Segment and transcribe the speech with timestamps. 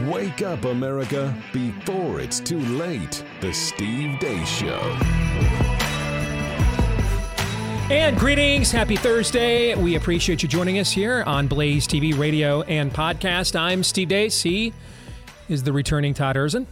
[0.00, 3.22] Wake up, America, before it's too late.
[3.40, 4.80] The Steve Deace Show.
[7.90, 8.72] And greetings.
[8.72, 9.74] Happy Thursday.
[9.74, 13.54] We appreciate you joining us here on Blaze TV, radio, and podcast.
[13.54, 14.42] I'm Steve Deace.
[14.42, 14.72] He
[15.48, 16.66] is the returning Todd Erzen.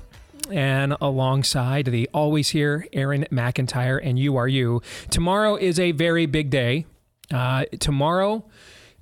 [0.50, 4.80] And alongside the always here, Aaron McIntyre, and you are you.
[5.10, 6.87] Tomorrow is a very big day.
[7.30, 8.45] Uh, tomorrow,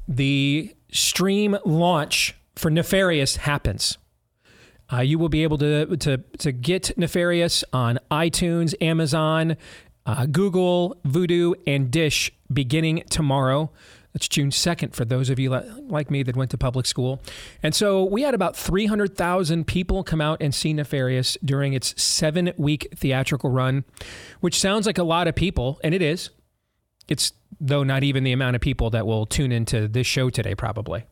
[0.09, 3.97] the stream launch for Nefarious happens.
[4.91, 9.57] Uh, you will be able to, to, to get Nefarious on iTunes, Amazon,
[10.07, 13.71] uh, Google, Vudu, and Dish beginning tomorrow.
[14.15, 17.21] That's June 2nd for those of you like me that went to public school.
[17.63, 22.53] And so we had about 300,000 people come out and see Nefarious during its seven
[22.57, 23.85] week theatrical run,
[24.41, 26.31] which sounds like a lot of people, and it is.
[27.07, 30.55] It's, though, not even the amount of people that will tune into this show today,
[30.55, 31.05] probably.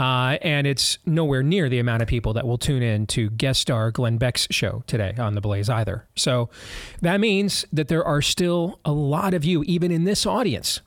[0.00, 3.60] Uh, and it's nowhere near the amount of people that will tune in to guest
[3.60, 6.08] star Glenn Beck's show today on The Blaze either.
[6.16, 6.48] So
[7.02, 10.80] that means that there are still a lot of you, even in this audience,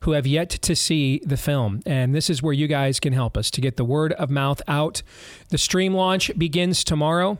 [0.00, 1.82] who have yet to see the film.
[1.86, 4.60] And this is where you guys can help us to get the word of mouth
[4.66, 5.02] out.
[5.50, 7.38] The stream launch begins tomorrow.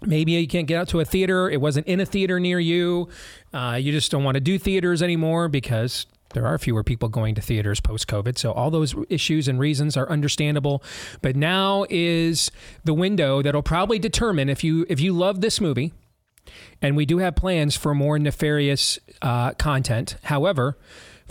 [0.00, 1.50] Maybe you can't get out to a theater.
[1.50, 3.10] It wasn't in a theater near you.
[3.52, 7.34] Uh, you just don't want to do theaters anymore because there are fewer people going
[7.34, 8.38] to theaters post COVID.
[8.38, 10.82] So all those issues and reasons are understandable.
[11.20, 12.50] But now is
[12.84, 15.92] the window that'll probably determine if you if you love this movie,
[16.80, 20.16] and we do have plans for more nefarious uh, content.
[20.24, 20.76] However,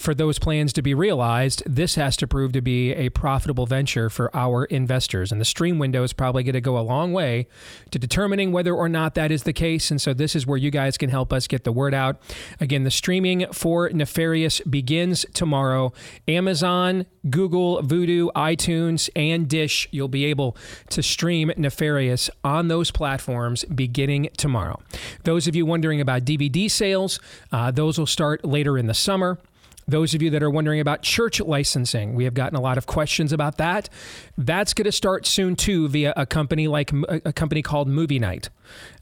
[0.02, 4.10] for those plans to be realized, this has to prove to be a profitable venture
[4.10, 5.32] for our investors.
[5.32, 7.48] And the stream window is probably going to go a long way
[7.92, 9.92] to determining whether or not that is the case.
[9.92, 12.20] And so this is where you guys can help us get the word out.
[12.60, 15.94] Again, the streaming for Nefarious begins tomorrow.
[16.28, 20.58] Amazon, Google, Vudu, iTunes, and Dish, you'll be able
[20.90, 24.82] to stream Nefarious on those platforms beginning tomorrow.
[25.24, 27.20] Those of you wondering about DVD sales,
[27.52, 29.38] uh, those will start later in the summer.
[29.88, 32.86] Those of you that are wondering about church licensing, we have gotten a lot of
[32.86, 33.90] questions about that.
[34.38, 38.50] That's going to start soon too via a company like a company called Movie Night.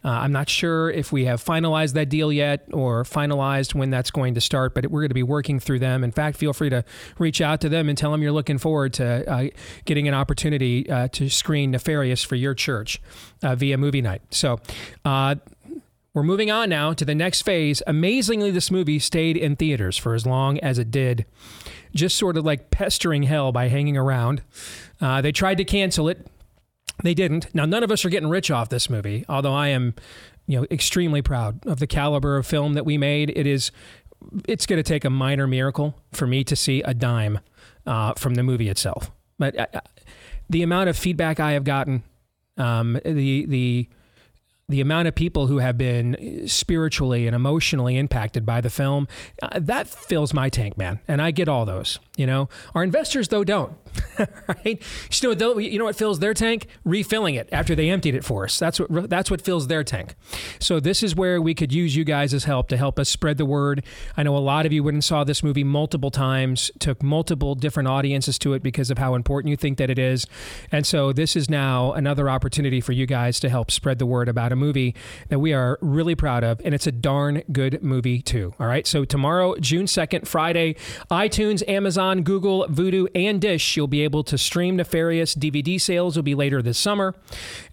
[0.03, 4.11] Uh, I'm not sure if we have finalized that deal yet or finalized when that's
[4.11, 6.03] going to start, but we're going to be working through them.
[6.03, 6.83] In fact, feel free to
[7.17, 9.47] reach out to them and tell them you're looking forward to uh,
[9.85, 13.01] getting an opportunity uh, to screen Nefarious for your church
[13.43, 14.21] uh, via Movie Night.
[14.31, 14.59] So,
[15.05, 15.35] uh,
[16.19, 17.81] we're moving on now to the next phase.
[17.87, 21.25] Amazingly, this movie stayed in theaters for as long as it did,
[21.95, 24.41] just sort of like pestering hell by hanging around.
[24.99, 26.27] Uh, they tried to cancel it.
[27.03, 27.55] They didn't.
[27.55, 29.93] Now, none of us are getting rich off this movie, although I am,
[30.45, 33.31] you know, extremely proud of the caliber of film that we made.
[33.33, 33.71] It is,
[34.45, 37.39] it's going to take a minor miracle for me to see a dime
[37.85, 39.09] uh, from the movie itself.
[39.37, 39.79] But uh,
[40.49, 42.03] the amount of feedback I have gotten,
[42.57, 43.87] um, the the
[44.69, 49.07] the amount of people who have been spiritually and emotionally impacted by the film,
[49.41, 50.99] uh, that fills my tank, man.
[51.07, 51.99] And I get all those.
[52.15, 53.73] You know, our investors though don't.
[54.47, 54.81] right?
[55.21, 56.67] You know, you know what fills their tank?
[56.83, 58.59] Refilling it after they emptied it for us.
[58.59, 60.15] That's what that's what fills their tank.
[60.59, 63.37] So this is where we could use you guys as help to help us spread
[63.37, 63.83] the word.
[64.17, 67.55] I know a lot of you went and saw this movie multiple times, took multiple
[67.55, 70.27] different audiences to it because of how important you think that it is.
[70.71, 74.27] And so this is now another opportunity for you guys to help spread the word
[74.27, 74.95] about a movie
[75.29, 78.53] that we are really proud of, and it's a darn good movie too.
[78.59, 78.85] All right.
[78.85, 80.75] So tomorrow, June second, Friday,
[81.09, 81.79] iTunes, Amazon.
[81.89, 85.33] Amazon, Google, Vudu, and Dish, you'll be able to stream Nefarious.
[85.33, 87.15] DVD sales will be later this summer.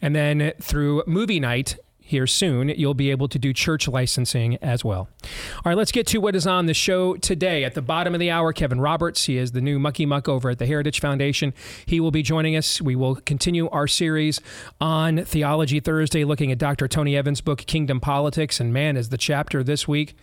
[0.00, 4.84] And then through Movie Night, here soon, you'll be able to do church licensing as
[4.84, 5.08] well.
[5.56, 7.64] All right, let's get to what is on the show today.
[7.64, 10.50] At the bottom of the hour, Kevin Roberts, he is the new Mucky Muck over
[10.50, 11.52] at the Heritage Foundation.
[11.84, 12.80] He will be joining us.
[12.80, 14.40] We will continue our series
[14.80, 16.88] on Theology Thursday, looking at Dr.
[16.88, 18.60] Tony Evans' book, Kingdom Politics.
[18.60, 20.16] And man, is the chapter this week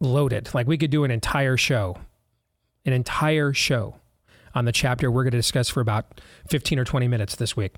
[0.00, 0.54] loaded.
[0.54, 1.96] Like we could do an entire show
[2.86, 3.96] an entire show
[4.56, 7.74] on the chapter we're going to discuss for about 15 or 20 minutes this week.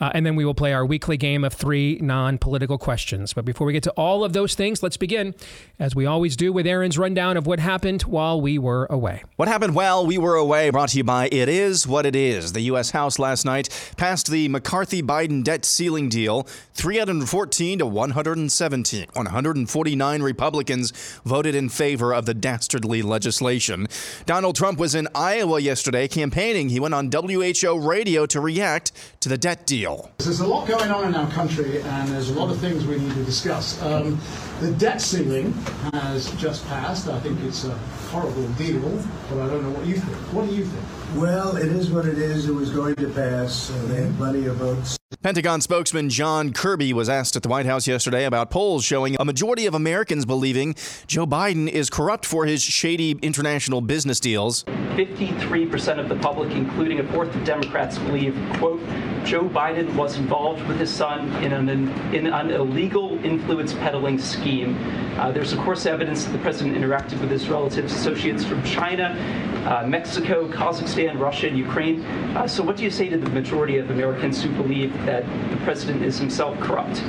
[0.00, 3.34] Uh, and then we will play our weekly game of three non political questions.
[3.34, 5.34] But before we get to all of those things, let's begin,
[5.78, 9.22] as we always do, with Aaron's rundown of what happened while we were away.
[9.36, 12.54] What happened while we were away brought to you by It Is What It Is.
[12.54, 12.92] The U.S.
[12.92, 13.68] House last night
[13.98, 19.06] passed the McCarthy Biden debt ceiling deal 314 to 117.
[19.12, 20.92] 149 Republicans
[21.26, 23.86] voted in favor of the dastardly legislation.
[24.24, 26.68] Donald Trump was in Iowa yesterday campaigning.
[26.68, 30.10] He went on WHO radio to react to the debt deal.
[30.18, 32.98] There's a lot going on in our country, and there's a lot of things we
[32.98, 33.82] need to discuss.
[33.82, 34.18] Um,
[34.60, 35.52] the debt ceiling
[35.92, 37.08] has just passed.
[37.08, 37.76] I think it's a
[38.10, 40.16] horrible deal, but I don't know what you think.
[40.32, 41.20] What do you think?
[41.20, 42.48] Well, it is what it is.
[42.48, 43.70] It was going to pass.
[43.70, 44.96] Uh, they had plenty of votes.
[45.24, 49.24] Pentagon spokesman John Kirby was asked at the White House yesterday about polls showing a
[49.24, 50.74] majority of Americans believing
[51.06, 54.64] Joe Biden is corrupt for his shady international business deals.
[54.64, 58.80] 53% of the public, including a fourth of Democrats, believe, quote,
[59.24, 61.68] Joe Biden was involved with his son in an,
[62.14, 64.76] in an illegal influence peddling scheme.
[65.18, 69.16] Uh, there's, of course, evidence that the president interacted with his relatives, associates from China,
[69.64, 72.04] uh, Mexico, Kazakhstan, Russia, and Ukraine.
[72.36, 75.57] Uh, so, what do you say to the majority of Americans who believe that the
[75.63, 77.01] president is himself corrupt?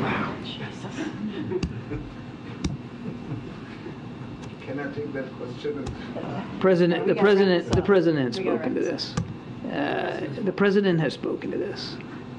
[0.00, 0.34] Wow.
[4.62, 5.84] Can I take that question?
[6.60, 9.14] President, the president, the president has spoken to this.
[9.72, 11.96] Uh, the president has spoken to this.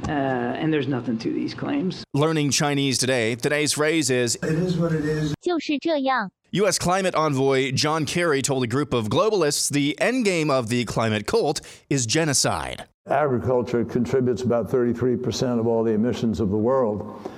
[0.07, 2.03] Uh, and there's nothing to these claims.
[2.13, 3.35] Learning Chinese today.
[3.35, 5.33] Today's phrase is It is what it is.
[5.41, 6.29] 就是这样。
[6.51, 6.79] U.S.
[6.79, 11.59] climate envoy John Kerry told a group of globalists the endgame of the climate cult
[11.89, 12.85] is genocide.
[13.09, 17.29] Agriculture contributes about 33% of all the emissions of the world,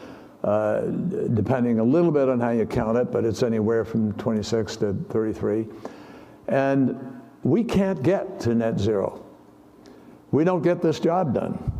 [0.44, 0.81] uh,
[1.33, 4.94] depending a little bit on how you count it, but it's anywhere from 26 to
[5.09, 5.68] 33.
[6.47, 9.24] And we can't get to net zero.
[10.31, 11.71] We don't get this job done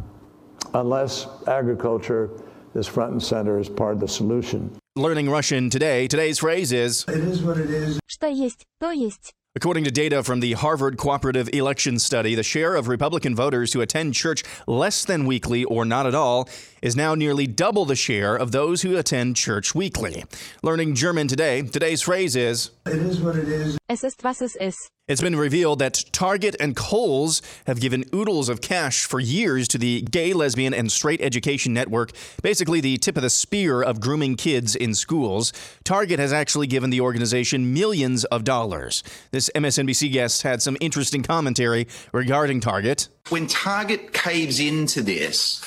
[0.74, 2.30] unless agriculture
[2.76, 4.72] is front and center as part of the solution.
[4.96, 6.08] Learning Russian today.
[6.08, 8.00] Today's phrase is It is what it is.
[8.08, 9.34] Что есть, то есть.
[9.57, 13.81] According to data from the Harvard Cooperative Election Study, the share of Republican voters who
[13.81, 16.49] attend church less than weekly or not at all
[16.83, 20.25] is now nearly double the share of those who attend church weekly.
[20.65, 23.79] Learning German today, today's phrase is It is what it is.
[23.89, 24.91] Es ist, was es ist.
[25.07, 29.77] It's been revealed that Target and Kohl's have given oodles of cash for years to
[29.77, 32.13] the Gay, Lesbian, and Straight Education Network,
[32.43, 35.53] basically the tip of the spear of grooming kids in schools.
[35.85, 39.03] Target has actually given the organization millions of dollars.
[39.31, 43.11] This MSNBC guest had some interesting commentary regarding Target.
[43.29, 45.61] When Target caves into this,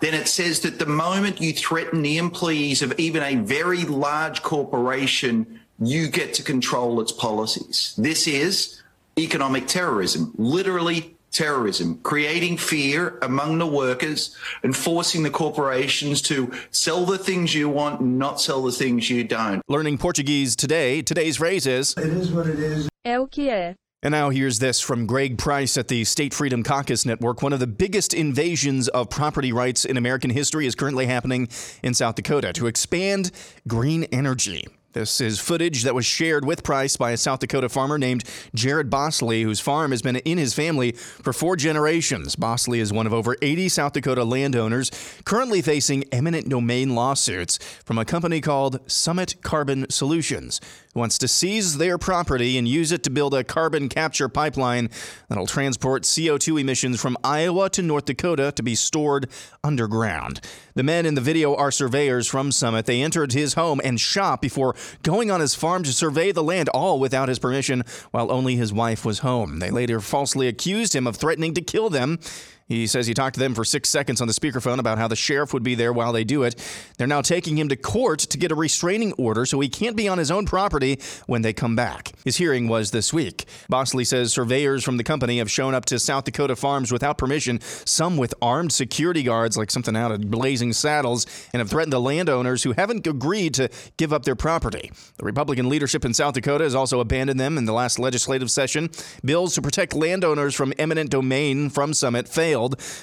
[0.00, 4.42] then it says that the moment you threaten the employees of even a very large
[4.42, 7.94] corporation, you get to control its policies.
[7.98, 8.82] This is
[9.18, 17.04] economic terrorism, literally terrorism, creating fear among the workers and forcing the corporations to sell
[17.04, 19.62] the things you want and not sell the things you don't.
[19.68, 22.88] Learning Portuguese today, today's phrase is It is what it is.
[23.04, 23.74] É o que é.
[24.04, 27.40] And now here's this from Greg Price at the State Freedom Caucus Network.
[27.40, 31.48] One of the biggest invasions of property rights in American history is currently happening
[31.84, 33.30] in South Dakota to expand
[33.68, 34.66] green energy.
[34.92, 38.24] This is footage that was shared with Price by a South Dakota farmer named
[38.54, 42.36] Jared Bosley, whose farm has been in his family for four generations.
[42.36, 44.90] Bosley is one of over 80 South Dakota landowners
[45.24, 47.56] currently facing eminent domain lawsuits
[47.86, 50.60] from a company called Summit Carbon Solutions,
[50.94, 54.90] wants to seize their property and use it to build a carbon capture pipeline
[55.28, 59.28] that'll transport CO2 emissions from Iowa to North Dakota to be stored
[59.64, 60.40] underground.
[60.74, 62.86] The men in the video are surveyors from Summit.
[62.86, 66.68] They entered his home and shop before going on his farm to survey the land,
[66.70, 69.58] all without his permission, while only his wife was home.
[69.58, 72.18] They later falsely accused him of threatening to kill them.
[72.66, 75.16] He says he talked to them for six seconds on the speakerphone about how the
[75.16, 76.54] sheriff would be there while they do it.
[76.96, 80.08] They're now taking him to court to get a restraining order so he can't be
[80.08, 82.12] on his own property when they come back.
[82.24, 83.44] His hearing was this week.
[83.68, 87.60] Bosley says surveyors from the company have shown up to South Dakota farms without permission,
[87.60, 92.00] some with armed security guards like something out of Blazing Saddles, and have threatened the
[92.00, 94.90] landowners who haven't agreed to give up their property.
[95.18, 98.90] The Republican leadership in South Dakota has also abandoned them in the last legislative session.
[99.24, 102.51] Bills to protect landowners from eminent domain from Summit failed.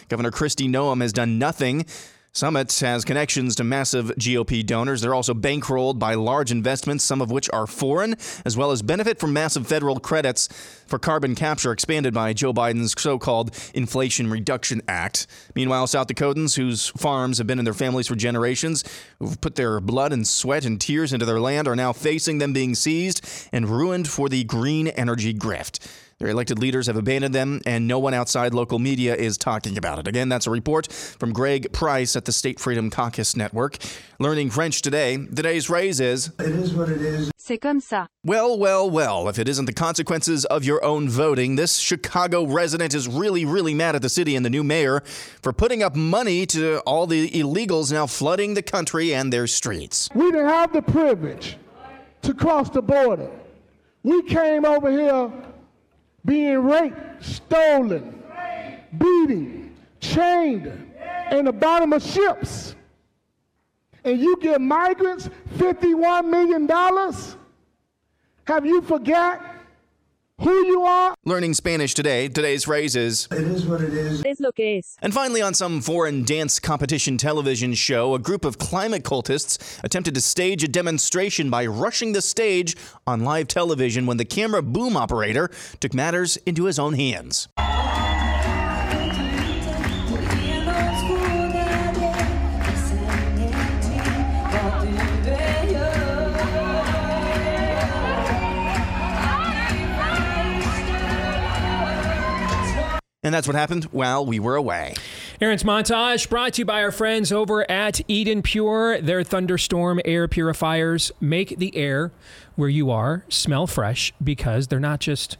[0.07, 1.85] Governor Kristi Noem has done nothing.
[2.31, 5.01] Summit has connections to massive GOP donors.
[5.01, 8.15] They're also bankrolled by large investments, some of which are foreign,
[8.45, 10.47] as well as benefit from massive federal credits
[10.85, 15.25] for carbon capture expanded by Joe Biden's so called Inflation Reduction Act.
[15.55, 18.83] Meanwhile, South Dakotans whose farms have been in their families for generations,
[19.17, 22.53] who've put their blood and sweat and tears into their land, are now facing them
[22.53, 25.79] being seized and ruined for the green energy grift.
[26.19, 29.99] Their elected leaders have abandoned them, and no one outside local media is talking about
[29.99, 30.07] it.
[30.07, 33.77] Again, that's a report from Greg Price at the State Freedom Caucus Network.
[34.19, 37.31] Learning French today, today's raise is It is what it is.
[37.37, 38.07] C'est comme ça.
[38.25, 42.93] well, well, well, if it isn't the consequences of your own voting, this Chicago resident
[42.93, 44.99] is really, really mad at the city and the new mayor
[45.41, 50.09] for putting up money to all the illegals now flooding the country and their streets.
[50.13, 51.55] We didn't have the privilege
[52.23, 53.31] to cross the border.
[54.03, 55.31] We came over here
[56.25, 58.21] being raped, stolen,
[58.97, 60.93] beaten, chained
[61.31, 62.75] in the bottom of ships.
[64.03, 66.67] And you give migrants $51 million?
[68.45, 69.48] Have you forgot
[70.39, 71.15] who you are?
[71.25, 74.23] Learning Spanish today, today's phrase is It is what it is.
[74.25, 74.97] Es lo que es.
[75.01, 80.15] And finally, on some foreign dance competition television show, a group of climate cultists attempted
[80.15, 84.95] to stage a demonstration by rushing the stage on live television when the camera boom
[84.95, 87.47] operator took matters into his own hands.
[103.21, 104.93] And that's what happened while we were away.
[105.41, 109.01] Aaron's montage brought to you by our friends over at Eden Pure.
[109.01, 112.13] Their thunderstorm air purifiers make the air
[112.55, 115.35] where you are smell fresh because they're not just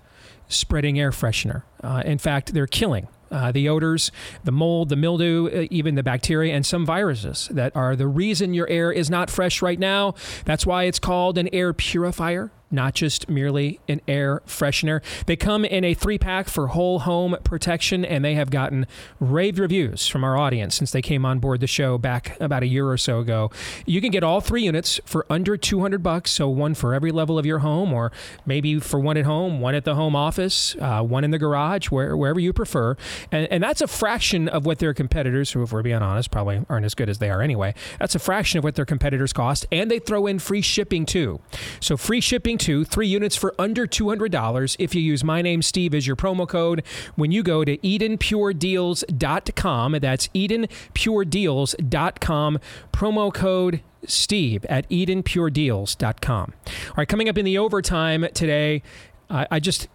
[0.50, 1.63] spreading air freshener.
[1.81, 4.12] Uh, in fact, they're killing uh, the odors,
[4.43, 8.53] the mold, the mildew, uh, even the bacteria, and some viruses that are the reason
[8.53, 10.15] your air is not fresh right now.
[10.43, 12.51] That's why it's called an air purifier.
[12.71, 15.01] Not just merely an air freshener.
[15.25, 18.85] They come in a three pack for whole home protection, and they have gotten
[19.19, 22.67] raved reviews from our audience since they came on board the show back about a
[22.67, 23.49] year or so ago.
[23.85, 27.39] You can get all three units for under 200 bucks, so one for every level
[27.39, 28.11] of your home, or
[28.45, 31.88] maybe for one at home, one at the home office, uh, one in the garage,
[31.88, 32.95] where, wherever you prefer.
[33.31, 36.63] And, and that's a fraction of what their competitors, who, if we're being honest, probably
[36.69, 39.65] aren't as good as they are anyway, that's a fraction of what their competitors cost.
[39.71, 41.39] And they throw in free shipping too.
[41.79, 45.95] So free shipping too, three units for under $200 if you use my name, Steve,
[45.95, 46.83] as your promo code
[47.15, 49.97] when you go to EdenPureDeals.com.
[49.99, 52.59] That's EdenPureDeals.com,
[52.93, 56.53] promo code Steve at EdenPureDeals.com.
[56.67, 58.83] All right, coming up in the overtime today,
[59.29, 59.87] I I just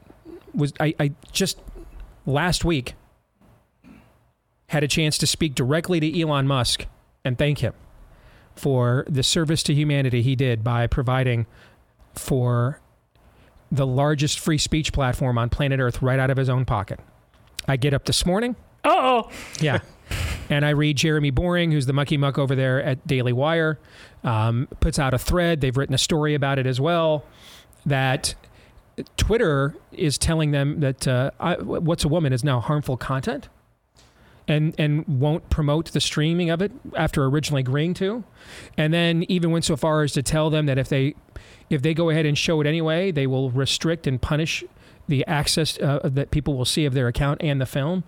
[0.54, 1.58] was, I, I just
[2.26, 2.94] last week
[4.68, 6.86] had a chance to speak directly to Elon Musk
[7.24, 7.74] and thank him
[8.54, 11.46] for the service to humanity he did by providing
[12.18, 12.80] for
[13.72, 17.00] the largest free speech platform on planet Earth right out of his own pocket.
[17.66, 18.56] I get up this morning.
[18.84, 19.30] Oh,
[19.60, 19.80] Yeah.
[20.50, 23.78] and I read Jeremy Boring, who's the mucky muck over there at Daily Wire,
[24.22, 25.60] um, puts out a thread.
[25.62, 27.24] They've written a story about it as well.
[27.86, 28.34] That
[29.16, 33.48] Twitter is telling them that uh, I, what's a woman is now harmful content,
[34.46, 38.22] and and won't promote the streaming of it after originally agreeing to,
[38.76, 41.14] and then even went so far as to tell them that if they
[41.70, 44.64] if they go ahead and show it anyway, they will restrict and punish
[45.08, 48.04] the access uh, that people will see of their account and the film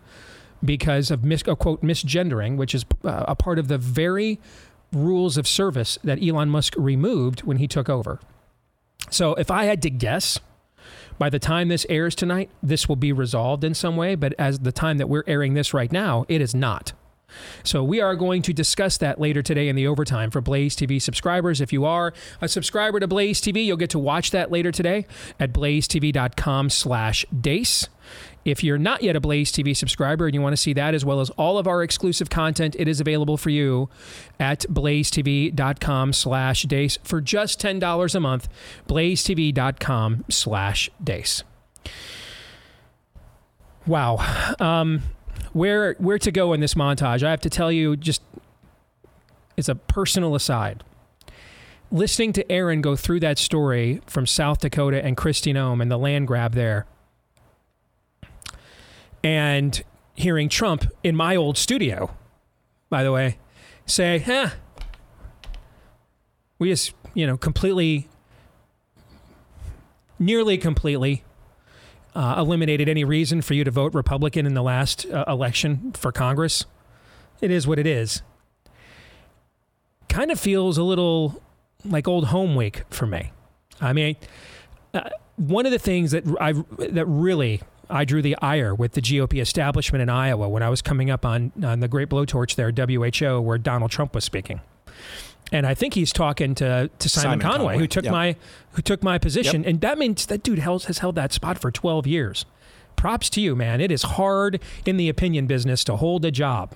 [0.65, 4.41] because of mis- uh, quote misgendering, which is uh, a part of the very
[4.93, 8.21] rules of service that Elon Musk removed when he took over.
[9.11, 10.41] So if I had to guess,
[11.19, 14.15] by the time this airs tonight, this will be resolved in some way.
[14.15, 16.93] But as the time that we're airing this right now, it is not.
[17.65, 21.01] So we are going to discuss that later today in the overtime for Blaze TV
[21.01, 21.61] subscribers.
[21.61, 25.07] If you are a subscriber to Blaze TV, you'll get to watch that later today
[25.39, 27.89] at blazetv.com slash deace.
[28.45, 31.05] If you're not yet a Blaze TV subscriber and you want to see that as
[31.05, 33.89] well as all of our exclusive content, it is available for you
[34.39, 38.49] at blazetv.com slash deace for just $10 a month.
[38.87, 41.43] blazetv.com slash deace.
[43.85, 44.55] Wow.
[44.61, 45.03] Um,
[45.57, 47.23] where where to go in this montage?
[47.23, 48.21] I have to tell you, just
[49.57, 50.85] it's a personal aside,
[51.91, 55.97] listening to Aaron go through that story from South Dakota and Kristi Noem and the
[55.97, 56.85] land grab there,
[59.25, 59.83] and
[60.15, 62.15] hearing Trump in my old studio,
[62.91, 63.39] by the way,
[63.87, 64.51] say, "Huh,
[66.59, 68.11] we just you know completely,
[70.19, 71.25] nearly completely."
[72.17, 76.11] Uh, eliminated any reason for you to vote Republican in the last uh, election for
[76.11, 76.65] Congress.
[77.43, 78.23] It is what it is.
[80.09, 81.43] Kind of feels a little
[81.85, 83.33] like old home week for me.
[83.83, 84.17] I mean,
[84.95, 89.03] uh, one of the things that I that really I drew the ire with the
[89.03, 92.73] GOP establishment in Iowa when I was coming up on on the Great Blowtorch there,
[92.73, 94.63] WHO, where Donald Trump was speaking
[95.53, 98.13] and I think he's talking to, to Simon, Simon Conway, Conway, who took yep.
[98.13, 98.37] my
[98.73, 102.07] who took my position, and that means that dude has held that spot for twelve
[102.07, 102.45] years.
[102.97, 103.81] props to you, man.
[103.81, 106.75] It is hard in the opinion business to hold a job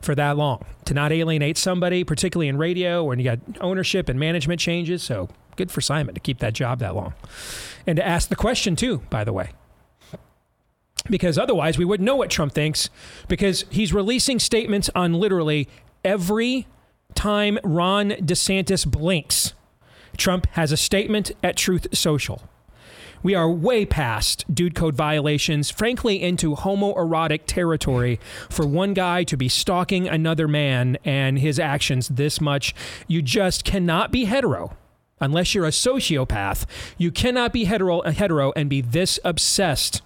[0.00, 4.20] for that long, to not alienate somebody, particularly in radio when you got ownership and
[4.20, 5.02] management changes.
[5.02, 7.14] So good for Simon to keep that job that long.
[7.86, 9.50] And to ask the question, too, by the way.
[11.10, 12.88] Because otherwise, we wouldn't know what Trump thinks
[13.26, 15.68] because he's releasing statements on literally
[16.04, 16.68] every
[17.22, 19.54] time Ron DeSantis blinks.
[20.16, 22.42] Trump has a statement at Truth Social.
[23.22, 28.18] We are way past dude code violations, frankly, into homoerotic territory
[28.50, 32.74] for one guy to be stalking another man and his actions this much.
[33.06, 34.76] You just cannot be hetero.
[35.20, 36.66] Unless you're a sociopath,
[36.98, 40.02] you cannot be hetero, hetero and be this obsessed,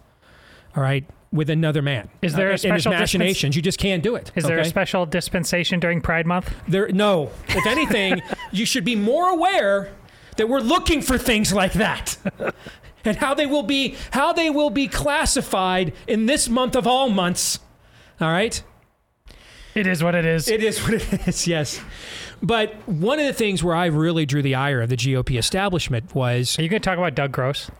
[0.76, 2.08] all right, with another man.
[2.22, 3.56] Is there a Uh, in special machinations?
[3.56, 4.32] You just can't do it.
[4.34, 6.54] Is there a special dispensation during Pride Month?
[6.68, 7.30] There, no.
[7.48, 9.90] If anything, you should be more aware
[10.36, 12.16] that we're looking for things like that,
[13.04, 17.08] and how they will be how they will be classified in this month of all
[17.08, 17.58] months.
[18.20, 18.62] All right.
[19.74, 20.48] It is what it is.
[20.48, 21.46] It is what it is.
[21.46, 21.80] Yes.
[22.42, 26.14] But one of the things where I really drew the ire of the GOP establishment
[26.14, 26.58] was.
[26.58, 27.70] Are you going to talk about Doug Gross?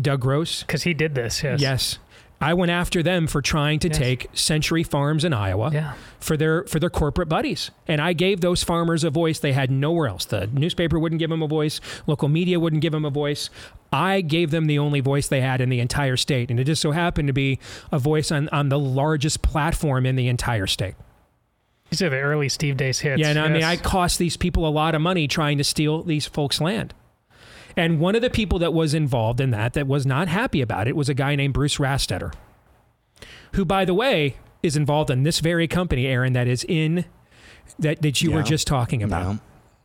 [0.00, 0.62] Doug Gross?
[0.62, 1.60] Because he did this, yes.
[1.60, 1.98] Yes.
[2.42, 3.96] I went after them for trying to Yes.
[3.98, 5.92] take Century Farms in Iowa Yeah.
[6.18, 7.70] for their for their corporate buddies.
[7.86, 10.24] And I gave those farmers a voice they had nowhere else.
[10.24, 13.48] The newspaper wouldn't give them a voice, local media wouldn't give them a voice.
[13.92, 16.50] I gave them the only voice they had in the entire state.
[16.50, 17.58] And it just so happened to be
[17.92, 20.94] a voice on, on the largest platform in the entire state.
[21.90, 23.20] These are the early Steve Deace hits.
[23.20, 23.62] Yeah, and I mean.
[23.62, 26.94] I cost these people a lot of money trying to steal these folks' land.
[27.76, 30.88] And one of the people that was involved in that, that was not happy about
[30.88, 32.32] it, was a guy named Bruce Rastetter,
[33.52, 37.04] who, by the way, is involved in this very company, Aaron, that is in
[37.78, 39.38] that that you were just talking about.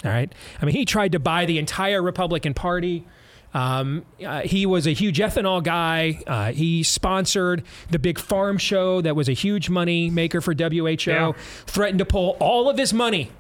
[0.06, 0.32] All right.
[0.62, 3.06] I mean, he tried to buy the entire Republican Party.
[3.54, 6.22] Um, uh, he was a huge ethanol guy.
[6.28, 10.96] Uh, he sponsored the big farm show that was a huge money maker for WHO.
[11.08, 11.32] Yeah.
[11.66, 13.32] Threatened to pull all of his money.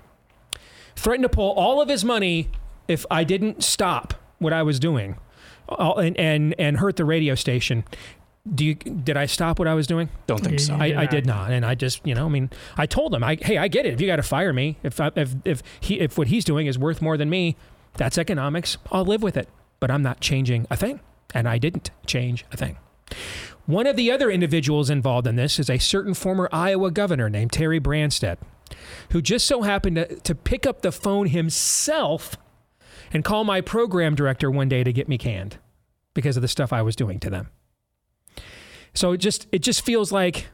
[0.96, 2.50] Threatened to pull all of his money
[2.88, 5.17] if I didn't stop what I was doing,
[5.70, 7.84] uh, and and and hurt the radio station.
[8.53, 10.10] Do you, did I stop what I was doing?
[10.25, 10.75] Don't think so.
[10.75, 13.38] I, I did not, and I just, you know, I mean, I told him, I,
[13.41, 13.94] hey, I get it.
[13.94, 16.65] If you got to fire me, if I, if if he if what he's doing
[16.65, 17.57] is worth more than me,
[17.96, 18.77] that's economics.
[18.90, 19.50] I'll live with it.
[19.79, 21.01] But I'm not changing a thing,
[21.33, 22.77] and I didn't change a thing.
[23.66, 27.51] One of the other individuals involved in this is a certain former Iowa governor named
[27.51, 28.38] Terry Branstad,
[29.11, 32.38] who just so happened to, to pick up the phone himself
[33.13, 35.57] and call my program director one day to get me canned
[36.13, 37.50] because of the stuff I was doing to them.
[38.93, 40.48] So it just it just feels like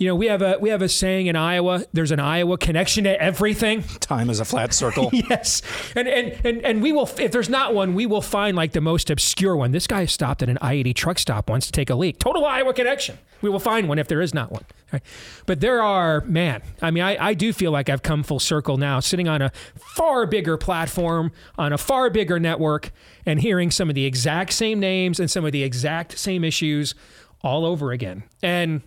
[0.00, 3.04] you know, we have a we have a saying in Iowa, there's an Iowa connection
[3.04, 3.82] to everything.
[4.00, 5.10] Time is a flat circle.
[5.12, 5.60] yes.
[5.94, 8.80] And, and and and we will if there's not one, we will find like the
[8.80, 9.72] most obscure one.
[9.72, 12.18] This guy stopped at an I-80 truck stop once to take a leak.
[12.18, 13.18] Total Iowa connection.
[13.42, 14.64] We will find one if there is not one.
[14.90, 15.02] Right?
[15.44, 18.78] But there are, man, I mean, I, I do feel like I've come full circle
[18.78, 22.90] now, sitting on a far bigger platform, on a far bigger network,
[23.26, 26.94] and hearing some of the exact same names and some of the exact same issues
[27.42, 28.24] all over again.
[28.42, 28.82] And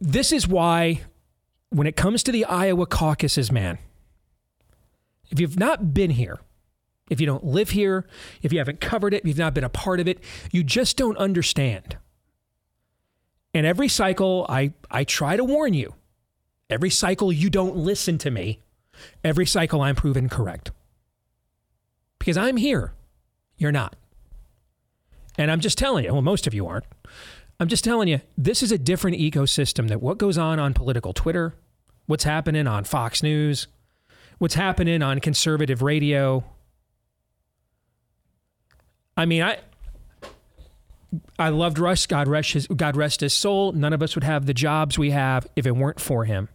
[0.00, 1.02] this is why,
[1.70, 3.78] when it comes to the Iowa caucuses, man,
[5.30, 6.40] if you've not been here,
[7.08, 8.06] if you don't live here,
[8.42, 10.18] if you haven't covered it, if you've not been a part of it,
[10.50, 11.96] you just don't understand.
[13.54, 15.94] And every cycle, I, I try to warn you.
[16.68, 18.60] Every cycle, you don't listen to me.
[19.22, 20.72] Every cycle, I'm proven correct.
[22.18, 22.92] Because I'm here.
[23.56, 23.94] You're not.
[25.38, 26.86] And I'm just telling you, well, most of you aren't.
[27.58, 31.12] I'm just telling you, this is a different ecosystem that what goes on on political
[31.12, 31.54] Twitter,
[32.06, 33.66] what's happening on Fox News,
[34.38, 36.44] what's happening on conservative radio.
[39.16, 39.58] I mean, I
[41.38, 42.06] I loved Rush.
[42.06, 43.72] God rest his God rest his soul.
[43.72, 46.48] None of us would have the jobs we have if it weren't for him.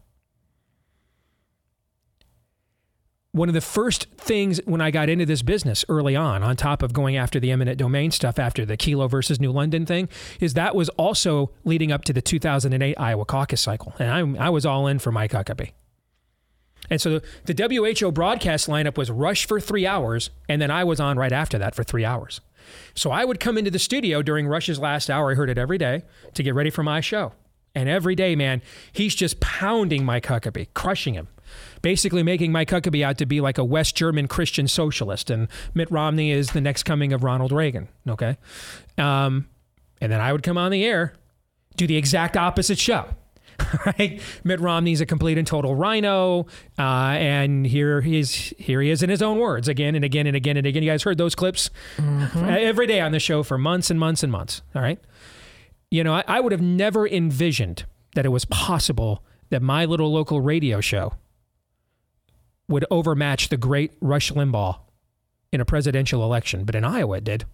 [3.33, 6.83] One of the first things when I got into this business early on, on top
[6.83, 10.09] of going after the eminent domain stuff after the Kelo versus New London thing,
[10.41, 13.93] is that was also leading up to the 2008 Iowa caucus cycle.
[13.99, 15.71] And I, I was all in for Mike Huckabee.
[16.89, 20.99] And so the, WHO broadcast lineup was Rush for three hours, and then I was
[20.99, 22.41] on right after that for three hours.
[22.95, 25.31] So I would come into the studio during Rush's last hour.
[25.31, 27.31] I heard it every day to get ready for my show.
[27.73, 31.29] And every day, man, he's just pounding Mike Huckabee, crushing him,
[31.81, 35.29] basically making Mike Huckabee out to be like a West German Christian socialist.
[35.29, 37.87] And Mitt Romney is the next coming of Ronald Reagan.
[38.07, 38.37] Okay.
[38.97, 39.47] Um,
[39.99, 41.13] and then I would come on the air,
[41.75, 43.05] do the exact opposite show.
[43.85, 44.21] right?
[44.43, 46.47] Mitt Romney's a complete and total rhino,
[46.79, 48.53] uh, and here he is.
[48.57, 50.83] Here he is in his own words again and again and again and again.
[50.83, 51.69] You guys heard those clips
[52.35, 54.61] every day on the show for months and months and months.
[54.75, 54.99] All right.
[55.89, 57.85] You know, I, I would have never envisioned
[58.15, 61.13] that it was possible that my little local radio show
[62.71, 64.79] would overmatch the great Rush Limbaugh
[65.51, 67.45] in a presidential election, but in Iowa it did.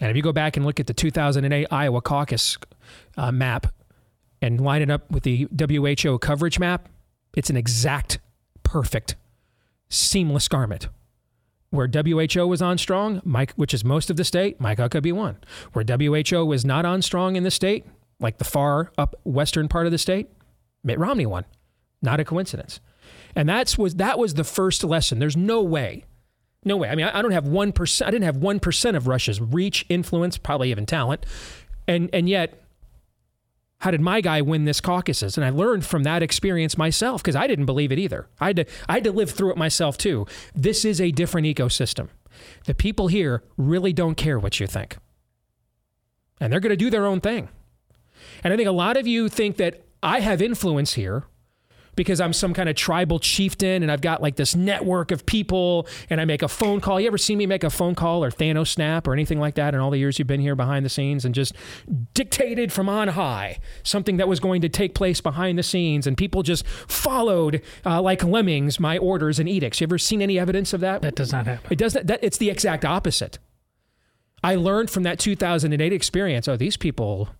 [0.00, 2.58] And if you go back and look at the 2008 Iowa caucus
[3.16, 3.68] uh, map
[4.42, 6.88] and line it up with the WHO coverage map,
[7.36, 8.18] it's an exact,
[8.62, 9.14] perfect,
[9.88, 10.88] seamless garment.
[11.70, 15.38] Where WHO was on strong, Mike, which is most of the state, Mike Huckabee won.
[15.72, 17.84] Where WHO was not on strong in the state,
[18.20, 20.28] like the far up western part of the state,
[20.84, 21.44] Mitt Romney won.
[22.00, 22.80] Not a coincidence.
[23.36, 25.18] And that's was that was the first lesson.
[25.18, 26.04] There's no way,
[26.64, 26.88] no way.
[26.88, 28.08] I mean, I, I don't have one percent.
[28.08, 31.26] I didn't have one percent of Rush's reach, influence, probably even talent,
[31.88, 32.62] and and yet,
[33.78, 35.36] how did my guy win this caucuses?
[35.36, 38.28] And I learned from that experience myself because I didn't believe it either.
[38.40, 40.26] I had to I had to live through it myself too.
[40.54, 42.08] This is a different ecosystem.
[42.66, 44.96] The people here really don't care what you think,
[46.40, 47.48] and they're going to do their own thing.
[48.44, 51.24] And I think a lot of you think that I have influence here
[51.96, 55.86] because I'm some kind of tribal chieftain and I've got like this network of people
[56.10, 57.00] and I make a phone call.
[57.00, 59.74] You ever see me make a phone call or Thanos snap or anything like that
[59.74, 61.54] in all the years you've been here behind the scenes and just
[62.14, 66.16] dictated from on high something that was going to take place behind the scenes and
[66.16, 69.80] people just followed uh, like lemmings my orders and edicts.
[69.80, 71.02] You ever seen any evidence of that?
[71.02, 71.72] That does not happen.
[71.72, 72.06] It doesn't.
[72.06, 73.38] that it's the exact opposite.
[74.42, 77.30] I learned from that 2008 experience, oh, these people,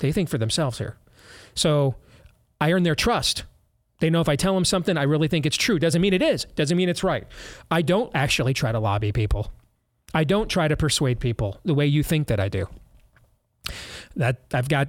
[0.00, 0.98] they think for themselves here.
[1.54, 1.94] So
[2.60, 3.44] I earn their trust.
[4.00, 5.78] They know if I tell them something, I really think it's true.
[5.78, 6.46] Doesn't mean it is.
[6.56, 7.26] Doesn't mean it's right.
[7.70, 9.52] I don't actually try to lobby people.
[10.12, 12.66] I don't try to persuade people the way you think that I do.
[14.16, 14.88] That I've got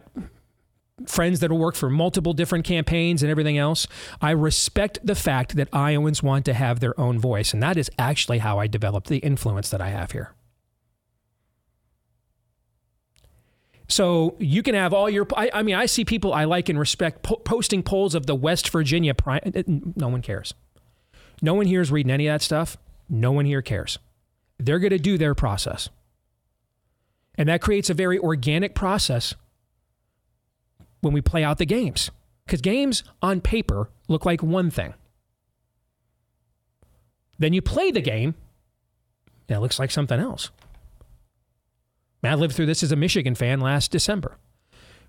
[1.08, 3.88] friends that will work for multiple different campaigns and everything else.
[4.22, 7.90] I respect the fact that Iowans want to have their own voice, and that is
[8.00, 10.34] actually how I developed the influence that I have here.
[13.92, 15.28] So you can have all your.
[15.36, 18.36] I, I, mean, I see people I like and respect po- posting polls of the
[18.36, 19.14] West Virginia.
[19.68, 20.54] No one cares.
[21.42, 22.78] No one here is reading any of that stuff.
[23.10, 24.00] No one here cares.
[24.58, 25.90] They're going to do their process.
[27.36, 29.36] And that creates a very organic process
[31.02, 32.12] when we play out the games.
[32.46, 34.94] Because games on paper look like one thing.
[37.40, 38.36] Then you play the game,
[39.50, 40.50] and it looks like something else.
[42.24, 44.38] I lived through this as a Michigan fan last December.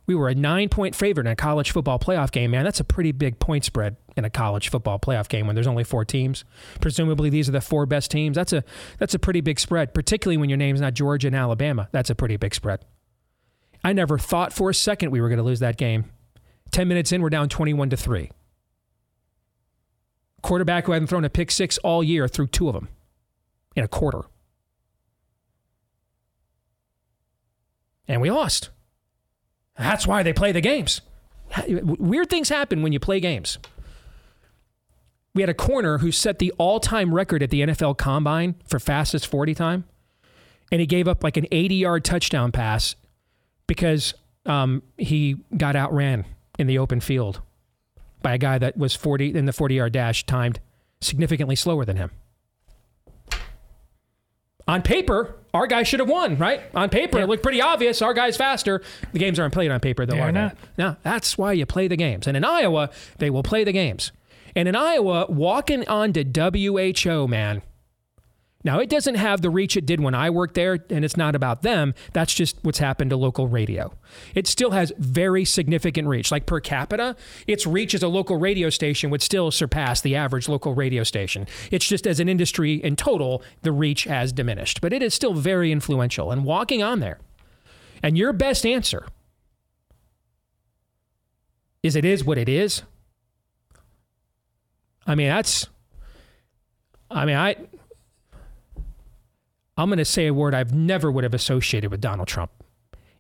[0.07, 2.65] We were a nine point favorite in a college football playoff game, man.
[2.65, 5.85] That's a pretty big point spread in a college football playoff game when there's only
[5.85, 6.45] four teams.
[6.81, 8.35] Presumably these are the four best teams.
[8.35, 8.65] That's a
[8.99, 11.89] that's a pretty big spread, particularly when your name's not Georgia and Alabama.
[11.93, 12.85] That's a pretty big spread.
[13.85, 16.07] I never thought for a second we were going to lose that game.
[16.73, 18.31] 10 minutes in, we're down 21 to 3.
[20.43, 22.89] Quarterback who hadn't thrown a pick six all year threw two of them
[23.77, 24.23] in a quarter.
[28.09, 28.71] And we lost.
[29.79, 31.01] That's why they play the games.
[31.69, 33.59] Weird things happen when you play games.
[35.35, 38.79] We had a corner who set the all time record at the NFL combine for
[38.79, 39.85] fastest 40 time.
[40.71, 42.97] And he gave up like an 80 yard touchdown pass
[43.67, 44.15] because
[44.47, 46.25] um, he got outran
[46.59, 47.41] in the open field
[48.23, 50.61] by a guy that was 40 in the 40 yard dash timed
[51.01, 52.11] significantly slower than him
[54.67, 56.63] on paper, our guy should have won, right?
[56.75, 57.25] On paper, yeah.
[57.25, 58.01] it looked pretty obvious.
[58.01, 58.83] Our guy's faster.
[59.13, 60.57] The games aren't played on paper, though, are not.
[60.79, 62.27] No, that's why you play the games.
[62.27, 64.13] And in Iowa, they will play the games.
[64.57, 67.63] And in Iowa, walking on to WHO, man,
[68.65, 71.35] now, it doesn't have the reach it did when I worked there, and it's not
[71.35, 71.95] about them.
[72.13, 73.93] That's just what's happened to local radio.
[74.35, 76.31] It still has very significant reach.
[76.31, 77.17] Like per capita,
[77.49, 81.47] its reach as a local radio station would still surpass the average local radio station.
[81.73, 85.35] It's just as an industry in total, the reach has diminished, but it is still
[85.35, 86.31] very influential.
[86.31, 87.19] And walking on there,
[88.01, 89.07] and your best answer
[91.83, 92.83] is it is what it is.
[95.05, 95.67] I mean, that's,
[97.11, 97.57] I mean, I,
[99.83, 102.53] I'm going to say a word I've never would have associated with Donald Trump.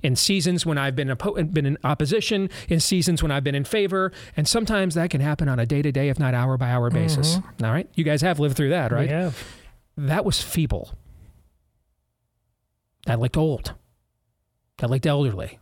[0.01, 3.64] In seasons when I've been oppo- been in opposition, in seasons when I've been in
[3.64, 6.70] favor, and sometimes that can happen on a day to day, if not hour by
[6.70, 7.37] hour basis.
[7.37, 7.64] Mm-hmm.
[7.64, 9.09] All right, you guys have lived through that, right?
[9.09, 9.44] We have.
[9.96, 10.92] That was feeble.
[13.07, 13.75] That looked old.
[14.79, 15.59] That looked elderly.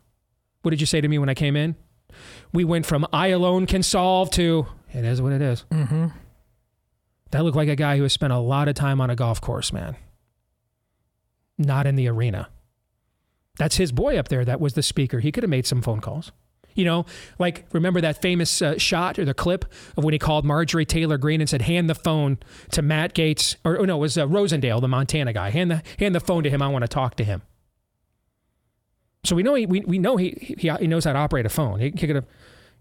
[0.63, 1.77] What did you say to me when I came in?
[2.53, 5.65] We went from I alone can solve to it is what it is.
[5.71, 6.09] Mm-hmm.
[7.31, 9.41] That looked like a guy who has spent a lot of time on a golf
[9.41, 9.97] course, man
[11.61, 12.49] not in the arena.
[13.59, 15.21] That's his boy up there that was the speaker.
[15.21, 16.33] He could have made some phone calls.
[16.75, 17.05] You know,
[17.39, 19.65] like remember that famous uh, shot or the clip
[19.97, 22.39] of when he called Marjorie Taylor Greene and said, "Hand the phone
[22.71, 25.51] to Matt Gaetz," or, or no, it was uh, Rosendale, the Montana guy.
[25.51, 26.63] Hand the hand the phone to him.
[26.63, 27.43] I want to talk to him.
[29.25, 31.51] So we know he we, we know he, he he knows how to operate a
[31.51, 31.81] phone.
[31.81, 32.27] He, he could have,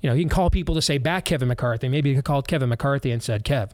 [0.01, 1.89] you know, he can call people to say back Kevin McCarthy.
[1.89, 3.71] Maybe he could call Kevin McCarthy and said, "Kev,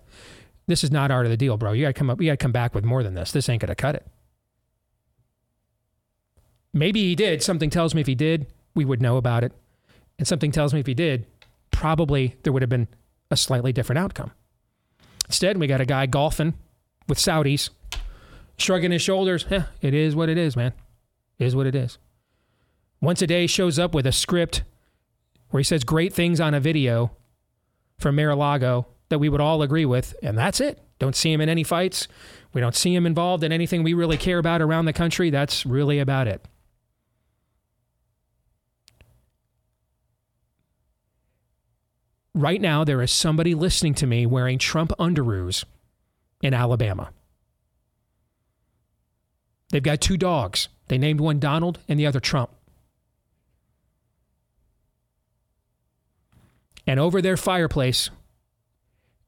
[0.66, 1.74] this is not art of the deal, bro.
[1.74, 2.22] You got to come up.
[2.22, 3.32] You got to come back with more than this.
[3.34, 4.08] This ain't gonna cut it."
[6.76, 7.42] Maybe he did.
[7.42, 9.54] Something tells me if he did, we would know about it.
[10.20, 11.26] And something tells me if he did,
[11.72, 12.90] probably there would have been
[13.32, 14.32] a slightly different outcome.
[15.26, 16.54] Instead, we got a guy golfing
[17.08, 17.70] with Saudis,
[18.58, 19.46] shrugging his shoulders.
[19.50, 20.74] Eh, it is what it is, man.
[21.40, 21.98] It is what it is.
[23.02, 24.64] Once a day shows up with a script
[25.52, 27.12] where he says great things on a video
[27.98, 30.82] from Mar-a-Lago that we would all agree with, and that's it.
[31.00, 32.10] Don't see him in any fights.
[32.52, 35.30] We don't see him involved in anything we really care about around the country.
[35.30, 36.46] That's really about it.
[42.36, 45.64] Right now, there is somebody listening to me wearing Trump underoos
[46.42, 47.12] in Alabama.
[49.70, 50.68] They've got two dogs.
[50.90, 52.50] They named one Donald and the other Trump.
[56.86, 58.10] And over their fireplace,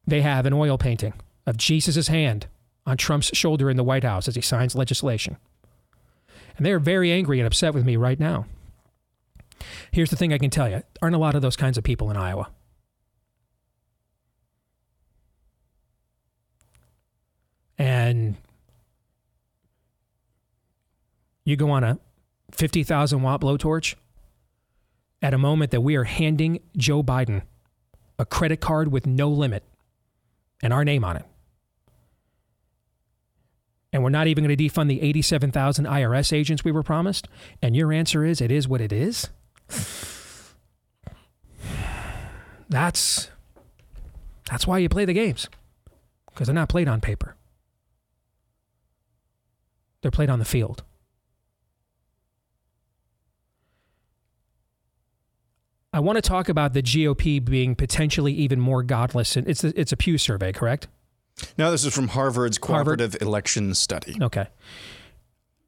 [0.05, 1.13] they have an oil painting
[1.45, 2.47] of Jesus' hand
[2.85, 5.37] on Trump's shoulder in the White House as he signs legislation.
[6.57, 8.47] And they're very angry and upset with me right now.
[9.91, 12.11] Here's the thing I can tell you aren't a lot of those kinds of people
[12.11, 12.49] in Iowa.
[17.77, 18.35] And
[21.43, 21.99] you go on a
[22.51, 23.95] 50,000 watt blowtorch
[25.21, 27.43] at a moment that we are handing Joe Biden
[28.19, 29.63] a credit card with no limit
[30.61, 31.25] and our name on it.
[33.93, 37.27] And we're not even going to defund the 87,000 IRS agents we were promised.
[37.61, 39.29] And your answer is it is what it is.
[42.69, 43.29] That's
[44.49, 45.47] that's why you play the games.
[46.29, 47.35] Because they're not played on paper.
[50.01, 50.83] They're played on the field.
[55.93, 59.35] I want to talk about the GOP being potentially even more godless.
[59.35, 60.87] And it's a, it's a Pew survey, correct?
[61.57, 64.17] No, this is from Harvard's Cooperative Election Study.
[64.21, 64.47] Okay.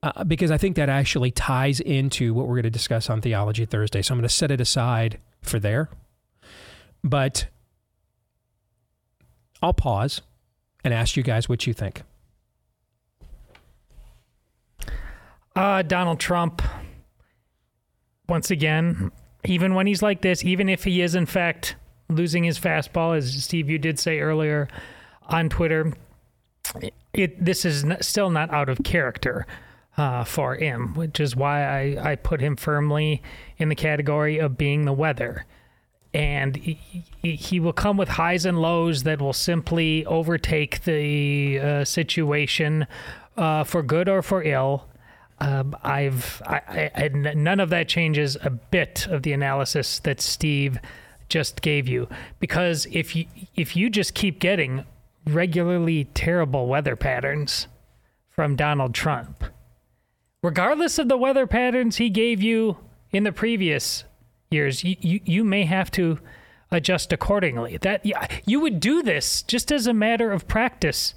[0.01, 3.65] Uh, because I think that actually ties into what we're going to discuss on Theology
[3.65, 4.01] Thursday.
[4.01, 5.89] So I'm going to set it aside for there.
[7.03, 7.47] But
[9.61, 10.21] I'll pause
[10.83, 12.03] and ask you guys what you think.
[15.55, 16.61] Uh, Donald Trump,
[18.27, 19.11] once again,
[19.45, 21.75] even when he's like this, even if he is in fact
[22.09, 24.67] losing his fastball, as Steve, you did say earlier
[25.27, 25.93] on Twitter,
[27.13, 29.45] it, this is still not out of character
[29.97, 33.21] uh, for him, which is why I, I put him firmly
[33.57, 35.45] in the category of being the weather.
[36.13, 41.59] And he, he, he will come with highs and lows that will simply overtake the
[41.59, 42.87] uh, situation
[43.37, 44.87] uh, for good or for ill.
[45.41, 50.77] Um, I've I, I, none of that changes a bit of the analysis that Steve
[51.29, 53.25] just gave you because if you
[53.55, 54.83] if you just keep getting
[55.25, 57.67] regularly terrible weather patterns
[58.29, 59.43] from Donald Trump,
[60.43, 62.77] regardless of the weather patterns he gave you
[63.11, 64.03] in the previous
[64.51, 66.19] years, you, you, you may have to
[66.71, 67.77] adjust accordingly.
[67.77, 68.05] That
[68.45, 71.13] you would do this just as a matter of practice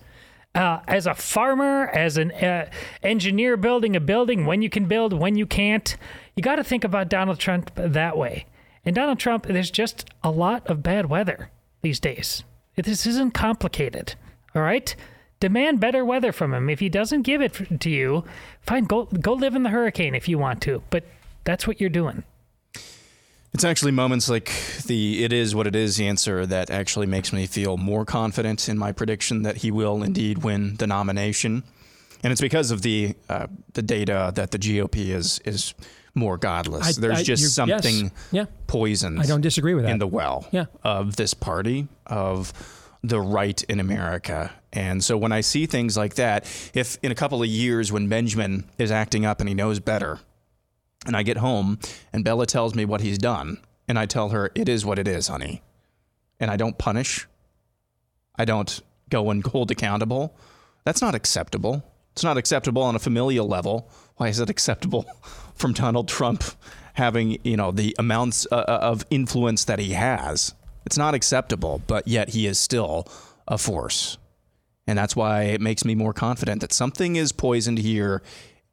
[0.54, 2.70] uh, as a farmer, as an uh,
[3.02, 5.96] engineer building a building, when you can build, when you can't.
[6.36, 8.46] You got to think about Donald Trump that way.
[8.84, 11.50] And Donald Trump, there's just a lot of bad weather
[11.82, 12.44] these days.
[12.76, 14.14] This isn't complicated.
[14.54, 14.94] All right?
[15.40, 16.70] Demand better weather from him.
[16.70, 18.24] If he doesn't give it to you,
[18.60, 20.82] fine, go go live in the hurricane if you want to.
[20.90, 21.04] But
[21.44, 22.22] that's what you're doing.
[23.54, 24.50] It's actually moments like
[24.86, 28.78] the it is what it is answer that actually makes me feel more confident in
[28.78, 31.62] my prediction that he will indeed win the nomination.
[32.24, 35.74] And it's because of the uh, the data that the GOP is is
[36.14, 36.96] more godless.
[36.98, 38.12] I- There's I- just something yes.
[38.30, 38.44] Yeah.
[38.68, 39.20] poisoned.
[39.20, 39.90] I don't disagree with that.
[39.90, 40.66] in the well Yeah.
[40.82, 42.52] of this party of
[43.02, 44.50] the right in America.
[44.72, 48.08] And so when I see things like that, if in a couple of years when
[48.08, 50.20] Benjamin is acting up and he knows better,
[51.06, 51.78] and I get home
[52.12, 55.08] and Bella tells me what he's done, and I tell her, it is what it
[55.08, 55.62] is, honey.
[56.40, 57.26] And I don't punish,
[58.36, 60.34] I don't go and hold accountable.
[60.84, 61.84] That's not acceptable.
[62.12, 63.88] It's not acceptable on a familial level.
[64.16, 65.06] Why is it acceptable
[65.54, 66.44] from Donald Trump
[66.94, 70.54] having, you know, the amounts uh, of influence that he has?
[70.84, 73.06] It's not acceptable, but yet he is still
[73.46, 74.18] a force.
[74.86, 78.22] And that's why it makes me more confident that something is poisoned here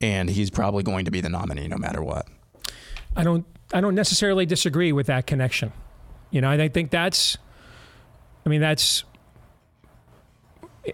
[0.01, 2.27] and he's probably going to be the nominee no matter what.
[3.15, 5.71] I don't I don't necessarily disagree with that connection.
[6.31, 7.37] You know, I think that's.
[8.45, 9.03] I mean, that's.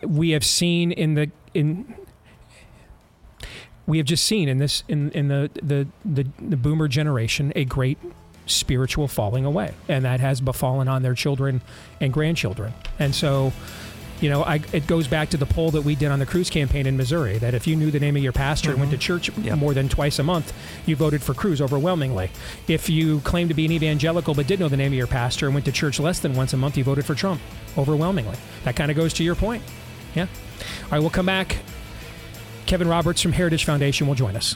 [0.02, 1.96] We have seen in the in.
[3.88, 7.66] We have just seen in this in in the the the, the boomer generation a
[7.66, 7.98] great
[8.46, 11.62] spiritual falling away, and that has befallen on their children
[12.02, 13.54] and grandchildren, and so
[14.22, 16.50] you know, I, it goes back to the poll that we did on the Cruz
[16.50, 18.98] campaign in Missouri that if you knew the name of your pastor and went to
[18.98, 19.20] mm-hmm.
[19.20, 20.54] church more than twice a month,
[20.86, 22.30] you voted for Cruz overwhelmingly.
[22.68, 25.48] If you claimed to be an evangelical but did know the name of your pastor
[25.48, 27.42] and went to church less than once a month, you voted for Trump
[27.78, 28.38] overwhelmingly.
[28.64, 29.64] That kind of goes to your point.
[30.16, 30.28] Yeah.
[30.86, 31.58] All right, we'll come back.
[32.66, 34.56] Kevin Roberts from Heritage Foundation will join us.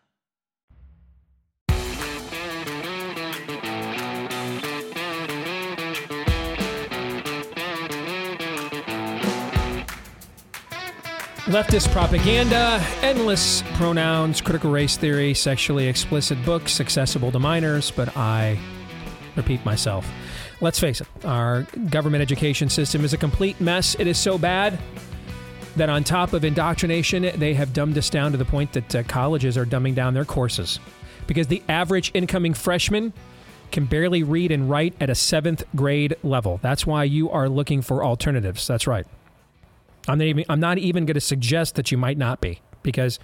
[11.51, 18.57] Leftist propaganda, endless pronouns, critical race theory, sexually explicit books accessible to minors, but I
[19.35, 20.09] repeat myself.
[20.61, 23.97] Let's face it, our government education system is a complete mess.
[23.99, 24.79] It is so bad
[25.75, 29.03] that on top of indoctrination, they have dumbed us down to the point that uh,
[29.03, 30.79] colleges are dumbing down their courses.
[31.27, 33.11] Because the average incoming freshman
[33.73, 36.61] can barely read and write at a seventh grade level.
[36.63, 38.65] That's why you are looking for alternatives.
[38.67, 39.05] That's right.
[40.07, 43.19] I'm not even, I'm not even going to suggest that you might not be because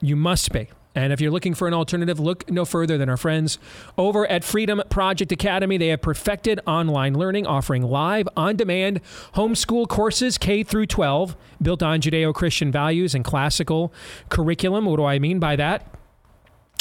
[0.00, 0.68] you must be.
[0.92, 3.58] And if you're looking for an alternative, look no further than our friends
[3.96, 5.78] over at Freedom Project Academy.
[5.78, 9.00] They have perfected online learning, offering live, on-demand
[9.34, 13.92] homeschool courses K through 12, built on Judeo-Christian values and classical
[14.30, 14.86] curriculum.
[14.86, 15.86] What do I mean by that?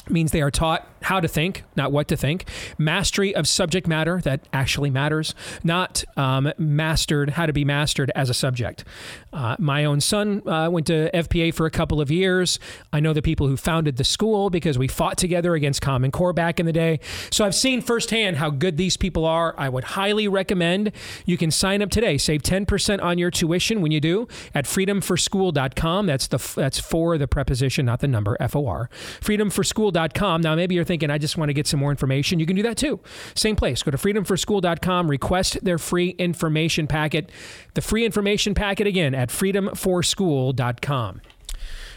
[0.09, 2.45] means they are taught how to think, not what to think,
[2.77, 5.33] mastery of subject matter that actually matters,
[5.63, 8.83] not um, mastered how to be mastered as a subject.
[9.31, 12.59] Uh, my own son uh, went to FPA for a couple of years.
[12.91, 16.33] I know the people who founded the school because we fought together against Common Core
[16.33, 16.99] back in the day.
[17.31, 19.53] So I've seen firsthand how good these people are.
[19.57, 20.91] I would highly recommend
[21.25, 22.17] you can sign up today.
[22.17, 26.05] Save 10% on your tuition when you do at freedomforschool.com.
[26.05, 28.89] That's the that's for the preposition, not the number, F O R.
[29.21, 30.41] Freedomforschool.com.
[30.41, 32.39] Now maybe you're thinking I just want to get some more information.
[32.39, 32.99] You can do that too.
[33.35, 33.83] Same place.
[33.83, 37.31] Go to freedomforschool.com, request their free information packet.
[37.75, 41.21] The free information packet again at freedomforschool.com.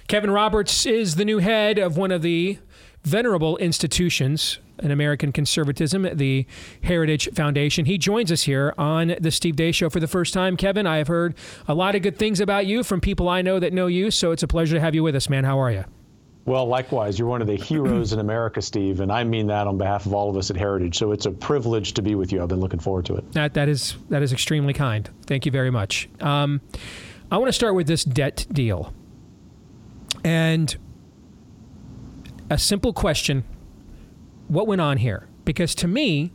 [0.08, 2.58] Kevin Roberts is the new head of one of the
[3.02, 6.44] venerable institutions in American conservatism, the
[6.82, 7.86] Heritage Foundation.
[7.86, 10.58] He joins us here on the Steve Deace Show for the first time.
[10.58, 11.34] Kevin, I have heard
[11.66, 14.32] a lot of good things about you from people I know that know you, so
[14.32, 15.44] it's a pleasure to have you with us, man.
[15.44, 15.84] How are you?
[16.44, 19.78] Well, likewise, you're one of the heroes in America, Steve, and I mean that on
[19.78, 20.98] behalf of all of us at Heritage.
[20.98, 22.42] So it's a privilege to be with you.
[22.42, 23.32] I've been looking forward to it.
[23.32, 25.08] That that is that is extremely kind.
[25.26, 26.08] Thank you very much.
[26.20, 26.60] Um,
[27.30, 28.92] I want to start with this debt deal,
[30.24, 30.76] and
[32.50, 33.44] a simple question:
[34.48, 35.28] What went on here?
[35.44, 36.32] Because to me,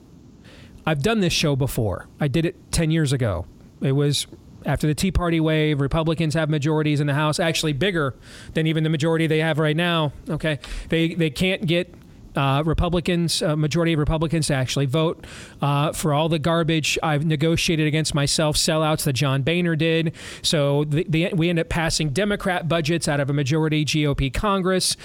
[0.85, 2.07] I've done this show before.
[2.17, 3.45] I did it ten years ago.
[3.81, 4.25] It was
[4.65, 8.15] after the Tea Party wave, Republicans have majorities in the House, actually bigger
[8.53, 10.13] than even the majority they have right now.
[10.29, 11.93] Okay, they they can't get
[12.37, 15.25] uh, Republicans, uh, majority of Republicans to actually vote
[15.61, 20.13] uh, for all the garbage I've negotiated against myself, sellouts that John Boehner did.
[20.43, 24.95] So the, the, we end up passing Democrat budgets out of a majority GOP Congress.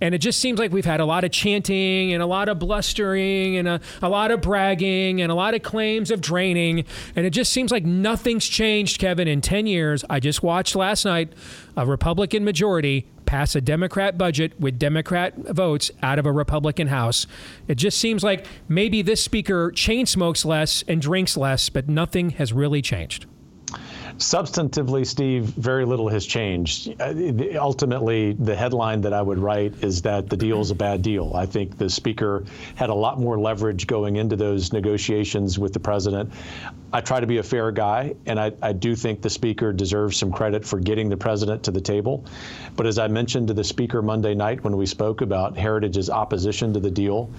[0.00, 2.58] And it just seems like we've had a lot of chanting and a lot of
[2.58, 6.84] blustering and a, a lot of bragging and a lot of claims of draining.
[7.16, 10.04] And it just seems like nothing's changed, Kevin, in 10 years.
[10.10, 11.32] I just watched last night
[11.76, 17.26] a Republican majority pass a Democrat budget with Democrat votes out of a Republican House.
[17.66, 22.28] It just seems like maybe this speaker chain smokes less and drinks less, but nothing
[22.32, 23.24] has really changed.
[24.18, 26.94] Substantively, Steve, very little has changed.
[27.00, 27.14] Uh,
[27.58, 31.32] ultimately, the headline that I would write is that the deal is a bad deal.
[31.34, 32.44] I think the speaker
[32.74, 36.32] had a lot more leverage going into those negotiations with the president.
[36.94, 40.18] I try to be a fair guy, and I, I do think the speaker deserves
[40.18, 42.24] some credit for getting the president to the table.
[42.76, 46.74] But as I mentioned to the speaker Monday night when we spoke about Heritage's opposition
[46.74, 47.30] to the deal,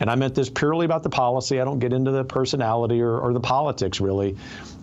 [0.00, 3.18] and I meant this purely about the policy, I don't get into the personality or,
[3.18, 4.36] or the politics really.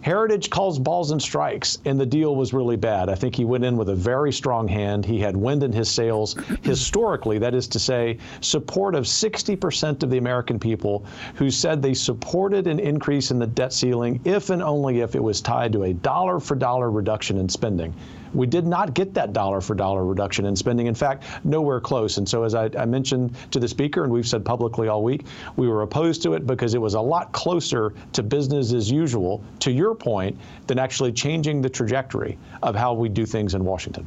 [0.06, 3.10] Heritage calls balls and strikes, and the deal was really bad.
[3.10, 5.04] I think he went in with a very strong hand.
[5.04, 6.36] He had wind in his sails.
[6.62, 11.04] Historically, that is to say, support of 60% of the American people
[11.34, 15.24] who said they supported an increase in the debt ceiling if and only if it
[15.24, 17.92] was tied to a dollar for dollar reduction in spending.
[18.36, 20.88] We did not get that dollar for dollar reduction in spending.
[20.88, 22.18] In fact, nowhere close.
[22.18, 25.26] And so, as I, I, mentioned to the speaker, and we've said publicly all week,
[25.56, 29.44] we were opposed to it because it was a lot closer to business as usual,
[29.60, 34.06] to your point, than actually changing the trajectory of how we do things in Washington.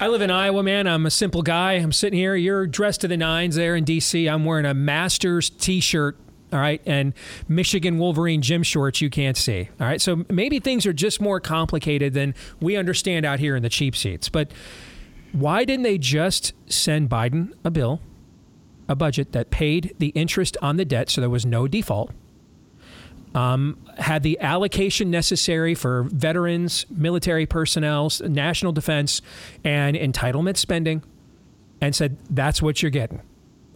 [0.00, 0.86] I live in Iowa, man.
[0.86, 1.72] I'm a simple guy.
[1.72, 2.36] I'm sitting here.
[2.36, 4.28] You're dressed to the nines there in D.C.
[4.28, 6.16] I'm wearing a Masters t shirt
[6.52, 7.12] all right, and
[7.46, 9.68] Michigan Wolverine gym shorts you can't see.
[9.80, 13.62] All right, so maybe things are just more complicated than we understand out here in
[13.62, 14.28] the cheap seats.
[14.28, 14.50] But
[15.32, 18.00] why didn't they just send Biden a bill,
[18.88, 22.12] a budget that paid the interest on the debt so there was no default?
[23.34, 29.20] Um, had the allocation necessary for veterans, military personnel, national defense,
[29.62, 31.02] and entitlement spending,
[31.80, 33.20] and said, that's what you're getting.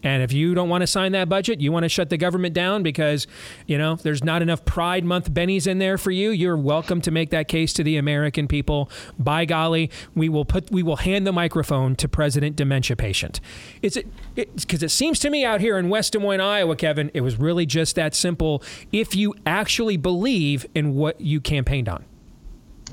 [0.02, 2.54] And if you don't want to sign that budget, you want to shut the government
[2.54, 3.26] down because,
[3.66, 7.10] you know, there's not enough Pride Month bennies in there for you, you're welcome to
[7.10, 8.90] make that case to the American people.
[9.18, 13.40] By golly, we will put we will hand the microphone to President Dementia Patient.
[13.82, 16.76] Is it because it, it seems to me out here in West Des Moines, Iowa,
[16.76, 21.88] Kevin, it was really just that simple if you actually believe in what you campaigned
[21.88, 22.04] on.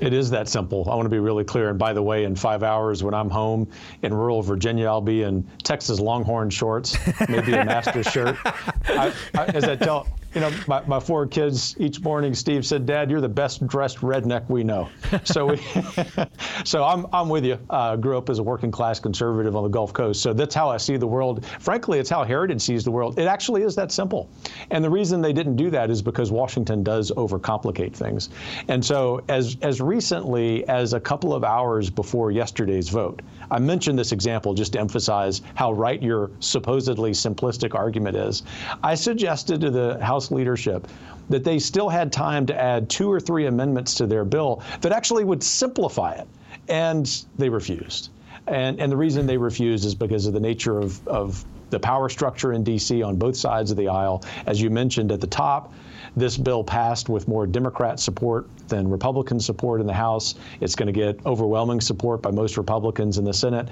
[0.00, 0.88] It is that simple.
[0.90, 1.68] I want to be really clear.
[1.68, 3.68] And by the way, in five hours, when I'm home
[4.02, 6.96] in rural Virginia, I'll be in Texas Longhorn shorts,
[7.28, 8.36] maybe a master shirt.
[8.44, 12.86] I, I, as I tell you know, my, my four kids each morning, Steve said,
[12.86, 14.88] Dad, you're the best dressed redneck we know.
[15.24, 15.56] So we,
[16.64, 17.58] so I'm, I'm with you.
[17.68, 20.22] Uh, grew up as a working class conservative on the Gulf Coast.
[20.22, 21.44] So that's how I see the world.
[21.58, 23.18] Frankly, it's how Heritage sees the world.
[23.18, 24.30] It actually is that simple.
[24.70, 28.30] And the reason they didn't do that is because Washington does overcomplicate things.
[28.68, 33.20] And so as, as recently as a couple of hours before yesterday's vote,
[33.50, 38.44] I mentioned this example just to emphasize how right your supposedly simplistic argument is.
[38.84, 40.86] I suggested to the House leadership
[41.30, 44.92] that they still had time to add two or three amendments to their bill that
[44.92, 46.28] actually would simplify it,
[46.68, 48.10] and they refused.
[48.46, 52.08] And, and the reason they refused is because of the nature of, of the power
[52.10, 53.02] structure in D.C.
[53.02, 54.22] on both sides of the aisle.
[54.44, 55.72] As you mentioned at the top,
[56.16, 60.34] this bill passed with more Democrat support than Republican support in the House.
[60.60, 63.68] It's going to get overwhelming support by most Republicans in the Senate.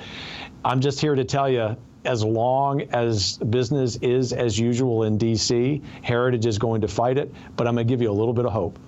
[0.64, 1.76] I'm just here to tell you
[2.08, 7.32] as long as business is as usual in D.C., Heritage is going to fight it,
[7.54, 8.78] but I'm going to give you a little bit of hope.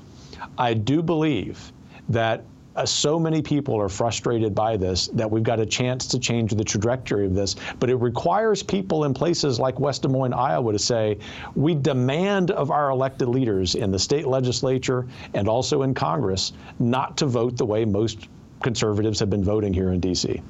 [0.57, 1.71] I do believe
[2.09, 2.43] that
[2.77, 6.53] uh, so many people are frustrated by this that we've got a chance to change
[6.53, 7.57] the trajectory of this.
[7.79, 11.19] But it requires people in places like West Des Moines, Iowa, to say,
[11.55, 17.19] we demand of our elected leaders in the state legislature and also in Congress not
[17.19, 18.29] to vote the way most
[18.63, 20.41] conservatives have been voting here in D.C.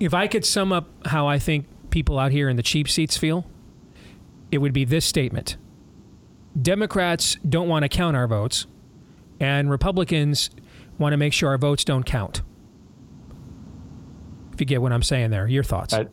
[0.00, 3.16] If I could sum up how I think people out here in the cheap seats
[3.16, 3.46] feel,
[4.50, 5.56] it would be this statement
[6.60, 8.66] Democrats don't want to count our votes,
[9.38, 10.50] and Republicans
[10.98, 12.42] want to make sure our votes don't count.
[14.52, 15.94] If you get what I'm saying there, your thoughts.
[15.94, 16.06] I,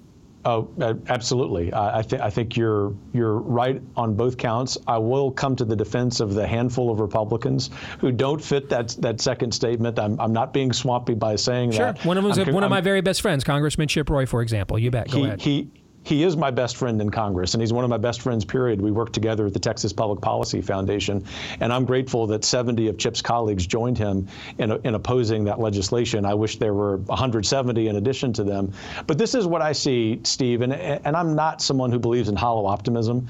[0.45, 1.73] oh, uh, absolutely.
[1.73, 4.77] I, th- I think you're you're right on both counts.
[4.87, 7.69] I will come to the defense of the handful of Republicans
[7.99, 9.99] who don't fit that that second statement.
[9.99, 11.85] I'm, I'm not being swampy by saying sure.
[11.87, 11.99] that.
[11.99, 12.07] Sure.
[12.07, 14.79] One of one of my very best friends, Congressman Chip Roy, for example.
[14.79, 15.09] You bet.
[15.09, 15.41] Go he, ahead.
[15.41, 15.71] He,
[16.05, 18.79] he is my best friend in Congress, and he's one of my best friends, period.
[18.79, 21.25] We worked together at the Texas Public Policy Foundation,
[21.59, 24.27] and I'm grateful that 70 of Chip's colleagues joined him
[24.59, 26.23] in, in opposing that legislation.
[26.23, 28.71] I wish there were 170 in addition to them.
[29.07, 32.35] But this is what I see, Steve, and, and I'm not someone who believes in
[32.35, 33.27] hollow optimism.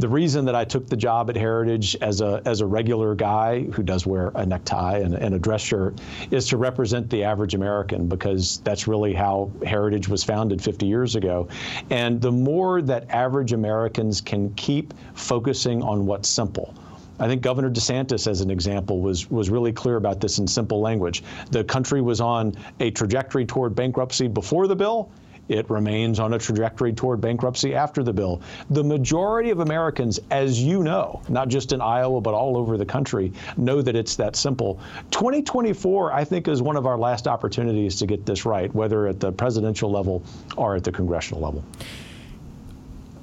[0.00, 3.62] The reason that I took the job at Heritage as a, as a regular guy
[3.62, 6.00] who does wear a necktie and, and a dress shirt
[6.32, 11.14] is to represent the average American because that's really how Heritage was founded 50 years
[11.14, 11.48] ago.
[11.88, 16.74] And and the more that average Americans can keep focusing on what's simple.
[17.20, 20.80] I think Governor DeSantis, as an example, was was really clear about this in simple
[20.80, 21.22] language.
[21.50, 25.10] The country was on a trajectory toward bankruptcy before the bill.
[25.48, 28.42] It remains on a trajectory toward bankruptcy after the bill.
[28.70, 32.86] The majority of Americans, as you know, not just in Iowa, but all over the
[32.86, 34.80] country, know that it's that simple.
[35.10, 39.20] 2024, I think, is one of our last opportunities to get this right, whether at
[39.20, 40.24] the presidential level
[40.56, 41.64] or at the congressional level.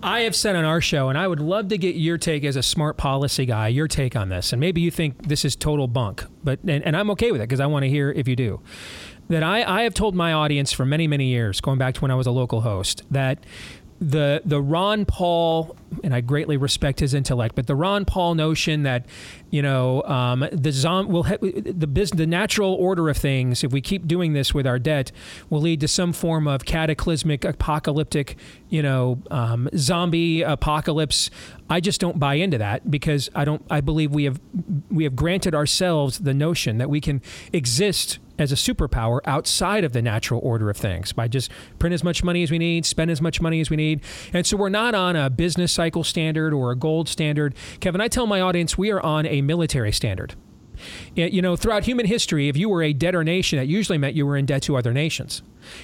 [0.04, 2.58] I have said on our show, and I would love to get your take as
[2.58, 4.51] a smart policy guy, your take on this.
[4.51, 7.45] And maybe you think this is total bunk, but and, and I'm okay with it
[7.47, 8.60] because I want to hear if you do.
[9.30, 12.12] That I, I have told my audience for many, many years, going back to when
[12.12, 13.43] I was a local host, that
[14.04, 18.84] the the Ron Paul, and I greatly respect his intellect, but the Ron Paul notion
[18.84, 19.06] that
[19.49, 23.72] you know um, the zom- will ha- the business, the natural order of things, if
[23.72, 25.12] we keep doing this with our debt,
[25.49, 28.38] will lead to some form of cataclysmic, apocalyptic,
[28.70, 31.30] you know, um, zombie apocalypse.
[31.70, 33.64] I just don't buy into that because I don't.
[33.70, 34.39] I believe we have
[34.91, 37.22] we have granted ourselves the notion that we can
[37.54, 42.03] exist as a superpower outside of the natural order of things by just print as
[42.03, 44.01] much money as we need, spend as much money as we need.
[44.34, 47.55] And so we're not on a business cycle standard or a gold standard.
[47.79, 50.36] Kevin, I tell my audience we are on a military standard.
[51.15, 54.25] You know, throughout human history, if you were a debtor nation, that usually meant you
[54.25, 55.41] were in debt to other nations.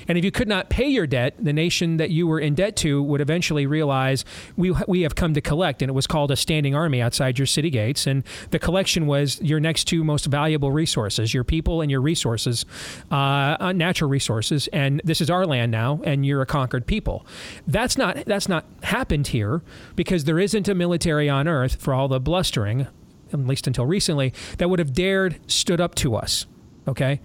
[0.07, 2.75] And if you could not pay your debt, the nation that you were in debt
[2.77, 4.25] to would eventually realize
[4.57, 5.81] we, we have come to collect.
[5.81, 8.07] And it was called a standing army outside your city gates.
[8.07, 12.65] And the collection was your next two most valuable resources your people and your resources,
[13.11, 14.67] uh, uh natural resources.
[14.73, 17.25] And this is our land now, and you're a conquered people.
[17.67, 19.61] That's not, that's not happened here
[19.95, 22.87] because there isn't a military on earth for all the blustering
[23.31, 26.45] at least until recently, that would have dared stood up to us.
[26.87, 27.19] Okay?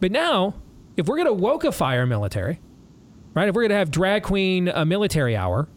[0.00, 0.54] But now,
[0.96, 2.60] if we're going to wokeify our military,
[3.34, 3.48] right?
[3.48, 5.68] If we're going to have drag queen a military hour,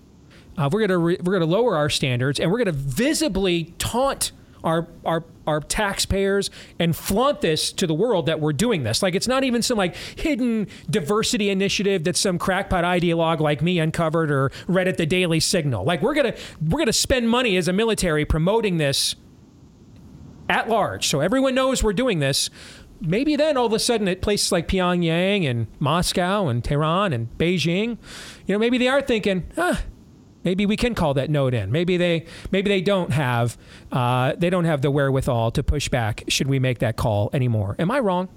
[0.57, 2.71] uh, we're going to re- we're going to lower our standards and we're going to
[2.71, 4.31] visibly taunt
[4.63, 9.03] our our our taxpayers and flaunt this to the world that we're doing this.
[9.03, 13.79] Like it's not even some like hidden diversity initiative that some crackpot ideologue like me
[13.79, 15.84] uncovered or read at the Daily Signal.
[15.84, 19.15] Like we're gonna we're gonna spend money as a military promoting this
[20.49, 21.07] at large.
[21.07, 22.49] So everyone knows we're doing this.
[23.01, 27.27] Maybe then all of a sudden at places like Pyongyang and Moscow and Tehran and
[27.37, 27.97] Beijing,
[28.45, 29.81] you know, maybe they are thinking, ah,
[30.43, 31.71] maybe we can call that note in.
[31.71, 33.57] Maybe they maybe they don't have
[33.91, 36.23] uh, they don't have the wherewithal to push back.
[36.29, 37.75] Should we make that call anymore?
[37.77, 38.29] Am I wrong?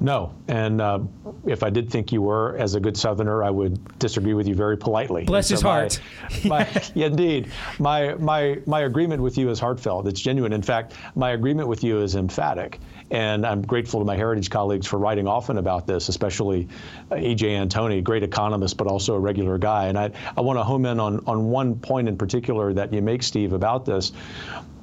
[0.00, 1.00] No, and uh,
[1.44, 4.54] if I did think you were, as a good Southerner, I would disagree with you
[4.54, 5.24] very politely.
[5.24, 6.00] Bless so his heart.
[6.44, 7.50] My, my, yeah, indeed,
[7.80, 10.06] my my my agreement with you is heartfelt.
[10.06, 10.52] It's genuine.
[10.52, 12.78] In fact, my agreement with you is emphatic.
[13.10, 16.68] And I'm grateful to my heritage colleagues for writing often about this, especially
[17.10, 17.54] uh, E.J.
[17.54, 19.86] Antoni, great economist, but also a regular guy.
[19.86, 23.00] And I, I want to home in on, on one point in particular that you
[23.00, 24.12] make, Steve, about this.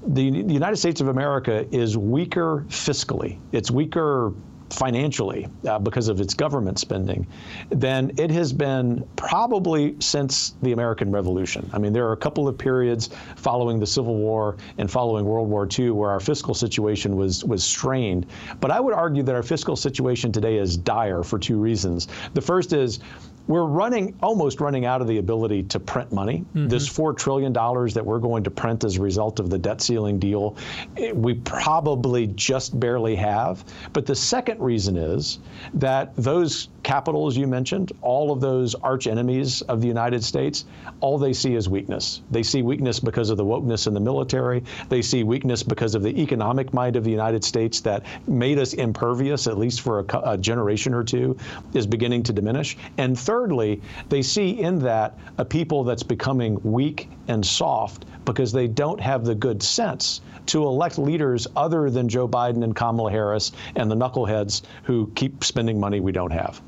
[0.07, 3.37] The, the United States of America is weaker fiscally.
[3.51, 4.33] It's weaker
[4.69, 7.25] financially uh, because of its government spending
[7.69, 11.69] than it has been probably since the American Revolution.
[11.73, 15.49] I mean, there are a couple of periods following the Civil War and following World
[15.49, 18.25] War II where our fiscal situation was was strained.
[18.59, 22.07] But I would argue that our fiscal situation today is dire for two reasons.
[22.33, 22.99] The first is
[23.47, 26.39] we're running almost running out of the ability to print money.
[26.39, 26.67] Mm-hmm.
[26.67, 29.81] This four trillion dollars that we're going to print as a result of the debt
[29.81, 30.57] ceiling deal,
[30.95, 33.63] it, we probably just barely have.
[33.93, 35.39] But the second reason is
[35.75, 40.65] that those capitals you mentioned, all of those arch enemies of the United States,
[40.99, 42.21] all they see is weakness.
[42.31, 44.63] They see weakness because of the wokeness in the military.
[44.89, 48.73] They see weakness because of the economic might of the United States that made us
[48.73, 51.37] impervious, at least for a, a generation or two,
[51.73, 52.77] is beginning to diminish.
[52.97, 58.65] And thirdly, they see in that a people that's becoming weak and soft because they
[58.65, 63.51] don't have the good sense to elect leaders other than Joe Biden and Kamala Harris
[63.75, 66.61] and the knuckleheads who keep spending money we don't have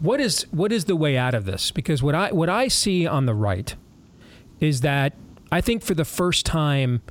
[0.00, 1.70] what is what is the way out of this?
[1.70, 3.74] Because what I what I see on the right
[4.58, 5.12] is that
[5.52, 7.02] I think for the first time,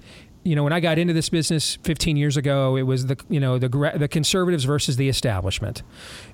[0.43, 3.39] you know, when I got into this business 15 years ago, it was the you
[3.39, 3.67] know the
[3.97, 5.83] the conservatives versus the establishment,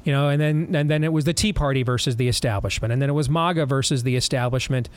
[0.03, 3.01] you know, and then and then it was the Tea Party versus the establishment, and
[3.01, 4.89] then it was MAGA versus the establishment.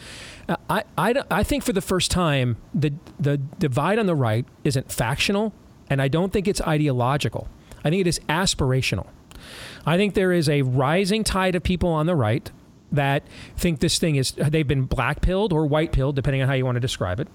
[0.48, 4.44] Uh, I, I, I think for the first time, the the divide on the right
[4.64, 5.54] isn't factional,
[5.88, 7.48] and I don't think it's ideological.
[7.84, 9.06] I think it is aspirational.
[9.86, 12.50] I think there is a rising tide of people on the right
[12.90, 13.22] that
[13.56, 16.64] think this thing is they've been black pilled or white pilled depending on how you
[16.64, 17.28] want to describe it.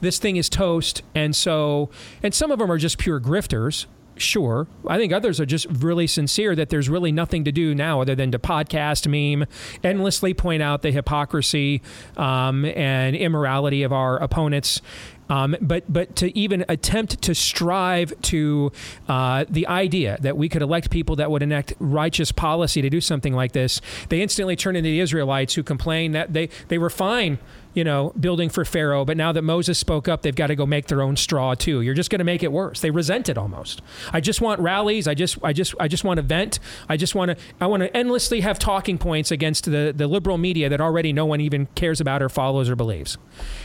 [0.00, 1.90] This thing is toast and so
[2.22, 3.86] and some of them are just pure grifters
[4.20, 4.66] sure.
[4.86, 8.14] I think others are just really sincere that there's really nothing to do now other
[8.14, 9.46] than to podcast meme
[9.82, 11.82] endlessly point out the hypocrisy
[12.16, 14.82] um, and immorality of our opponents
[15.28, 18.72] um, but but to even attempt to strive to
[19.08, 23.00] uh, the idea that we could elect people that would enact righteous policy to do
[23.00, 26.90] something like this, they instantly turn into the Israelites who complain that they, they were
[26.90, 27.38] fine
[27.74, 30.66] you know, building for Pharaoh, but now that Moses spoke up, they've got to go
[30.66, 31.80] make their own straw too.
[31.80, 32.80] You're just going to make it worse.
[32.80, 33.82] They resent it almost.
[34.12, 35.06] I just want rallies.
[35.06, 36.58] I just, I just, I just want to vent.
[36.88, 40.38] I just want to, I want to endlessly have talking points against the the liberal
[40.38, 43.18] media that already no one even cares about or follows or believes.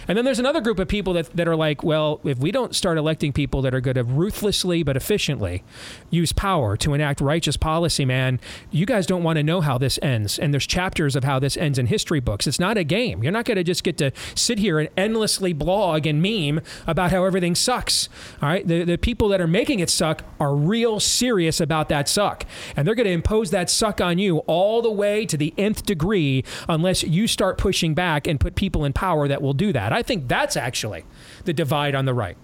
[0.07, 2.75] And then there's another group of people that, that are like, well, if we don't
[2.75, 5.63] start electing people that are going to ruthlessly but efficiently
[6.09, 8.39] use power to enact righteous policy, man,
[8.71, 10.37] you guys don't want to know how this ends.
[10.37, 12.47] And there's chapters of how this ends in history books.
[12.47, 13.23] It's not a game.
[13.23, 17.11] You're not going to just get to sit here and endlessly blog and meme about
[17.11, 18.09] how everything sucks.
[18.41, 18.67] All right.
[18.67, 22.45] The, the people that are making it suck are real serious about that suck.
[22.75, 25.85] And they're going to impose that suck on you all the way to the nth
[25.85, 29.91] degree unless you start pushing back and put people in power that will do that.
[29.93, 31.05] I think that's actually
[31.45, 32.37] the divide on the right.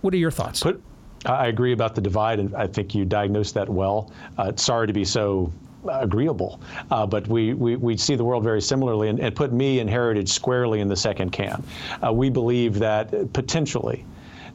[0.00, 0.62] What are your thoughts?
[0.62, 0.82] Put,
[1.24, 4.12] I agree about the divide, and I think you diagnosed that well.
[4.38, 5.52] Uh, sorry to be so
[5.90, 6.60] agreeable,
[6.90, 9.90] uh, but we, we, we see the world very similarly and, and, put me and
[9.90, 11.66] Heritage squarely in the second camp.
[12.04, 14.04] Uh, we believe that potentially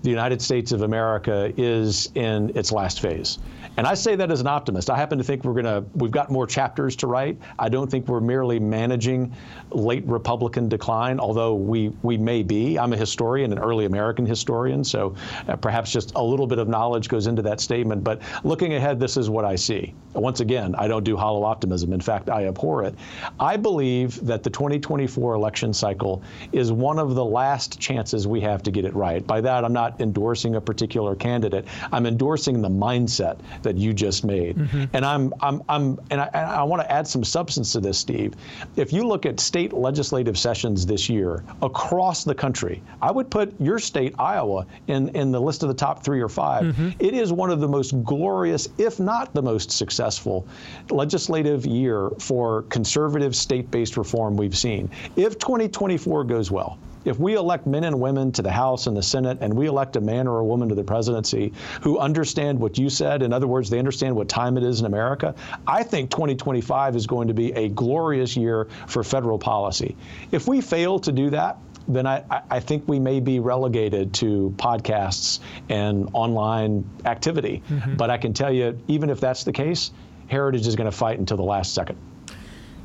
[0.04, 3.38] the United States of America is in its last phase.
[3.78, 4.89] And I say that as an optimist.
[4.89, 7.38] I happen to think we're going to, we've got more chapters to write.
[7.58, 9.34] I don't think we're merely managing
[9.70, 12.78] late Republican decline, although we, we may be.
[12.78, 15.16] I'm a historian, an early American historian, so
[15.47, 18.04] uh, perhaps just a little bit of knowledge goes into that statement.
[18.04, 19.93] But looking ahead, this is what I see.
[20.14, 21.93] Once again, I don't do hollow optimism.
[21.93, 22.95] In fact, I abhor it.
[23.39, 26.22] I believe that the 2024 election cycle
[26.52, 29.26] is one of the last chances we have to get it right.
[29.26, 31.66] By that, I'm not endorsing a particular candidate.
[31.92, 34.58] I'm endorsing the mindset that you just made.
[34.58, 34.86] Mm-hmm.
[34.94, 38.34] And I'm, I'm, I'm, and I, I want to add some substance to this, Steve.
[38.76, 43.60] If you look at state legislative sessions this year across the country, I would put
[43.60, 46.89] your state, Iowa, in, in the list of the top three or 5 mm-hmm.
[47.00, 50.48] It is one of the most glorious, if not the most successful,
[50.89, 54.89] legislative year for conservative state-based reform we've seen.
[55.16, 59.04] If 2024 goes well, if we elect men and women to the House and the
[59.04, 62.78] Senate, and we elect a man or a woman to the presidency who understand what
[62.78, 65.36] you said, in other words, they understand what time it is in America,
[65.68, 69.95] I think 2025 is going to be a glorious year for federal policy.
[70.32, 74.54] If we fail to do that, then I, I, think we may be relegated to
[74.58, 77.64] podcasts and online activity.
[77.68, 77.95] Mm-hmm.
[77.95, 79.91] But I can tell you, even if that's the case,
[80.28, 81.97] Heritage is going to fight until the last second.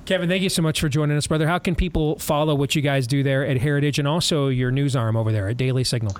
[0.06, 1.48] Kevin, thank you so much for joining us, brother.
[1.48, 4.94] How can people follow what you guys do there at Heritage and also your news
[4.94, 6.16] arm over there at Daily Signal?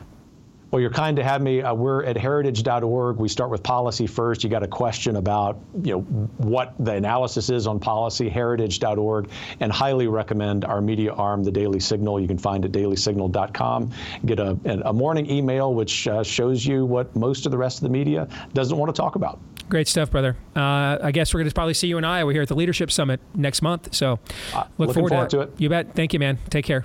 [0.72, 1.62] Well, you're kind to have me.
[1.62, 3.18] Uh, we're at heritage.org.
[3.18, 4.42] We start with policy first.
[4.42, 6.00] You got a question about, you know,
[6.38, 9.30] what the analysis is on policy, heritage.org,
[9.60, 12.18] and highly recommend our media arm, the Daily Signal.
[12.18, 13.92] You can find it at dailysignal.com.
[14.26, 17.82] Get a, a morning email which uh, shows you what most of the rest of
[17.84, 19.38] the media doesn't want to talk about.
[19.68, 20.36] Great stuff, brother.
[20.54, 22.90] Uh, I guess we're going to probably see you in Iowa here at the Leadership
[22.90, 23.94] Summit next month.
[23.94, 24.20] So
[24.54, 25.52] uh, look forward, forward to, to, it.
[25.58, 25.94] You bet.
[25.94, 26.38] Thank you, man.
[26.50, 26.84] Take care.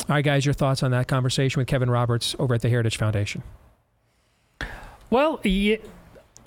[0.00, 2.98] All right, guys, your thoughts on that conversation with Kevin Roberts over at the Heritage
[2.98, 3.42] Foundation?
[5.08, 5.76] Well, yeah,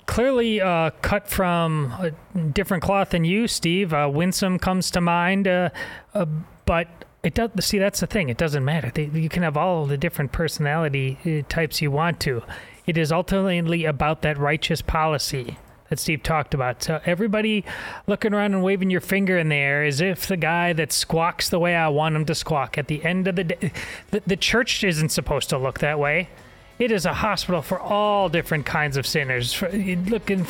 [0.06, 3.92] clearly uh, cut from a different cloth than you, Steve.
[3.92, 5.70] Uh, Winsome comes to mind, uh,
[6.14, 6.26] uh
[6.66, 6.86] but
[7.22, 7.50] it does.
[7.60, 8.28] See, that's the thing.
[8.28, 8.92] It doesn't matter.
[8.94, 12.42] They, you can have all the different personality uh, types you want to.
[12.88, 15.58] It is ultimately about that righteous policy
[15.90, 16.82] that Steve talked about.
[16.82, 17.62] So everybody
[18.06, 21.50] looking around and waving your finger in the air as if the guy that squawks
[21.50, 22.78] the way I want him to squawk.
[22.78, 23.72] At the end of the day,
[24.10, 26.30] the, the church isn't supposed to look that way.
[26.78, 29.52] It is a hospital for all different kinds of sinners.
[29.52, 30.46] For, looking,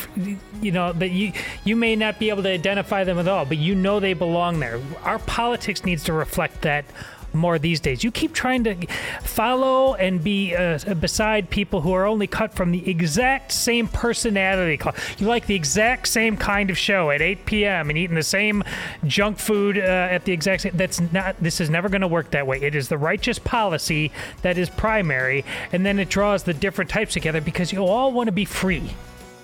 [0.63, 1.33] you know, that you
[1.65, 4.61] you may not be able to identify them at all, but you know they belong
[4.61, 4.81] there.
[5.03, 6.85] Our politics needs to reflect that
[7.33, 8.05] more these days.
[8.05, 8.75] You keep trying to
[9.23, 14.81] follow and be uh, beside people who are only cut from the exact same personality.
[15.19, 17.91] You like the exact same kind of show at 8 p.m.
[17.91, 18.65] and eating the same
[19.05, 20.73] junk food uh, at the exact same.
[20.77, 21.37] That's not.
[21.41, 22.61] This is never going to work that way.
[22.61, 24.11] It is the righteous policy
[24.43, 28.29] that is primary, and then it draws the different types together because you all want
[28.29, 28.91] to be free,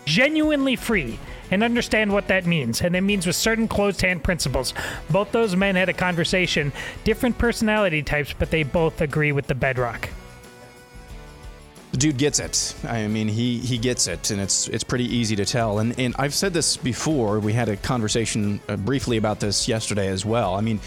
[0.04, 1.18] genuinely free
[1.54, 2.80] and understand what that means.
[2.80, 4.74] And it means with certain closed hand principles.
[5.08, 6.72] Both those men had a conversation,
[7.04, 10.08] different personality types, but they both agree with the bedrock.
[11.92, 12.74] The dude gets it.
[12.88, 15.78] I mean, he he gets it, and it's it's pretty easy to tell.
[15.78, 17.38] And and I've said this before.
[17.38, 20.56] We had a conversation uh, briefly about this yesterday as well.
[20.56, 20.80] I mean,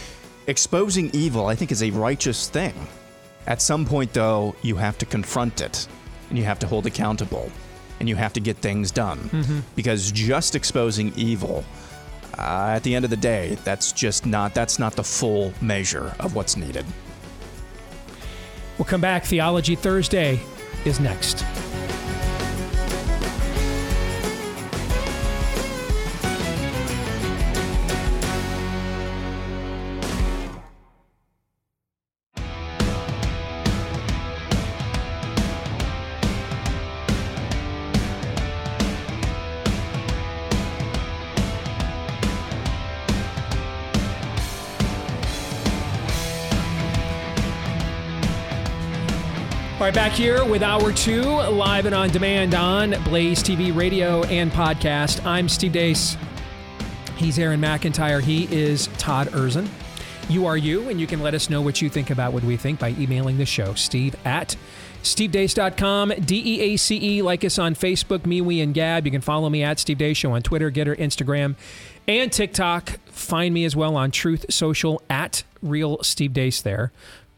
[0.47, 2.73] exposing evil, I think, is a righteous thing.
[3.45, 5.87] At some point, though, you have to confront it,
[6.27, 7.49] and you have to hold accountable
[7.99, 9.19] and you have to get things done.
[9.19, 9.59] Mm-hmm.
[9.75, 11.63] Because just exposing evil,
[12.37, 16.13] uh, at the end of the day, that's just not that's not the full measure
[16.19, 16.85] of what's needed.
[18.77, 19.25] We'll come back.
[19.25, 20.39] Theology Thursday
[20.85, 21.43] is next.
[49.97, 55.25] Back here with hour two, live and on demand on Blaze TV, radio, and podcast.
[55.25, 56.15] I'm Steve Deace.
[57.15, 58.21] He's Aaron McIntyre.
[58.21, 59.67] He is Todd Erzen.
[60.29, 62.57] You are you, and you can let us know what you think about what we
[62.57, 64.55] think by emailing the show, steve at
[65.01, 67.21] stevedeace.com, D E A C E.
[67.23, 69.03] Like us on Facebook, MeWe, and Gab.
[69.03, 71.55] You can follow me at Steve Deace Show on Twitter, Gettr, Instagram,
[72.07, 72.99] and TikTok.
[73.07, 76.91] Find me as well on Truth Social at Real Steve Deace there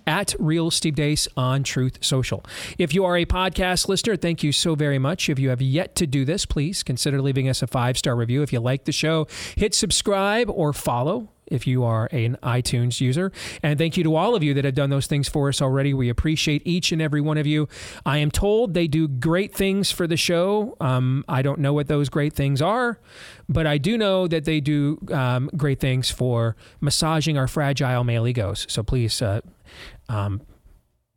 [0.10, 2.44] at Real Steve Deace on Truth Social.
[2.80, 5.30] If you are a podcast listener, thank you so very much.
[5.30, 8.42] If you have yet to do this, please consider leaving us a five star review.
[8.42, 13.32] If you like the show, hit subscribe or follow if you are an iTunes user.
[13.62, 15.94] And thank you to all of you that have done those things for us already.
[15.94, 17.68] We appreciate each and every one of you.
[18.06, 20.76] I am told they do great things for the show.
[20.80, 23.00] Um, I don't know what those great things are,
[23.48, 28.28] but I do know that they do um, great things for massaging our fragile male
[28.28, 28.66] egos.
[28.70, 29.42] So please uh,
[30.10, 30.42] um,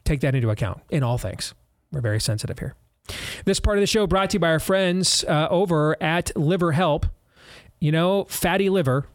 [0.04, 1.54] take that into account in all things.
[1.90, 2.74] We're very sensitive here.
[3.44, 6.72] This part of the show brought to you by our friends uh, over at Liver
[6.72, 7.06] Help.
[7.80, 9.06] You know, fatty liver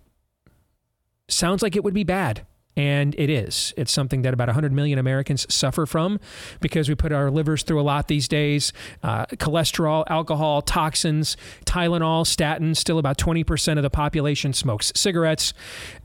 [1.30, 2.46] sounds like it would be bad.
[2.78, 3.74] And it is.
[3.76, 6.20] It's something that about 100 million Americans suffer from
[6.62, 8.72] because we put our livers through a lot these days.
[9.02, 12.78] Uh, cholesterol, alcohol, toxins, Tylenol, statins.
[12.78, 15.56] Still about 20% of the population smokes cigarettes.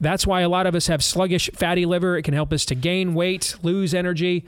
[0.00, 2.16] That's why a lot of us have sluggish fatty liver.
[2.16, 4.46] It can help us to gain weight, lose energy.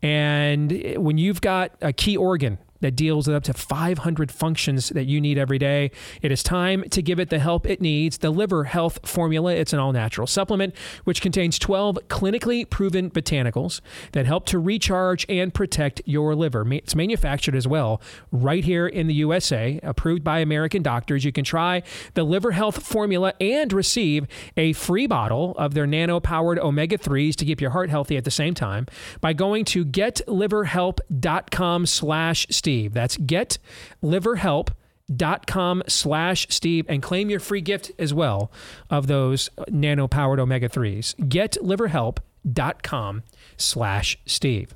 [0.00, 5.04] And when you've got a key organ that deals with up to 500 functions that
[5.04, 5.90] you need every day.
[6.22, 8.18] It is time to give it the help it needs.
[8.18, 10.74] The Liver Health Formula, it's an all natural supplement
[11.04, 13.80] which contains 12 clinically proven botanicals
[14.12, 16.66] that help to recharge and protect your liver.
[16.72, 18.00] It's manufactured as well
[18.30, 21.24] right here in the USA, approved by American doctors.
[21.24, 21.82] You can try
[22.14, 27.34] the Liver Health Formula and receive a free bottle of their nano powered omega 3s
[27.36, 28.86] to keep your heart healthy at the same time
[29.20, 32.75] by going to getliverhelp.com slash Steve.
[32.92, 38.50] That's getliverhelp.com slash Steve and claim your free gift as well
[38.90, 41.14] of those nano powered omega 3s.
[41.16, 43.22] Getliverhelp.com
[43.56, 44.74] slash Steve.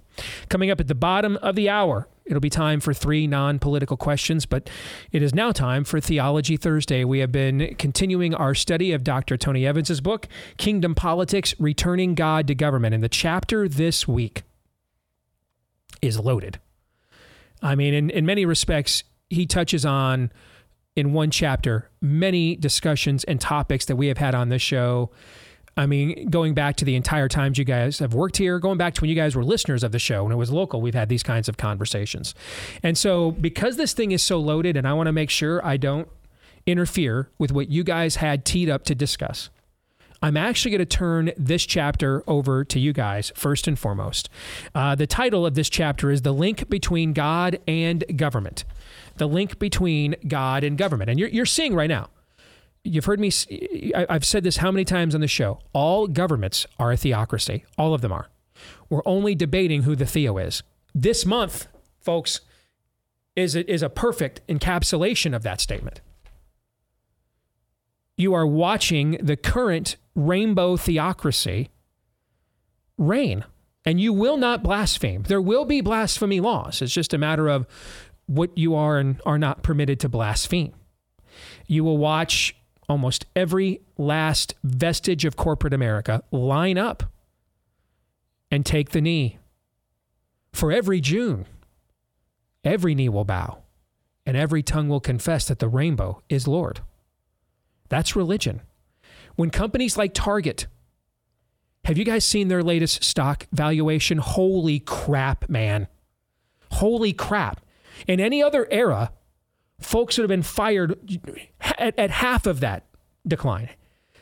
[0.48, 3.96] Coming up at the bottom of the hour, it'll be time for three non political
[3.96, 4.68] questions, but
[5.12, 7.04] it is now time for Theology Thursday.
[7.04, 9.36] We have been continuing our study of Dr.
[9.36, 12.94] Tony Evans' book, Kingdom Politics Returning God to Government.
[12.94, 14.42] And the chapter this week
[16.02, 16.58] is loaded.
[17.62, 20.32] I mean, in, in many respects, he touches on,
[20.96, 25.10] in one chapter, many discussions and topics that we have had on this show.
[25.76, 28.94] I mean, going back to the entire times you guys have worked here, going back
[28.94, 31.08] to when you guys were listeners of the show, when it was local, we've had
[31.08, 32.34] these kinds of conversations.
[32.82, 35.76] And so, because this thing is so loaded, and I want to make sure I
[35.76, 36.08] don't
[36.66, 39.48] interfere with what you guys had teed up to discuss,
[40.22, 44.28] I'm actually going to turn this chapter over to you guys first and foremost.
[44.74, 48.64] Uh, the title of this chapter is The Link Between God and Government.
[49.16, 51.10] The link between God and government.
[51.10, 52.08] And you're, you're seeing right now,
[52.84, 53.30] you've heard me,
[53.94, 55.60] I've said this how many times on the show?
[55.72, 57.64] All governments are a theocracy.
[57.76, 58.28] All of them are.
[58.88, 60.62] We're only debating who the theo is.
[60.94, 61.66] This month,
[61.98, 62.40] folks,
[63.36, 66.00] is a, is a perfect encapsulation of that statement
[68.20, 71.68] you are watching the current rainbow theocracy
[72.98, 73.44] reign.
[73.84, 75.22] And you will not blaspheme.
[75.22, 76.82] There will be blasphemy laws.
[76.82, 77.66] It's just a matter of
[78.26, 80.74] what you are and are not permitted to blaspheme.
[81.66, 82.54] You will watch
[82.88, 87.04] almost every last vestige of corporate America line up
[88.50, 89.38] and take the knee.
[90.52, 91.46] For every June,
[92.64, 93.62] every knee will bow
[94.26, 96.80] and every tongue will confess that the rainbow is Lord.
[97.88, 98.60] That's religion.
[99.40, 100.66] When companies like Target,
[101.86, 104.18] have you guys seen their latest stock valuation?
[104.18, 105.88] Holy crap, man.
[106.72, 107.62] Holy crap.
[108.06, 109.12] In any other era,
[109.80, 110.94] folks would have been fired
[111.78, 112.84] at, at half of that
[113.26, 113.70] decline,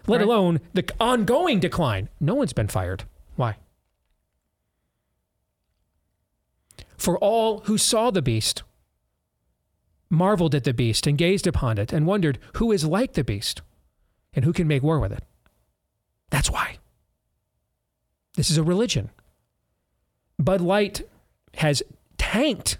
[0.07, 0.25] let right.
[0.25, 2.09] alone the ongoing decline.
[2.21, 3.03] No one's been fired.
[3.35, 3.57] Why?
[6.97, 8.63] For all who saw the beast,
[10.09, 13.63] marveled at the beast and gazed upon it and wondered who is like the beast
[14.35, 15.25] and who can make war with it.
[16.31, 16.79] That's why.
[18.35, 19.11] This is a religion.
[20.39, 21.03] Bud Light
[21.55, 21.83] has
[22.19, 22.79] tanked.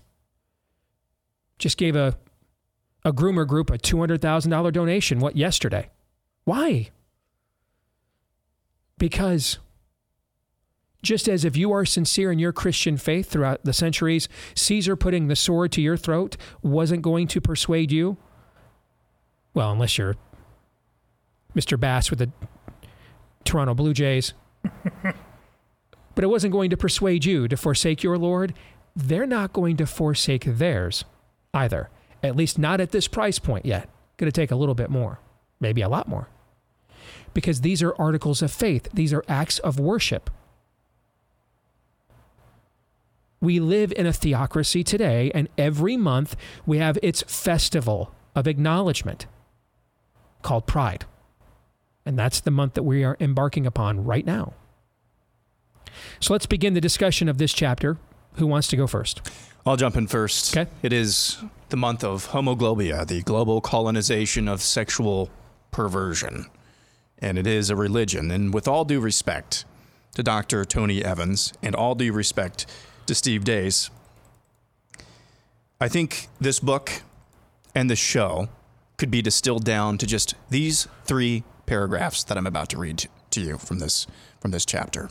[1.59, 2.17] Just gave a
[3.05, 5.91] a groomer group a $200,000 donation what yesterday.
[6.45, 6.91] Why?
[8.99, 9.59] Because
[11.03, 15.29] just as if you are sincere in your Christian faith throughout the centuries, Caesar putting
[15.29, 18.17] the sword to your throat wasn't going to persuade you.
[19.55, 20.17] Well, unless you're
[21.59, 21.79] Mr.
[21.79, 22.31] Bass with the
[23.45, 24.33] Toronto Blue Jays.
[25.03, 28.55] but it wasn't going to persuade you to forsake your Lord.
[28.95, 31.05] they're not going to forsake theirs
[31.55, 31.89] either.
[32.23, 33.89] At least not at this price point yet.
[34.17, 35.21] Going to take a little bit more,
[35.61, 36.29] maybe a lot more.
[37.33, 40.31] Because these are articles of faith, these are acts of worship.
[43.41, 46.35] We live in a theocracy today, and every month
[46.67, 49.27] we have its festival of acknowledgement
[50.43, 51.05] called Pride.
[52.09, 54.55] And that's the month that we are embarking upon right now.
[56.21, 57.99] So let's begin the discussion of this chapter.
[58.37, 59.21] Who wants to go first?
[59.67, 60.57] I'll jump in first.
[60.57, 60.71] Okay.
[60.83, 61.37] It is
[61.69, 65.29] the month of homoglobia, the global colonization of sexual
[65.71, 66.47] perversion.
[67.19, 68.31] And it is a religion.
[68.31, 69.67] And with all due respect
[70.15, 70.65] to Dr.
[70.65, 72.65] Tony Evans and all due respect
[73.05, 73.91] to Steve Deace,
[75.79, 77.03] I think this book
[77.75, 78.49] and the show
[78.97, 83.41] could be distilled down to just these three paragraphs that I'm about to read to
[83.41, 84.07] you from this
[84.41, 85.11] from this chapter.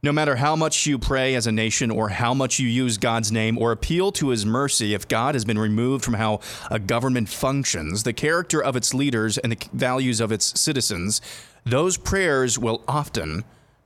[0.00, 3.32] No matter how much you pray as a nation or how much you use God's
[3.32, 6.38] name or appeal to his mercy, if God has been removed from how
[6.70, 11.20] a government functions, the character of its leaders, and the values of its citizens,
[11.64, 13.44] those prayers will often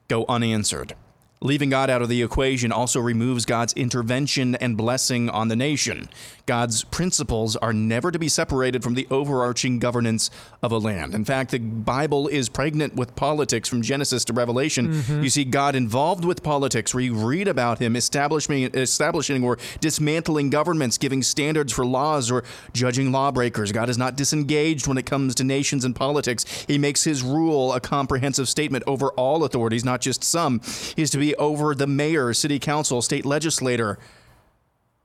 [0.09, 0.95] go unanswered.
[1.43, 6.09] Leaving God out of the equation also removes God's intervention and blessing on the nation.
[6.47, 10.31] God's principles are never to be separated from the overarching governance
[10.63, 11.15] of a land.
[11.15, 14.93] In fact, the Bible is pregnant with politics from Genesis to Revelation.
[14.93, 15.23] Mm-hmm.
[15.23, 20.51] You see God involved with politics, where you read about him establishing, establishing or dismantling
[20.51, 23.73] governments, giving standards for laws, or judging lawbreakers.
[23.73, 26.65] God is not disengaged when it comes to nations and politics.
[26.69, 30.61] He makes his rule a comprehensive statement over all authorities, not just some.
[30.95, 33.99] He is to be over the mayor, city council, state legislator,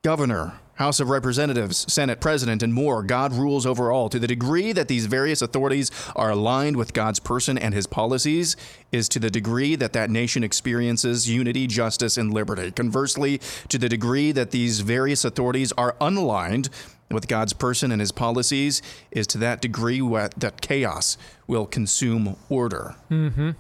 [0.04, 3.02] governor, House of Representatives, Senate President, and more.
[3.02, 4.10] God rules over all.
[4.10, 8.56] To the degree that these various authorities are aligned with God's person and his policies,
[8.92, 12.70] is to the degree that that nation experiences unity, justice, and liberty.
[12.70, 16.70] Conversely, to the degree that these various authorities are unaligned
[17.10, 20.00] with God's person and his policies, is to that degree
[20.38, 21.18] that chaos
[21.48, 22.96] will consume order.
[23.10, 23.52] Mm-hmm.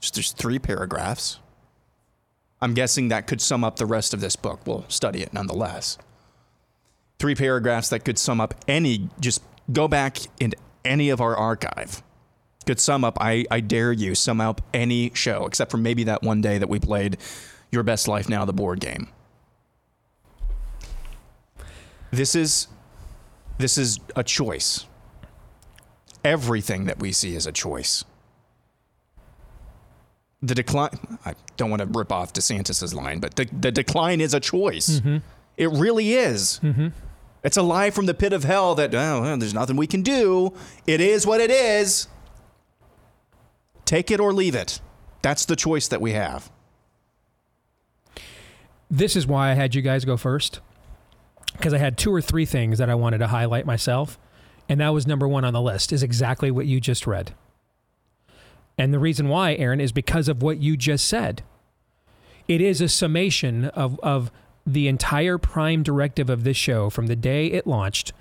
[0.00, 1.38] There's three paragraphs.
[2.62, 4.60] I'm guessing that could sum up the rest of this book.
[4.66, 5.98] We'll study it nonetheless.
[7.18, 9.42] Three paragraphs that could sum up any, just
[9.72, 12.02] go back in any of our archive.
[12.66, 16.22] Could sum up, I, I dare you, sum up any show, except for maybe that
[16.22, 17.18] one day that we played
[17.70, 19.08] Your Best Life Now, the board game.
[22.10, 22.66] This is
[23.58, 24.86] this is a choice.
[26.24, 28.04] Everything that we see is a choice
[30.42, 30.90] the decline.
[31.24, 35.00] I don't want to rip off DeSantis's line, but the, the decline is a choice.
[35.00, 35.18] Mm-hmm.
[35.56, 36.60] It really is.
[36.62, 36.88] Mm-hmm.
[37.42, 40.02] It's a lie from the pit of hell that oh, well, there's nothing we can
[40.02, 40.52] do.
[40.86, 42.08] It is what it is.
[43.84, 44.80] Take it or leave it.
[45.22, 46.50] That's the choice that we have.
[48.90, 50.60] This is why I had you guys go first,
[51.52, 54.18] because I had two or three things that I wanted to highlight myself,
[54.68, 55.92] and that was number one on the list.
[55.92, 57.34] Is exactly what you just read.
[58.80, 61.42] And the reason why, Aaron, is because of what you just said.
[62.48, 64.32] It is a summation of, of
[64.66, 68.14] the entire prime directive of this show from the day it launched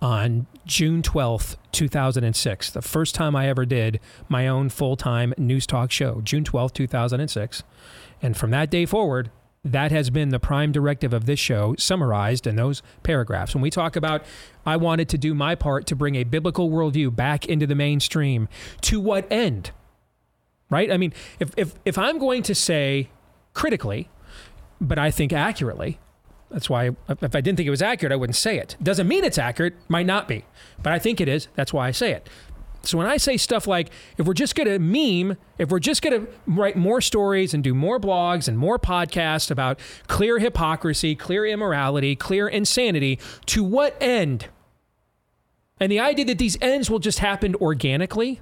[0.00, 2.70] on June 12th, 2006.
[2.70, 6.72] The first time I ever did my own full time news talk show, June 12th,
[6.72, 7.62] 2006.
[8.22, 9.30] And from that day forward,
[9.62, 13.54] that has been the prime directive of this show, summarized in those paragraphs.
[13.54, 14.24] When we talk about,
[14.64, 18.48] I wanted to do my part to bring a biblical worldview back into the mainstream,
[18.80, 19.72] to what end?
[20.70, 20.90] Right?
[20.90, 23.10] I mean, if, if, if I'm going to say
[23.52, 24.08] critically,
[24.80, 25.98] but I think accurately,
[26.50, 28.76] that's why if I didn't think it was accurate, I wouldn't say it.
[28.82, 30.44] Doesn't mean it's accurate, might not be,
[30.82, 31.48] but I think it is.
[31.54, 32.28] That's why I say it.
[32.82, 36.00] So when I say stuff like, if we're just going to meme, if we're just
[36.00, 41.14] going to write more stories and do more blogs and more podcasts about clear hypocrisy,
[41.14, 44.48] clear immorality, clear insanity, to what end?
[45.78, 48.40] And the idea that these ends will just happen organically,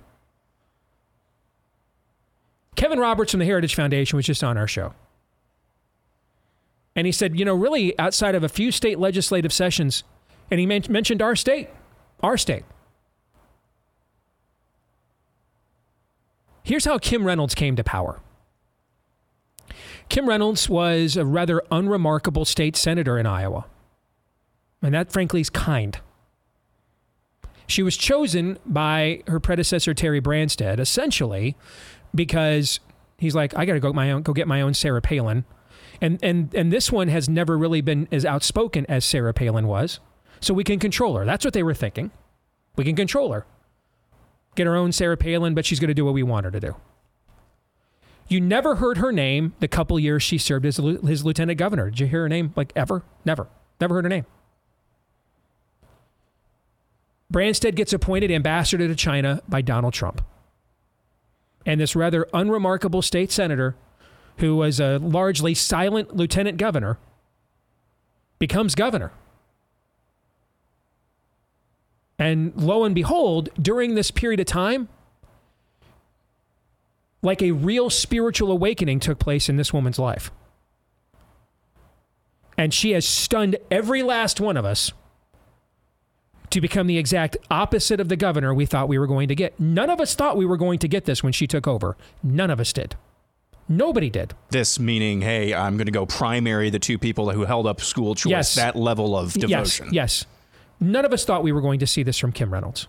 [2.79, 4.95] Kevin Roberts from the Heritage Foundation was just on our show.
[6.95, 10.05] And he said, you know, really, outside of a few state legislative sessions,
[10.49, 11.71] and he men- mentioned our state,
[12.23, 12.63] our state.
[16.63, 18.21] Here's how Kim Reynolds came to power.
[20.09, 23.65] Kim Reynolds was a rather unremarkable state senator in Iowa.
[24.83, 25.99] And that, frankly, is kind.
[27.67, 31.57] She was chosen by her predecessor, Terry Branstad, essentially
[32.15, 32.81] because
[33.19, 35.45] he's like, I got to go my own, go get my own Sarah Palin,
[36.01, 40.01] and and and this one has never really been as outspoken as Sarah Palin was,
[40.41, 41.25] so we can control her.
[41.25, 42.11] That's what they were thinking.
[42.77, 43.45] We can control her,
[44.55, 46.61] get her own Sarah Palin, but she's going to do what we want her to
[46.61, 46.77] do.
[48.29, 51.91] You never heard her name the couple years she served as his lieutenant governor.
[51.91, 53.03] Did you hear her name like ever?
[53.25, 53.49] Never.
[53.81, 54.27] Never heard her name.
[57.33, 60.23] Branstad gets appointed ambassador to China by Donald Trump.
[61.69, 63.77] And this rather unremarkable state senator,
[64.39, 66.97] who was a largely silent lieutenant governor,
[68.39, 69.13] becomes governor.
[72.19, 74.89] And lo and behold, during this period of time,
[77.21, 80.31] like a real spiritual awakening took place in this woman's life.
[82.57, 84.93] And she has stunned every last one of us
[86.51, 89.59] to become the exact opposite of the governor we thought we were going to get.
[89.59, 91.97] None of us thought we were going to get this when she took over.
[92.23, 92.97] None of us did.
[93.69, 94.35] Nobody did.
[94.51, 98.15] This meaning, hey, I'm going to go primary the two people who held up school
[98.15, 98.31] choice.
[98.31, 98.55] Yes.
[98.55, 99.87] That level of devotion.
[99.87, 100.27] Yes, yes.
[100.81, 102.89] None of us thought we were going to see this from Kim Reynolds.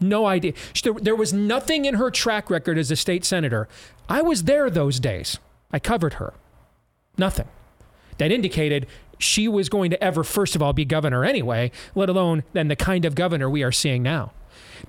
[0.00, 0.54] No idea.
[0.82, 3.68] There, there was nothing in her track record as a state senator.
[4.08, 5.38] I was there those days.
[5.70, 6.32] I covered her.
[7.18, 7.48] Nothing.
[8.18, 8.86] That indicated
[9.24, 12.76] she was going to ever, first of all, be governor anyway, let alone then the
[12.76, 14.32] kind of governor we are seeing now.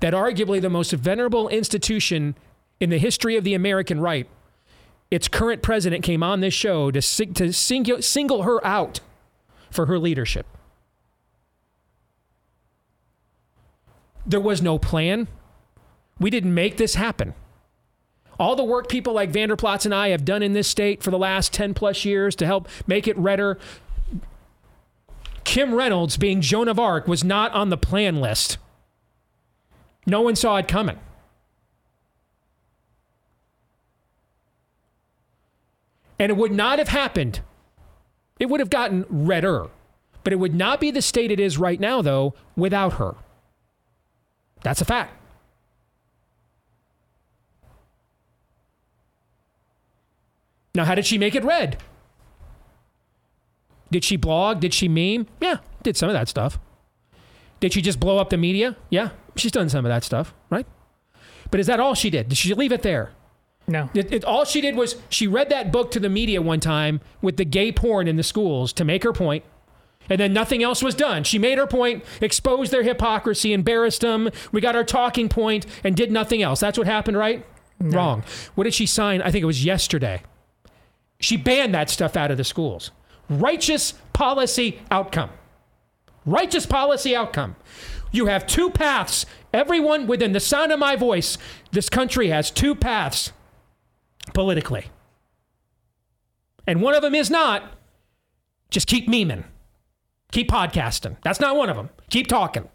[0.00, 2.36] That arguably the most venerable institution
[2.78, 4.28] in the history of the American right,
[5.10, 9.00] its current president came on this show to, sing, to single, her out
[9.70, 10.46] for her leadership.
[14.26, 15.28] There was no plan.
[16.18, 17.34] We didn't make this happen.
[18.38, 21.10] All the work people like Vander Plaats and I have done in this state for
[21.10, 23.58] the last 10 plus years to help make it redder.
[25.56, 28.58] Kim Reynolds being Joan of Arc was not on the plan list.
[30.04, 30.98] No one saw it coming.
[36.18, 37.40] And it would not have happened.
[38.38, 39.68] It would have gotten redder.
[40.24, 43.14] But it would not be the state it is right now, though, without her.
[44.62, 45.14] That's a fact.
[50.74, 51.78] Now, how did she make it red?
[53.90, 54.60] Did she blog?
[54.60, 55.26] Did she meme?
[55.40, 56.58] Yeah, did some of that stuff.
[57.60, 58.76] Did she just blow up the media?
[58.90, 60.66] Yeah, she's done some of that stuff, right?
[61.50, 62.28] But is that all she did?
[62.28, 63.12] Did she leave it there?
[63.68, 63.90] No.
[63.94, 67.00] It, it, all she did was she read that book to the media one time
[67.20, 69.44] with the gay porn in the schools to make her point,
[70.08, 71.24] and then nothing else was done.
[71.24, 74.30] She made her point, exposed their hypocrisy, embarrassed them.
[74.52, 76.60] We got our talking point, and did nothing else.
[76.60, 77.44] That's what happened, right?
[77.80, 77.96] No.
[77.96, 78.24] Wrong.
[78.54, 79.20] What did she sign?
[79.20, 80.22] I think it was yesterday.
[81.18, 82.90] She banned that stuff out of the schools.
[83.28, 85.30] Righteous policy outcome.
[86.24, 87.56] Righteous policy outcome.
[88.12, 89.26] You have two paths.
[89.52, 91.38] Everyone within the sound of my voice,
[91.70, 93.32] this country has two paths
[94.34, 94.86] politically.
[96.66, 97.72] And one of them is not
[98.70, 99.44] just keep memeing,
[100.32, 101.16] keep podcasting.
[101.22, 101.90] That's not one of them.
[102.10, 102.68] Keep talking.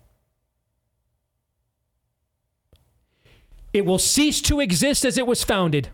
[3.73, 5.89] It will cease to exist as it was founded,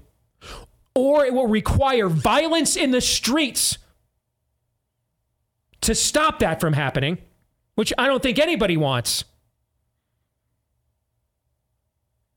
[0.96, 3.78] or it will require violence in the streets
[5.82, 7.18] to stop that from happening,
[7.76, 9.24] which I don't think anybody wants.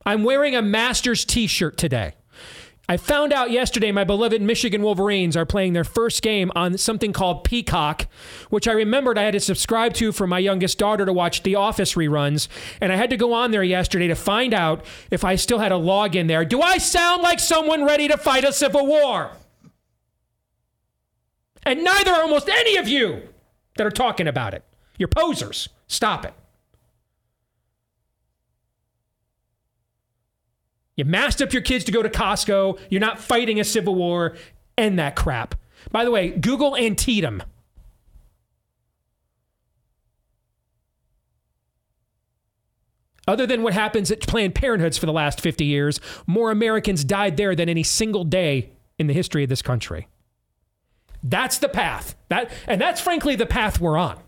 [0.05, 2.13] I'm wearing a Masters t shirt today.
[2.89, 7.13] I found out yesterday my beloved Michigan Wolverines are playing their first game on something
[7.13, 8.07] called Peacock,
[8.49, 11.55] which I remembered I had to subscribe to for my youngest daughter to watch The
[11.55, 12.49] Office reruns.
[12.81, 15.71] And I had to go on there yesterday to find out if I still had
[15.71, 16.43] a login there.
[16.43, 19.31] Do I sound like someone ready to fight a civil war?
[21.63, 23.21] And neither are almost any of you
[23.81, 24.63] that are talking about it.
[24.99, 25.67] You're posers.
[25.87, 26.35] Stop it.
[30.95, 32.77] You masked up your kids to go to Costco.
[32.91, 34.35] You're not fighting a civil war.
[34.77, 35.55] End that crap.
[35.91, 37.41] By the way, Google Antietam.
[43.27, 47.35] Other than what happens at Planned Parenthoods for the last 50 years, more Americans died
[47.35, 48.69] there than any single day
[48.99, 50.07] in the history of this country.
[51.23, 52.15] That's the path.
[52.29, 54.19] That and that's frankly the path we're on.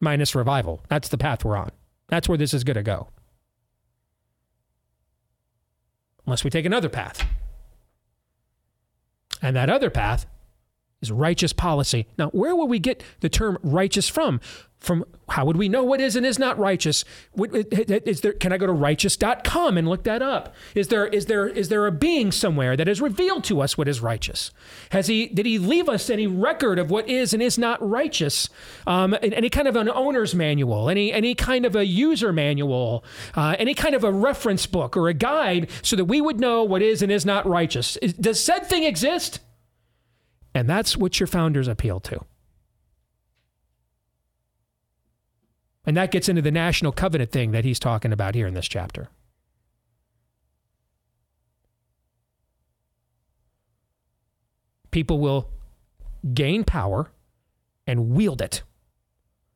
[0.00, 0.82] Minus revival.
[0.88, 1.70] That's the path we're on.
[2.08, 3.08] That's where this is going to go.
[6.26, 7.26] Unless we take another path.
[9.40, 10.26] And that other path
[11.00, 12.06] is righteous policy.
[12.18, 14.40] Now, where will we get the term righteous from?
[14.80, 17.04] From how would we know what is and is not righteous?
[17.36, 20.54] Is there, can I go to righteous.com and look that up?
[20.74, 23.88] Is there, is, there, is there a being somewhere that has revealed to us what
[23.88, 24.52] is righteous?
[24.90, 28.48] Has he, did he leave us any record of what is and is not righteous?
[28.86, 33.04] Um, any kind of an owner's manual, any, any kind of a user manual,
[33.34, 36.62] uh, any kind of a reference book or a guide so that we would know
[36.62, 37.98] what is and is not righteous?
[38.20, 39.40] Does said thing exist?
[40.54, 42.24] And that's what your founders appeal to.
[45.88, 48.68] And that gets into the national covenant thing that he's talking about here in this
[48.68, 49.08] chapter.
[54.98, 55.48] people will
[56.34, 57.10] gain power
[57.86, 58.62] and wield it,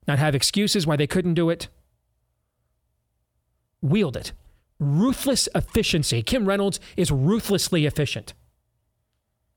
[0.06, 1.66] not have excuses why they couldn't do it.
[3.80, 4.32] Wield it.
[4.78, 6.22] Ruthless efficiency.
[6.22, 8.34] Kim Reynolds is ruthlessly efficient.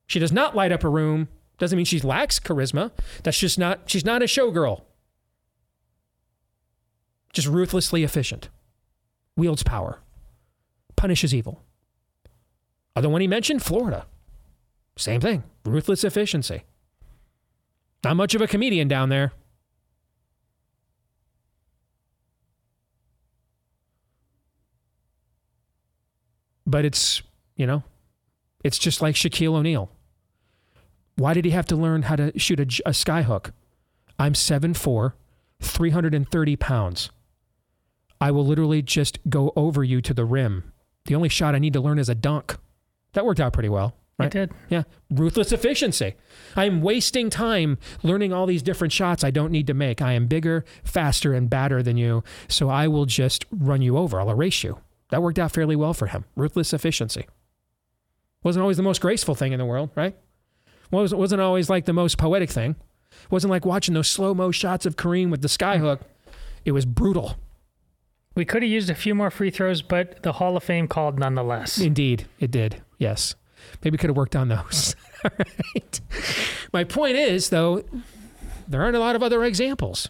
[0.07, 1.27] She does not light up a room.
[1.59, 2.91] Doesn't mean she lacks charisma.
[3.21, 4.81] That's just not, she's not a showgirl.
[7.35, 8.47] Just ruthlessly efficient.
[9.35, 9.99] Wields power.
[10.95, 11.61] Punishes evil.
[12.95, 14.05] Other one he mentioned, Florida.
[14.97, 15.43] Same thing.
[15.65, 16.63] Ruthless efficiency.
[18.05, 19.33] Not much of a comedian down there.
[26.65, 27.21] But it's,
[27.57, 27.83] you know,
[28.63, 29.91] it's just like Shaquille O'Neal.
[31.17, 33.51] Why did he have to learn how to shoot a, a skyhook?
[34.17, 35.11] I'm 7'4,
[35.59, 37.11] 330 pounds.
[38.19, 40.71] I will literally just go over you to the rim.
[41.05, 42.57] The only shot I need to learn is a dunk.
[43.13, 43.95] That worked out pretty well.
[44.17, 44.27] Right?
[44.27, 44.51] It did.
[44.69, 44.83] Yeah.
[45.09, 46.15] Ruthless efficiency.
[46.55, 50.01] I'm wasting time learning all these different shots I don't need to make.
[50.01, 54.19] I am bigger, faster, and badder than you, so I will just run you over.
[54.19, 54.79] I'll erase you.
[55.09, 56.23] That worked out fairly well for him.
[56.35, 57.27] Ruthless efficiency.
[58.43, 60.15] Wasn't always the most graceful thing in the world, right?
[60.91, 62.75] Was, wasn't always like the most poetic thing.
[63.29, 66.01] Wasn't like watching those slow mo shots of Kareem with the skyhook.
[66.63, 67.37] It was brutal.
[68.35, 71.17] We could have used a few more free throws, but the Hall of Fame called
[71.17, 71.77] nonetheless.
[71.79, 72.81] Indeed, it did.
[72.97, 73.35] Yes.
[73.83, 74.95] Maybe could have worked on those.
[75.23, 76.01] All right.
[76.73, 77.83] My point is, though,
[78.67, 80.09] there aren't a lot of other examples.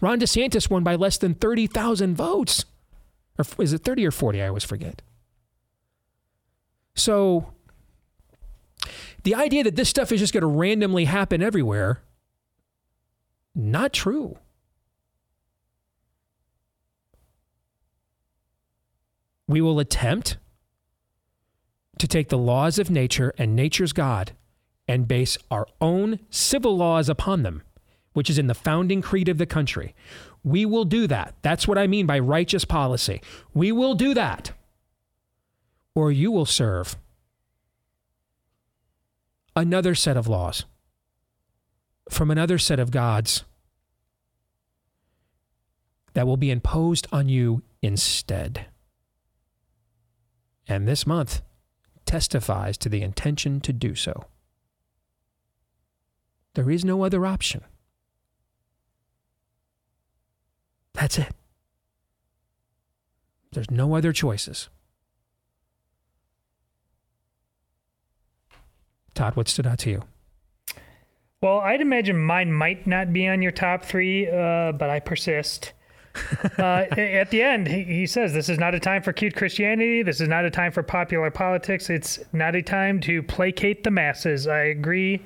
[0.00, 2.64] Ron DeSantis won by less than 30,000 votes.
[3.38, 4.42] Or is it 30 or 40?
[4.42, 5.02] I always forget.
[6.94, 7.52] So
[9.22, 12.02] the idea that this stuff is just going to randomly happen everywhere,
[13.54, 14.38] not true.
[19.48, 20.36] We will attempt
[21.98, 24.32] to take the laws of nature and nature's God
[24.86, 27.62] and base our own civil laws upon them,
[28.12, 29.94] which is in the founding creed of the country.
[30.44, 31.34] We will do that.
[31.42, 33.20] That's what I mean by righteous policy.
[33.52, 34.52] We will do that.
[35.94, 36.96] Or you will serve
[39.56, 40.64] another set of laws
[42.08, 43.44] from another set of gods
[46.14, 48.67] that will be imposed on you instead.
[50.68, 51.40] And this month
[52.04, 54.24] testifies to the intention to do so.
[56.54, 57.62] There is no other option.
[60.92, 61.32] That's it.
[63.52, 64.68] There's no other choices.
[69.14, 70.02] Todd, what stood out to you?
[71.40, 75.72] Well, I'd imagine mine might not be on your top three, uh, but I persist.
[76.58, 80.02] uh, at the end, he, he says, This is not a time for cute Christianity.
[80.02, 81.90] This is not a time for popular politics.
[81.90, 84.46] It's not a time to placate the masses.
[84.46, 85.22] I agree.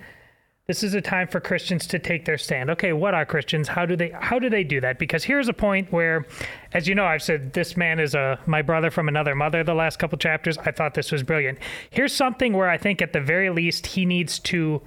[0.68, 2.70] This is a time for Christians to take their stand.
[2.70, 3.66] Okay, what are Christians?
[3.66, 4.99] How do they how do they do that?
[4.99, 6.24] Because here's a point where,
[6.72, 9.64] as you know, I've said this man is a my brother from another mother.
[9.64, 11.59] The last couple chapters, I thought this was brilliant.
[11.90, 14.80] Here's something where I think at the very least he needs to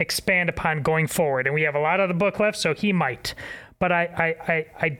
[0.00, 2.92] expand upon going forward, and we have a lot of the book left, so he
[2.92, 3.34] might.
[3.78, 4.98] But I I I I,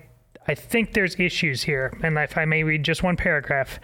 [0.48, 3.78] I think there's issues here, and if I may read just one paragraph.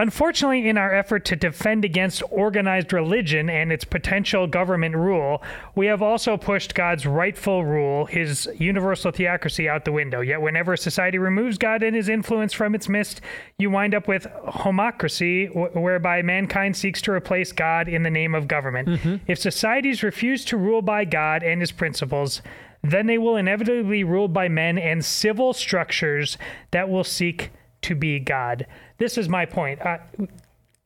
[0.00, 5.42] Unfortunately, in our effort to defend against organized religion and its potential government rule,
[5.74, 10.22] we have also pushed God's rightful rule, his universal theocracy, out the window.
[10.22, 13.20] Yet, whenever society removes God and his influence from its midst,
[13.58, 18.34] you wind up with homocracy, wh- whereby mankind seeks to replace God in the name
[18.34, 18.88] of government.
[18.88, 19.16] Mm-hmm.
[19.26, 22.40] If societies refuse to rule by God and his principles,
[22.82, 26.38] then they will inevitably be ruled by men and civil structures
[26.70, 27.50] that will seek
[27.82, 28.66] to be God.
[28.98, 29.80] This is my point.
[29.80, 29.98] Uh,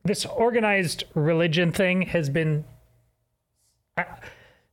[0.03, 2.65] this organized religion thing has been
[3.97, 4.03] uh,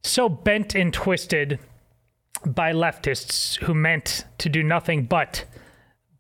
[0.03, 1.59] so bent and twisted
[2.45, 5.45] by leftists who meant to do nothing but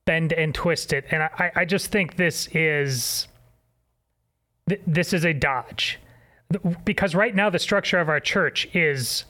[0.04, 1.04] bend and twist it.
[1.10, 3.28] And I, I just think this is
[4.68, 5.98] th- this is a dodge
[6.84, 9.24] because right now the structure of our church is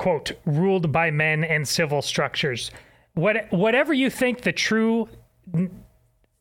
[0.00, 2.70] quote ruled by men and civil structures.
[3.12, 5.10] What whatever you think the true
[5.52, 5.84] n-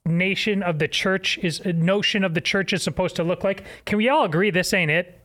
[0.05, 3.65] nation of the church is uh, notion of the church is supposed to look like,
[3.83, 5.19] can we all agree this ain't it?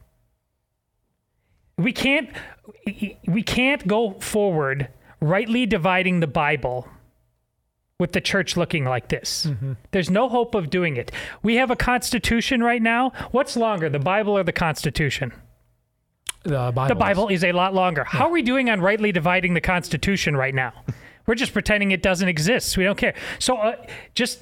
[1.79, 2.29] We can't
[3.29, 4.89] we can't go forward
[5.21, 6.89] rightly dividing the Bible
[8.01, 9.47] with the church looking like this.
[9.47, 9.75] Mm-hmm.
[9.93, 11.13] There's no hope of doing it.
[11.45, 13.13] We have a constitution right now.
[13.31, 15.33] What's longer, the Bible or the Constitution?
[16.43, 16.89] The Bible.
[16.89, 18.05] The Bible is a lot longer.
[18.05, 20.73] How are we doing on rightly dividing the Constitution right now?
[21.27, 22.77] We're just pretending it doesn't exist.
[22.77, 23.15] We don't care.
[23.39, 23.77] So uh,
[24.15, 24.41] just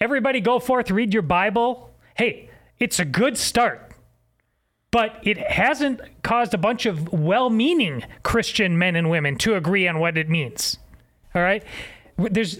[0.00, 1.94] everybody go forth, read your Bible.
[2.16, 2.50] Hey,
[2.80, 3.92] it's a good start.
[4.90, 9.98] but it hasn't caused a bunch of well-meaning Christian men and women to agree on
[9.98, 10.78] what it means.
[11.34, 11.64] All right,
[12.16, 12.58] there's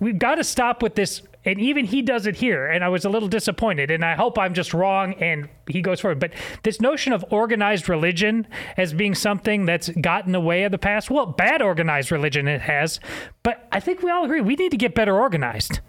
[0.00, 1.22] we've got to stop with this.
[1.50, 2.66] And even he does it here.
[2.66, 3.90] And I was a little disappointed.
[3.90, 6.20] And I hope I'm just wrong and he goes forward.
[6.20, 6.32] But
[6.62, 8.46] this notion of organized religion
[8.76, 12.46] as being something that's gotten in the way of the past, well, bad organized religion
[12.46, 13.00] it has.
[13.42, 15.80] But I think we all agree we need to get better organized.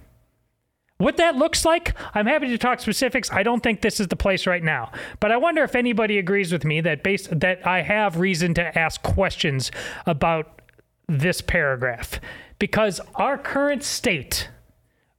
[0.97, 3.31] What that looks like, I'm happy to talk specifics.
[3.31, 4.91] I don't think this is the place right now.
[5.19, 8.77] But I wonder if anybody agrees with me that based that I have reason to
[8.77, 9.71] ask questions
[10.05, 10.61] about
[11.07, 12.19] this paragraph
[12.59, 14.49] because our current state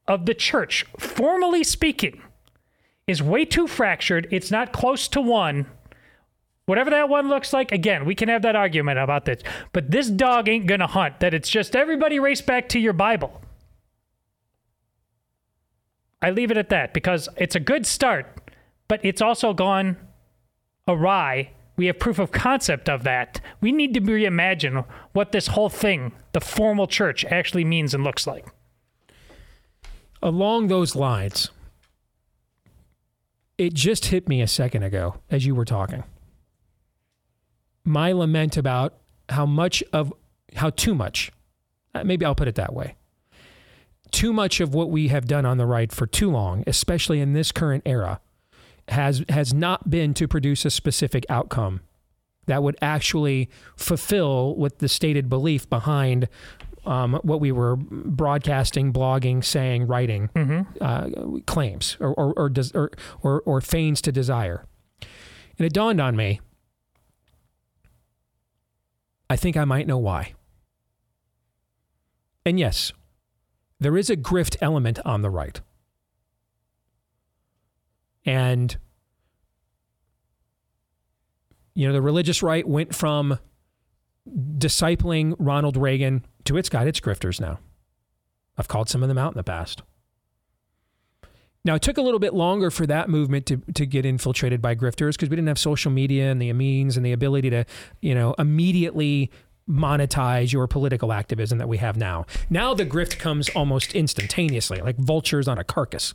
[0.09, 2.23] of the church, formally speaking,
[3.07, 4.29] is way too fractured.
[4.31, 5.67] It's not close to one.
[6.67, 9.43] Whatever that one looks like, again, we can have that argument about this.
[9.73, 12.93] But this dog ain't going to hunt, that it's just everybody race back to your
[12.93, 13.43] Bible.
[16.21, 18.41] I leave it at that because it's a good start,
[18.87, 19.97] but it's also gone
[20.87, 23.41] awry we have proof of concept of that.
[23.61, 28.27] We need to reimagine what this whole thing, the formal church, actually means and looks
[28.27, 28.47] like.
[30.23, 31.51] Along those lines,
[33.59, 36.05] it just hit me a second ago as you were talking.
[37.85, 38.95] My lament about
[39.29, 40.13] how much of,
[40.55, 41.33] how too much,
[41.95, 42.95] uh, maybe I'll put it that way,
[44.13, 47.33] too much of what we have done on the right for too long, especially in
[47.33, 48.21] this current era,
[48.89, 51.81] has has not been to produce a specific outcome
[52.47, 56.29] that would actually fulfill what the stated belief behind
[56.85, 60.63] um, what we were broadcasting, blogging, saying, writing mm-hmm.
[60.81, 62.91] uh, claims or or or, does, or
[63.23, 64.65] or or feigns to desire.
[65.59, 66.41] And it dawned on me.
[69.29, 70.35] I think I might know why.
[72.45, 72.93] And yes,
[73.81, 75.61] there is a grift element on the right.
[78.25, 78.77] And,
[81.75, 83.39] you know, the religious right went from
[84.29, 87.59] discipling Ronald Reagan to it's its grifters now.
[88.57, 89.83] I've called some of them out in the past.
[91.65, 94.75] Now, it took a little bit longer for that movement to, to get infiltrated by
[94.75, 97.65] grifters because we didn't have social media and the means and the ability to,
[98.01, 99.31] you know, immediately
[99.69, 102.27] monetize your political activism that we have now.
[102.51, 106.15] Now the grift comes almost instantaneously, like vultures on a carcass.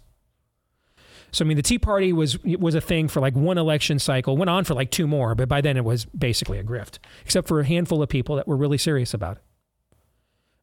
[1.31, 4.37] So I mean, the Tea Party was was a thing for like one election cycle,
[4.37, 7.47] went on for like two more, but by then it was basically a grift, except
[7.47, 9.43] for a handful of people that were really serious about it.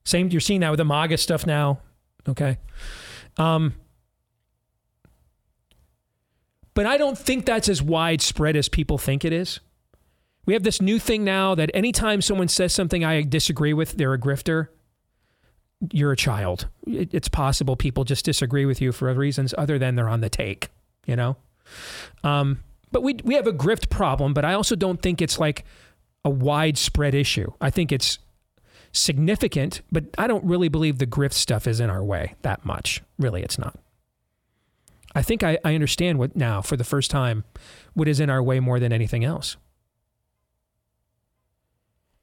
[0.05, 1.81] Same you're seeing now with the MAGA stuff now.
[2.29, 2.59] Okay.
[3.37, 3.75] Um,
[6.75, 9.61] but I don't think that's as widespread as people think it is.
[10.47, 14.13] We have this new thing now that anytime someone says something I disagree with, they're
[14.13, 14.69] a grifter
[15.93, 16.69] you're a child.
[16.87, 20.69] It's possible people just disagree with you for reasons other than they're on the take,
[21.07, 21.37] you know?
[22.23, 22.61] Um,
[22.93, 25.65] but we, we have a grift problem, but I also don't think it's like
[26.25, 27.53] a widespread issue.
[27.61, 28.19] I think it's
[28.95, 33.03] significant, but I don't really believe the grift stuff is in our way that much.
[33.19, 33.79] Really, it's not.
[35.15, 37.45] I think I, I understand what now, for the first time,
[37.93, 39.57] what is in our way more than anything else.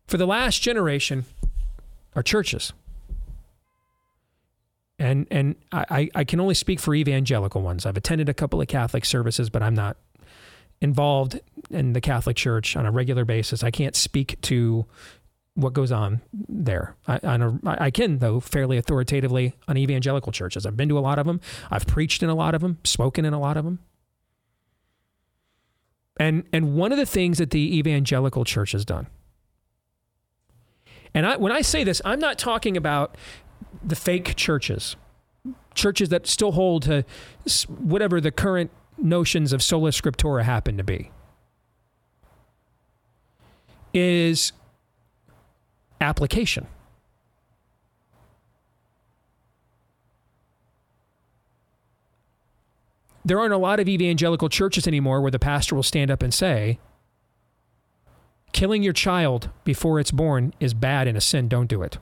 [0.08, 1.26] For the last generation,
[2.16, 2.74] our churches
[5.02, 7.86] and and I, I can only speak for evangelical ones.
[7.88, 9.98] I've attended a couple of Catholic services, but I'm not
[10.80, 11.40] involved
[11.72, 13.64] in the Catholic Church on a regular basis.
[13.64, 14.86] I can't speak to
[15.56, 16.96] what goes on there.
[17.08, 20.66] I, can, though, fairly authoritatively on evangelical churches.
[20.66, 21.42] I've been to a lot of them.
[21.70, 23.80] I've preached in a lot of them, spoken in a lot of them.
[26.18, 29.08] And and one of the things that the evangelical church has done,
[31.14, 33.18] and I, when I say this, I'm not talking about
[33.84, 34.98] the fake churches,
[35.74, 37.06] churches that still hold to
[37.68, 41.12] whatever the current notions of sola scriptura happen to be,
[43.94, 44.52] is
[46.02, 46.68] application.
[53.24, 56.34] There aren't a lot of evangelical churches anymore where the pastor will stand up and
[56.34, 56.80] say,
[58.52, 62.00] Killing your child before it's born is bad and a sin, don't do it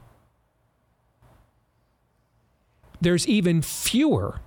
[3.01, 4.39] there's even fewer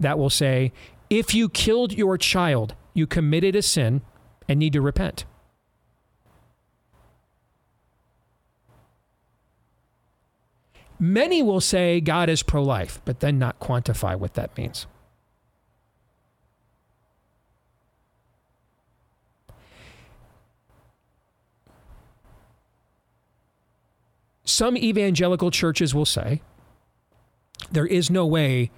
[0.00, 0.72] that will say,
[1.10, 4.02] if you killed your child, you committed a sin
[4.48, 5.24] and need to repent.
[11.02, 14.86] Many will say God is pro life, but then not quantify what that means.
[24.44, 26.40] Some evangelical churches will say
[27.72, 28.70] there is no way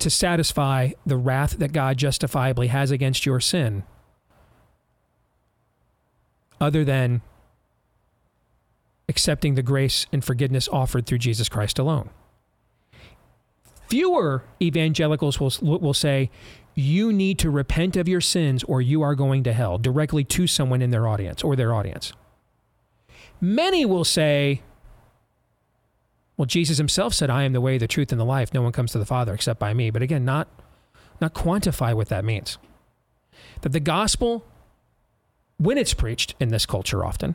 [0.00, 3.84] to satisfy the wrath that God justifiably has against your sin
[6.60, 7.22] other than
[9.08, 12.10] accepting the grace and forgiveness offered through Jesus Christ alone.
[13.88, 16.30] Fewer evangelicals will, will say,
[16.74, 20.46] you need to repent of your sins or you are going to hell directly to
[20.46, 22.12] someone in their audience or their audience.
[23.40, 24.62] Many will say,
[26.36, 28.54] well, Jesus himself said, I am the way, the truth, and the life.
[28.54, 29.90] No one comes to the Father except by me.
[29.90, 30.48] But again, not,
[31.20, 32.56] not quantify what that means.
[33.60, 34.44] That the gospel,
[35.58, 37.34] when it's preached in this culture often,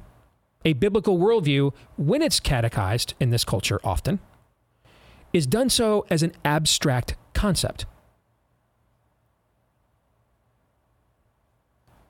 [0.68, 4.19] a biblical worldview, when it's catechized in this culture often,
[5.31, 7.85] is done so as an abstract concept.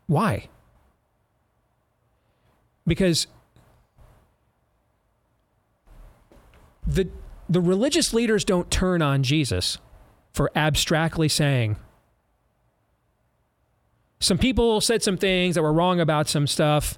[0.08, 0.48] Why?
[2.88, 3.28] Because
[6.88, 7.08] the
[7.48, 9.78] the religious leaders don't turn on Jesus
[10.34, 11.76] for abstractly saying
[14.20, 16.98] some people said some things that were wrong about some stuff,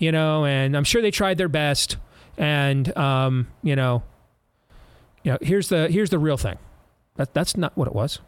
[0.00, 1.96] you know, and I'm sure they tried their best.
[2.36, 4.02] And um, you know,
[5.22, 6.58] you know, here's the here's the real thing.
[7.14, 8.18] That that's not what it was.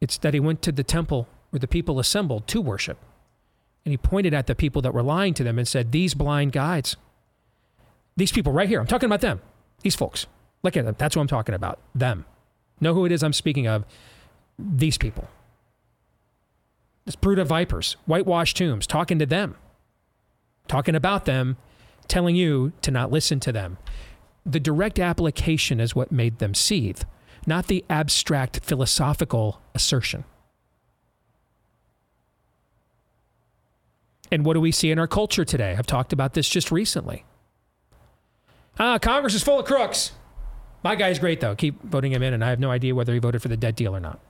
[0.00, 2.98] It's that he went to the temple where the people assembled to worship.
[3.84, 6.52] And he pointed at the people that were lying to them and said, These blind
[6.52, 6.96] guides,
[8.16, 9.40] these people right here, I'm talking about them,
[9.82, 10.26] these folks,
[10.62, 10.94] look at them.
[10.98, 11.80] That's what I'm talking about.
[11.94, 12.24] Them.
[12.80, 13.84] Know who it is I'm speaking of?
[14.58, 15.28] These people.
[17.04, 19.56] This brood of vipers, whitewashed tombs, talking to them,
[20.72, 21.58] talking about them,
[22.08, 23.76] telling you to not listen to them.
[24.46, 27.02] The direct application is what made them seethe,
[27.46, 30.24] not the abstract philosophical assertion.
[34.30, 35.76] And what do we see in our culture today?
[35.78, 37.26] I've talked about this just recently.
[38.78, 40.12] Ah, Congress is full of crooks.
[40.82, 41.54] My guy's great, though.
[41.54, 43.76] Keep voting him in, and I have no idea whether he voted for the debt
[43.76, 44.20] deal or not.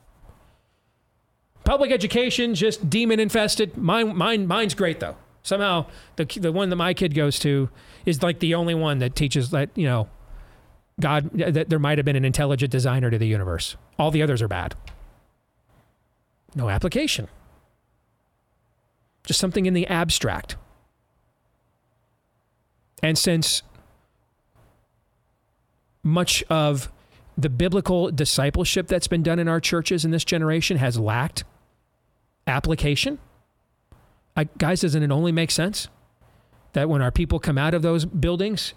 [1.63, 3.77] Public education, just demon infested.
[3.77, 5.17] Mine, mine, mine's great, though.
[5.43, 5.87] Somehow,
[6.17, 7.69] the, the one that my kid goes to
[8.07, 10.09] is like the only one that teaches that, you know,
[11.01, 13.77] God, that there might have been an intelligent designer to the universe.
[13.99, 14.75] All the others are bad.
[16.55, 17.29] No application
[19.25, 20.57] just something in the abstract.
[23.03, 23.63] And since
[26.03, 26.91] much of
[27.37, 31.45] the biblical discipleship that's been done in our churches in this generation has lacked
[32.47, 33.19] application,
[34.37, 35.89] I, guys, doesn't it only make sense
[36.73, 38.75] that when our people come out of those buildings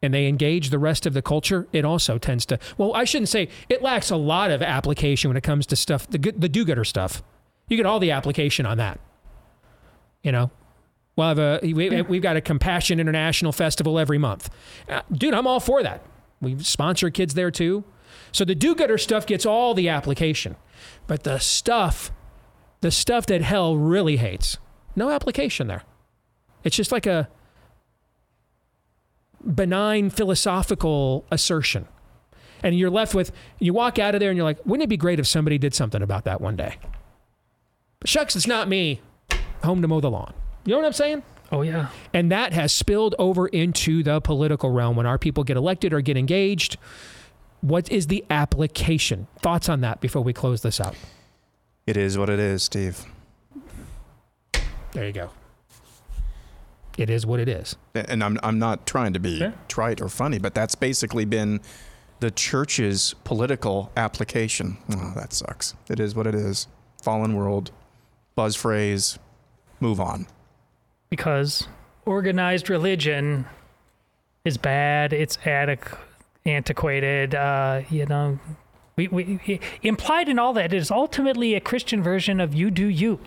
[0.00, 3.28] and they engage the rest of the culture, it also tends to, well, I shouldn't
[3.28, 6.64] say it lacks a lot of application when it comes to stuff, the, the do
[6.64, 7.22] gooder stuff.
[7.68, 9.00] You get all the application on that.
[10.22, 10.50] You know,
[11.16, 14.48] we'll have a we, we've got a Compassion International Festival every month,
[14.88, 15.34] uh, dude.
[15.34, 16.02] I'm all for that.
[16.40, 17.84] We sponsor kids there too,
[18.32, 20.56] so the do-gooder stuff gets all the application,
[21.06, 22.10] but the stuff,
[22.84, 24.58] the stuff that hell really hates,
[24.94, 25.84] no application there.
[26.64, 27.30] It's just like a
[29.42, 31.88] benign philosophical assertion.
[32.62, 34.98] And you're left with, you walk out of there and you're like, wouldn't it be
[34.98, 36.76] great if somebody did something about that one day?
[38.00, 39.00] But shucks, it's not me
[39.62, 40.34] home to mow the lawn.
[40.66, 41.22] You know what I'm saying?
[41.52, 41.88] Oh, yeah.
[42.12, 46.02] And that has spilled over into the political realm when our people get elected or
[46.02, 46.76] get engaged.
[47.62, 49.26] What is the application?
[49.40, 50.94] Thoughts on that before we close this out?
[51.86, 53.04] It is what it is, Steve.
[54.92, 55.30] There you go.
[56.96, 57.76] It is what it is.
[57.94, 59.52] And I'm, I'm not trying to be yeah.
[59.68, 61.60] trite or funny, but that's basically been
[62.20, 64.78] the church's political application.
[64.90, 65.74] Oh, that sucks.
[65.90, 66.68] It is what it is.
[67.02, 67.70] Fallen world
[68.34, 69.18] buzz phrase,
[69.80, 70.26] move on.
[71.10, 71.68] Because
[72.06, 73.46] organized religion
[74.44, 75.12] is bad.
[75.12, 75.98] It's adic-
[76.46, 77.34] antiquated.
[77.34, 78.38] Uh, you know,
[78.96, 83.18] we, we implied in all that is ultimately a Christian version of you do you.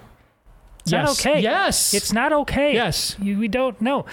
[0.79, 1.05] It's yes.
[1.05, 1.41] not okay.
[1.41, 1.93] Yes.
[1.93, 2.73] It's not okay.
[2.73, 3.17] Yes.
[3.19, 4.05] You, we don't know.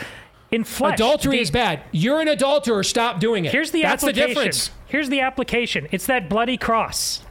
[0.50, 1.82] In flesh, adultery the, is bad.
[1.92, 2.82] You're an adulterer.
[2.82, 3.52] Stop doing it.
[3.52, 4.28] Here's the That's application.
[4.28, 4.70] the difference.
[4.86, 5.88] Here's the application.
[5.92, 7.22] It's that bloody cross.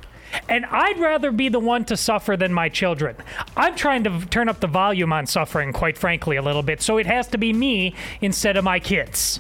[0.50, 3.16] And I'd rather be the one to suffer than my children.
[3.56, 6.82] I'm trying to turn up the volume on suffering, quite frankly, a little bit.
[6.82, 9.40] So it has to be me instead of my kids.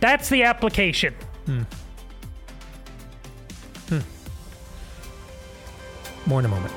[0.00, 1.14] That's the application.
[1.46, 1.62] Hmm.
[6.26, 6.72] More in a moment.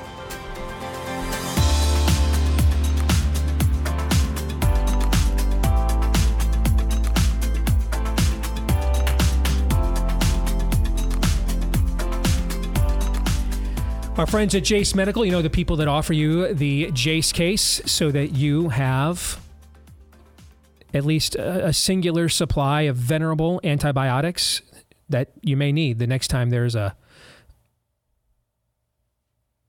[14.18, 17.80] Our friends at Jase Medical, you know, the people that offer you the Jase case
[17.86, 19.40] so that you have
[20.92, 24.60] at least a, singular supply of venerable antibiotics
[25.08, 26.96] that you may need the next time there's a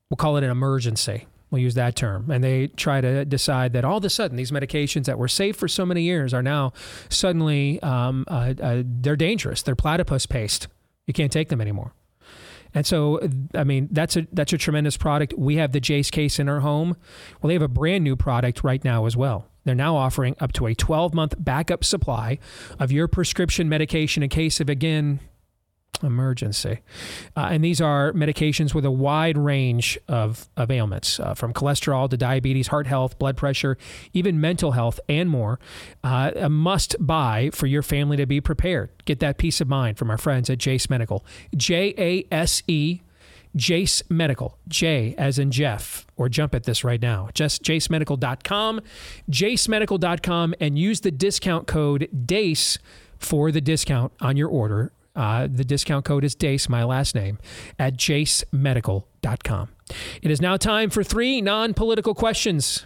[0.09, 1.27] we'll call it an emergency.
[1.51, 2.29] We'll use that term.
[2.29, 5.55] And they try to decide that all of a sudden these medications that were safe
[5.55, 6.73] for so many years are now
[7.09, 9.63] suddenly um, uh, uh, they're dangerous.
[9.63, 10.67] They're platypus paste.
[11.07, 11.93] You can't take them anymore.
[12.73, 13.19] And so,
[13.55, 15.33] I mean, that's a that's a tremendous product.
[15.35, 16.97] We have the Jase case in our home.
[17.41, 19.47] Well, they have a brand new product right now as well.
[19.65, 22.37] They're now offering up to a 12 month backup supply
[22.77, 25.19] of your prescription medication in case of again
[26.03, 26.79] emergency.
[27.35, 32.09] Uh, and these are medications with a wide range of, of ailments, uh, from cholesterol
[32.09, 33.77] to diabetes, heart health, blood pressure,
[34.13, 35.59] even mental health, and more.
[36.03, 38.89] Uh, a must buy for your family to be prepared.
[39.05, 41.25] Get that peace of mind from our friends at Jase Medical.
[41.55, 43.01] J A S E.
[43.55, 47.29] Jase Medical, J as in Jeff, or jump at this right now.
[47.33, 48.79] Just jasemedical.com,
[49.31, 52.77] jasemedical.com, and use the discount code DEACE
[53.17, 57.39] for the discount on your order uh, the discount code is DEACE, my last name,
[57.77, 59.69] at jasemedical.com.
[60.21, 62.85] It is now time for three non political questions.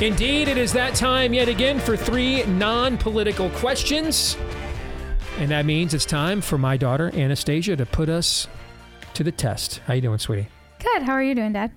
[0.00, 4.36] Indeed, it is that time yet again for three non political questions.
[5.38, 8.46] And that means it's time for my daughter, Anastasia, to put us
[9.14, 9.78] to the test.
[9.86, 10.48] How you doing, sweetie?
[10.80, 11.02] Good.
[11.02, 11.72] How are you doing, Dad?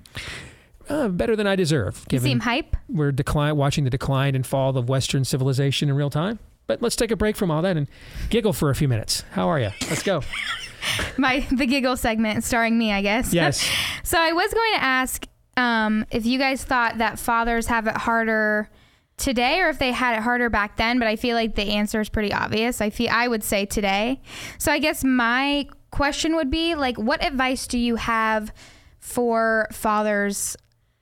[0.89, 2.05] Uh, better than I deserve.
[2.11, 2.75] You seem hype.
[2.89, 6.39] We're decline, watching the decline and fall of Western civilization in real time.
[6.67, 7.87] But let's take a break from all that and
[8.29, 9.23] giggle for a few minutes.
[9.31, 9.71] How are you?
[9.89, 10.23] Let's go.
[11.17, 13.33] My the giggle segment starring me, I guess.
[13.33, 13.65] Yes.
[14.03, 15.25] so I was going to ask
[15.59, 18.69] um, if you guys thought that fathers have it harder
[19.17, 21.99] today or if they had it harder back then, but I feel like the answer
[21.99, 22.79] is pretty obvious.
[22.79, 24.21] I feel I would say today.
[24.57, 28.53] So I guess my question would be like what advice do you have
[28.99, 30.55] for fathers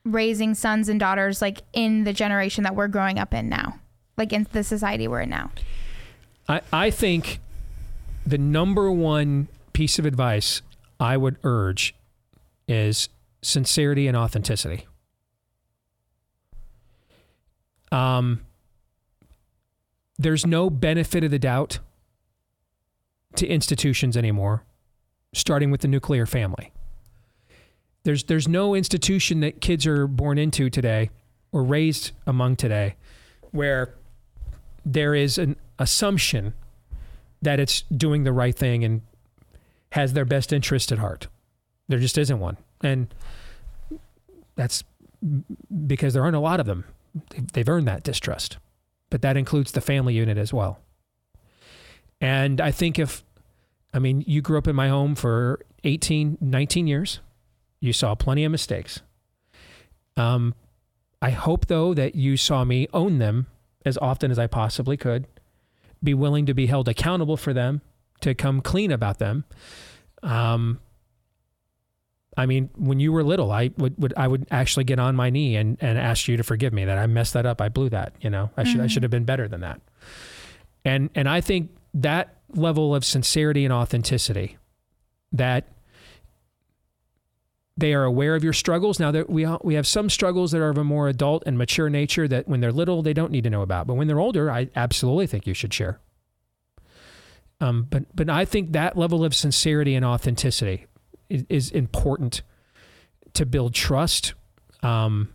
[0.06, 3.80] raising sons and daughters like in the generation that we're growing up in now?
[4.18, 5.52] Like in the society we're in now?
[6.50, 7.40] I, I think
[8.26, 10.64] the number one piece of advice
[11.00, 11.94] I would urge
[12.68, 13.10] is
[13.48, 14.86] sincerity and authenticity.
[17.92, 18.42] Um,
[20.20, 21.80] there's no benefit of the doubt
[23.36, 24.64] to institutions anymore,
[25.34, 26.74] starting with the nuclear family.
[28.04, 31.10] There's there's no institution that kids are born into today
[31.52, 32.96] or raised among today
[33.52, 33.96] where
[34.86, 36.54] there is an assumption
[37.42, 39.02] that it's doing the right thing and
[39.92, 41.28] has their best interest at heart.
[41.88, 42.58] There just isn't one.
[42.82, 43.14] And
[44.56, 44.84] that's
[45.86, 46.86] because there aren't a lot of them.
[47.54, 48.58] They've earned that distrust,
[49.10, 50.80] but that includes the family unit as well.
[52.22, 53.24] And I think if,
[53.94, 57.20] I mean, you grew up in my home for 18, 19 years,
[57.80, 59.02] you saw plenty of mistakes.
[60.16, 60.56] Um,
[61.22, 63.48] I hope, though, that you saw me own them
[63.86, 65.28] as often as I possibly could,
[66.04, 67.82] be willing to be held accountable for them,
[68.22, 69.46] to come clean about them.
[70.22, 70.80] Um,
[72.38, 75.32] I mean, when you were little, I would, would I would actually get on my
[75.32, 77.60] knee and, and ask you to forgive me that I messed that up.
[77.62, 78.14] I blew that.
[78.22, 78.84] You know, I should Mm-hmm.
[78.84, 79.82] I should have been better than that.
[80.86, 84.58] And and I think that level of sincerity and authenticity,
[85.32, 85.68] that
[87.76, 89.00] they are aware of your struggles.
[89.00, 91.90] Now that we we have some struggles that are of a more adult and mature
[91.90, 94.52] nature that when they're little they don't need to know about, but when they're older,
[94.52, 96.00] I absolutely think you should share.
[97.60, 100.86] Um, but but I think that level of sincerity and authenticity
[101.30, 102.42] is, is important
[103.34, 104.34] to build trust,
[104.84, 105.30] um,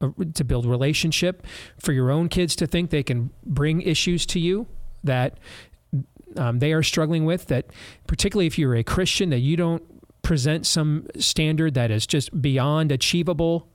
[0.00, 1.46] uh, to build relationship,
[1.78, 4.66] for your own kids to think they can bring issues to you
[5.04, 5.38] that
[6.36, 7.46] um, they are struggling with.
[7.46, 7.66] That
[8.06, 9.82] particularly if you're a Christian, that you don't
[10.22, 13.68] present some standard that is just beyond achievable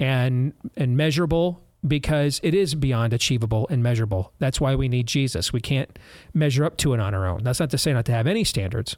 [0.00, 4.32] and and measurable because it is beyond achievable and measurable.
[4.38, 5.52] That's why we need Jesus.
[5.52, 5.98] We can't
[6.32, 7.44] measure up to it on our own.
[7.44, 8.96] That's not to say not to have any standards,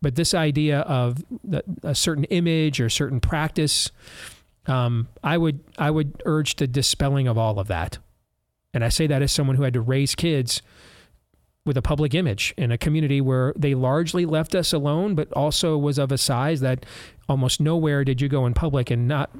[0.00, 3.90] but this idea of the, a certain image or certain practice,
[4.66, 7.98] um, I would I would urge the dispelling of all of that.
[8.74, 10.62] And I say that as someone who had to raise kids
[11.64, 15.76] with a public image in a community where they largely left us alone, but also
[15.76, 16.86] was of a size that
[17.28, 19.30] almost nowhere did you go in public and not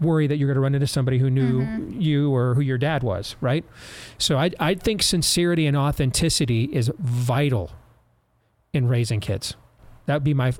[0.00, 1.66] worry that you're going to run into somebody who knew
[1.98, 3.64] you or who your dad was, right?
[4.18, 7.70] So I, I think sincerity and authenticity is vital
[8.72, 9.54] in raising kids.
[10.06, 10.52] That would be my.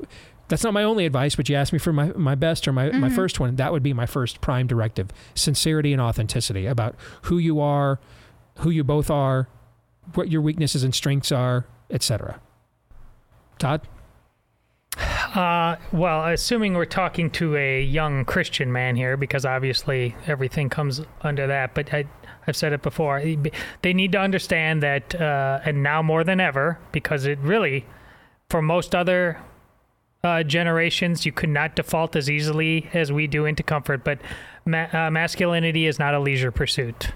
[0.49, 2.91] That's not my only advice, but you asked me for my, my best or my,
[2.91, 3.15] my Mhm.
[3.15, 3.57] first one.
[3.57, 7.99] That would be my first prime directive: sincerity and authenticity about who you are,
[8.59, 9.49] who you both are,
[10.15, 12.41] what your weaknesses and strengths are, etc.
[13.59, 13.81] Todd.
[15.35, 21.01] Uh, well, assuming we're talking to a young Christian man here, because obviously everything comes
[21.23, 21.73] under that.
[21.75, 22.05] But I,
[22.47, 23.23] I've said it before.
[23.81, 27.87] They need to understand that, uh, and now more than ever, because it really,
[28.53, 29.41] for most other
[30.23, 34.05] uh, generations, you could not default as easily as we do into comfort.
[34.05, 34.19] But
[34.67, 37.09] ma- uh, masculinity is not a leisure pursuit.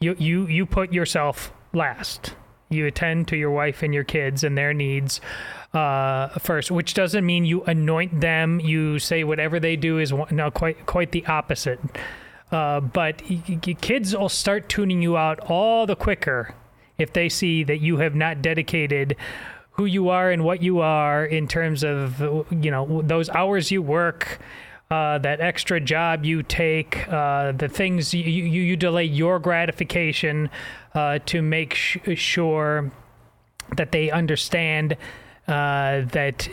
[0.00, 2.34] You you you put yourself last.
[2.68, 5.20] You attend to your wife and your kids and their needs
[5.72, 8.58] uh, first, which doesn't mean you anoint them.
[8.58, 11.78] You say whatever they do is one- no quite quite the opposite.
[12.50, 16.54] Uh, but y- y- kids will start tuning you out all the quicker
[16.98, 19.16] if they see that you have not dedicated
[19.72, 22.20] who you are and what you are in terms of
[22.50, 24.38] you know those hours you work
[24.90, 30.50] uh, that extra job you take uh, the things you, you, you delay your gratification
[30.94, 32.92] uh, to make sh- sure
[33.76, 34.96] that they understand
[35.48, 36.48] uh, that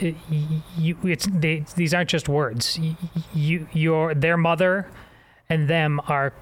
[0.78, 2.80] you it's they, these aren't just words.
[3.34, 4.90] You your their mother
[5.50, 6.34] and them are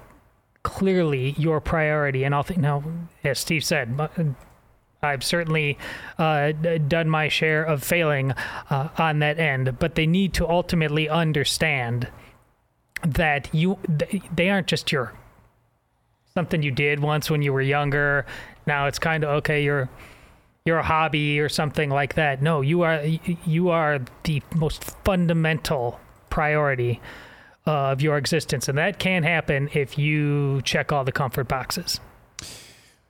[0.62, 2.24] clearly your priority.
[2.24, 2.84] And I'll think now
[3.24, 3.96] as Steve said
[5.02, 5.78] I've certainly
[6.18, 8.32] uh, done my share of failing
[8.70, 12.08] uh, on that end, but they need to ultimately understand
[13.02, 15.12] that you th- they aren't just your
[16.34, 18.26] something you did once when you were younger.
[18.66, 19.62] Now it's kind of okay.
[19.62, 19.88] You're
[20.66, 22.42] a hobby or something like that.
[22.42, 27.00] No, you are you are the most fundamental priority
[27.66, 32.00] of your existence, and that can't happen if you check all the comfort boxes.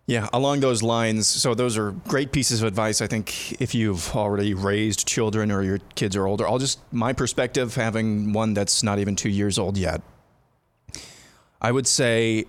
[0.08, 1.26] Yeah, along those lines.
[1.26, 3.02] So those are great pieces of advice.
[3.02, 7.12] I think if you've already raised children or your kids are older, I'll just my
[7.12, 10.00] perspective, having one that's not even two years old yet.
[11.60, 12.46] I would say,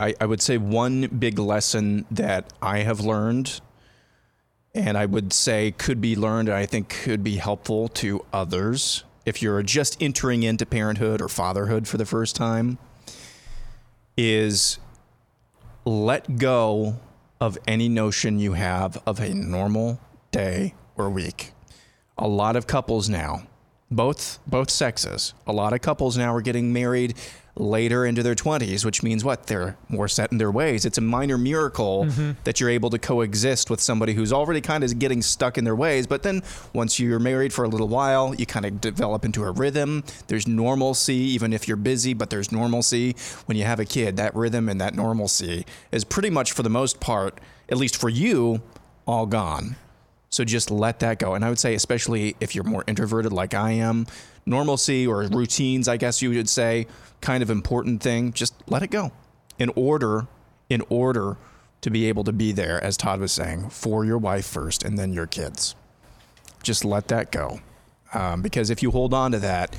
[0.00, 3.60] I, I would say one big lesson that I have learned,
[4.74, 9.04] and I would say could be learned, and I think could be helpful to others
[9.24, 12.76] if you're just entering into parenthood or fatherhood for the first time,
[14.16, 14.80] is
[15.88, 16.96] let go
[17.40, 19.98] of any notion you have of a normal
[20.30, 21.52] day or week.
[22.18, 23.44] A lot of couples now,
[23.90, 27.14] both both sexes, a lot of couples now are getting married
[27.58, 29.46] later into their 20s, which means what?
[29.46, 30.84] They're more set in their ways.
[30.84, 32.36] It's a minor miracle Mhm.
[32.44, 35.76] that you're able to coexist with somebody who's already kind of getting stuck in their
[35.76, 36.06] ways.
[36.06, 39.50] But then once you're married for a little while, you kind of develop into a
[39.50, 40.04] rhythm.
[40.28, 43.16] There's normalcy, even if you're busy, but there's normalcy.
[43.46, 46.70] When you have a kid, that rhythm and that normalcy is pretty much for the
[46.70, 48.62] most part, at least for you,
[49.06, 49.76] all gone.
[50.30, 51.34] So just let that go.
[51.34, 54.06] And I would say, especially if you're more introverted like I am,
[54.48, 56.86] normalcy or routines, I guess you would say,
[57.20, 58.32] kind of important thing.
[58.32, 59.12] Just let it go.
[59.58, 60.26] In order,
[60.68, 61.36] in order
[61.80, 64.98] to be able to be there, as Todd was saying, for your wife first and
[64.98, 65.74] then your kids.
[66.62, 67.60] Just let that go.
[68.12, 69.76] Um, because if you hold on to that,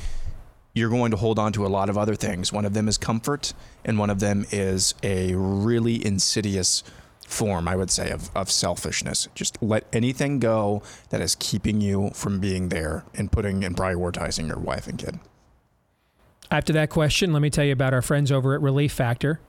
[0.74, 2.54] you're going to hold on to a lot of other things.
[2.54, 6.84] One of them is comfort, and one of them is a really insidious
[7.30, 9.27] form, I would say, of, of selfishness.
[9.35, 14.47] Just let anything go that is keeping you from being there and putting and prioritizing
[14.47, 15.19] your wife and kid.
[16.51, 19.39] After that question, let me tell you about our friends over at Relief Factor.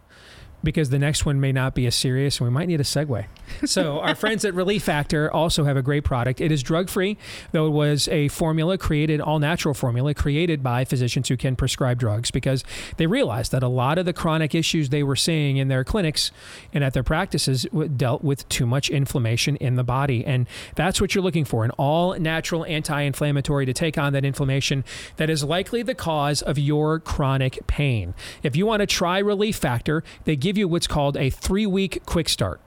[0.63, 3.25] Because the next one may not be as serious, and we might need a segue.
[3.65, 6.41] So, our friends at Relief Factor also have a great product.
[6.41, 7.17] It is drug free,
[7.53, 11.99] though it was a formula created, all natural formula created by physicians who can prescribe
[11.99, 12.65] drugs because
[12.97, 16.31] they realized that a lot of the chronic issues they were seeing in their clinics
[16.73, 17.67] and at their practices
[17.97, 20.25] dealt with too much inflammation in the body.
[20.25, 24.25] And that's what you're looking for an all natural anti inflammatory to take on that
[24.25, 24.85] inflammation
[25.17, 28.15] that is likely the cause of your chronic pain.
[28.43, 32.05] If you want to try Relief Factor, they give you what's called a three week
[32.07, 32.61] quick start.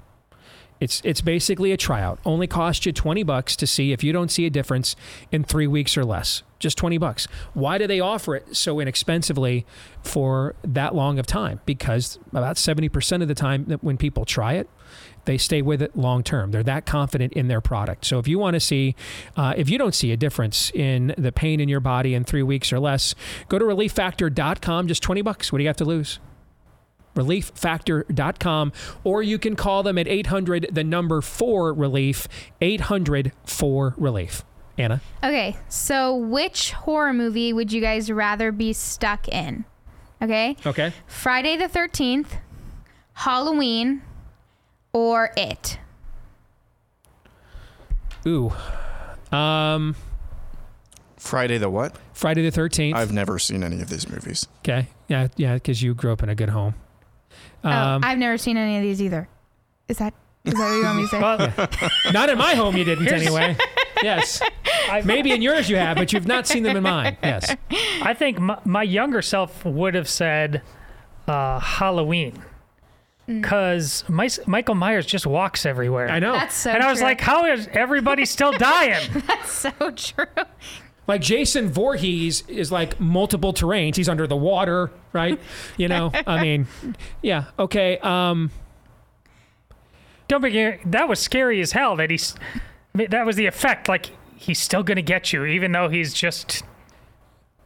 [0.80, 2.20] It's it's basically a tryout.
[2.26, 4.98] Only cost you 20 bucks to see if you don't see a difference
[5.32, 6.44] in 3 weeks or less.
[6.60, 7.26] Just 20 bucks.
[7.54, 9.66] Why do they offer it so inexpensively
[10.02, 11.62] for that long of time?
[11.66, 14.70] Because about 70% of the time that when people try it,
[15.26, 16.52] they stay with it long term.
[16.52, 18.06] They're that confident in their product.
[18.06, 18.96] So if you want to see,
[19.38, 22.44] uh, if you don't see a difference in the pain in your body in three
[22.44, 23.16] weeks or less,
[23.48, 24.88] go to relieffactor.com.
[24.88, 25.52] Just 20 bucks.
[25.52, 26.20] What do you have to lose?
[27.16, 28.72] relieffactor.com
[29.04, 32.28] or you can call them at 800 the number 4 relief
[32.62, 34.44] 800 4 relief
[34.78, 39.66] anna Okay, so which horror movie would you guys rather be stuck in?
[40.22, 40.56] Okay?
[40.66, 42.40] okay Friday the 13th,
[43.14, 44.02] Halloween,
[44.94, 45.78] or It?
[48.26, 48.52] ooh
[49.32, 49.96] Um,
[51.18, 51.98] Friday the what?
[52.14, 52.96] Friday the Thirteenth.
[52.98, 54.46] I've never seen any of these movies.
[54.60, 54.88] Okay.
[55.08, 56.76] Yeah, yeah, because you grew up in a good home.
[57.64, 59.28] Oh, Um, I've never seen any of these either.
[59.88, 60.14] Is that
[60.46, 61.22] is that what you want me to say?
[61.22, 61.70] Well,
[62.14, 63.56] not in my home, you didn't Here's- anyway.
[64.04, 64.42] Yes.
[65.06, 67.16] Maybe in yours you have, but you've not seen them in mine.
[67.24, 67.56] Yes.
[68.02, 70.62] I think my, my younger self would have said
[71.26, 72.44] uh, Halloween.
[73.30, 73.42] Mm.
[73.42, 74.04] Because
[74.46, 76.10] Michael Myers just walks everywhere.
[76.10, 76.34] I know.
[76.34, 77.08] That's so and I was true.
[77.08, 79.08] like, how is everybody still dying?
[79.28, 80.26] That's so true.
[81.08, 83.96] Like Jason Voorhees is like multiple terrains.
[83.98, 85.40] He's under the water, right?
[85.78, 86.68] You know, I mean,
[87.22, 87.46] yeah.
[87.60, 87.98] Okay.
[88.00, 88.52] Um,
[90.28, 91.96] Don't be that was scary as hell.
[91.98, 92.36] That he's
[92.94, 93.90] that was the effect.
[93.90, 96.64] Like he's still gonna get you, even though he's just.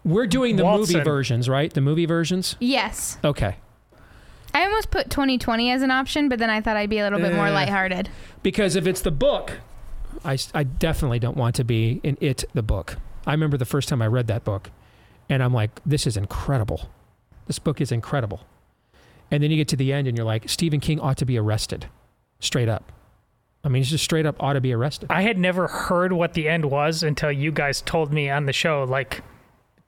[0.04, 1.72] we're doing the movie versions, right?
[1.72, 2.56] The movie versions.
[2.60, 3.18] Yes.
[3.24, 3.58] Okay.
[4.54, 7.20] I almost put 2020 as an option, but then I thought I'd be a little
[7.20, 7.52] bit more Eh.
[7.52, 8.10] lighthearted.
[8.42, 9.60] Because if it's the book,
[10.26, 12.98] I, I definitely don't want to be in it, the book.
[13.28, 14.72] I remember the first time I read that book,
[15.30, 16.90] and I'm like, this is incredible.
[17.46, 18.42] This book is incredible.
[19.30, 21.38] And then you get to the end, and you're like, Stephen King ought to be
[21.38, 21.88] arrested,
[22.40, 22.92] straight up.
[23.64, 25.12] I mean, he's just straight up ought to be arrested.
[25.12, 28.54] I had never heard what the end was until you guys told me on the
[28.54, 29.22] show, like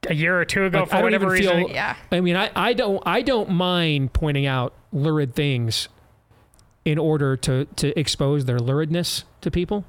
[0.09, 1.67] a year or two ago, Like, for I don't whatever even reason.
[1.67, 1.75] feel.
[1.75, 1.95] Yeah.
[2.11, 5.87] I mean, I, I don't I don't mind pointing out lurid things
[6.83, 9.85] in order to to expose their luridness to people.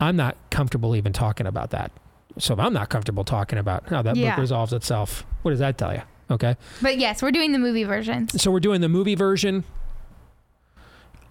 [0.00, 1.90] I'm not comfortable even talking about that.
[2.38, 4.32] So if I'm not comfortable talking about how that Yeah.
[4.34, 6.02] book resolves itself, what does that tell you?
[6.30, 6.56] Okay.
[6.82, 8.40] But yes, we're doing the movie versions.
[8.42, 9.64] So we're doing the movie version.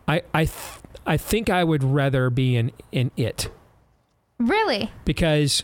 [0.07, 3.49] I I th- I think I would rather be in in it
[4.37, 4.91] Really?
[5.05, 5.63] because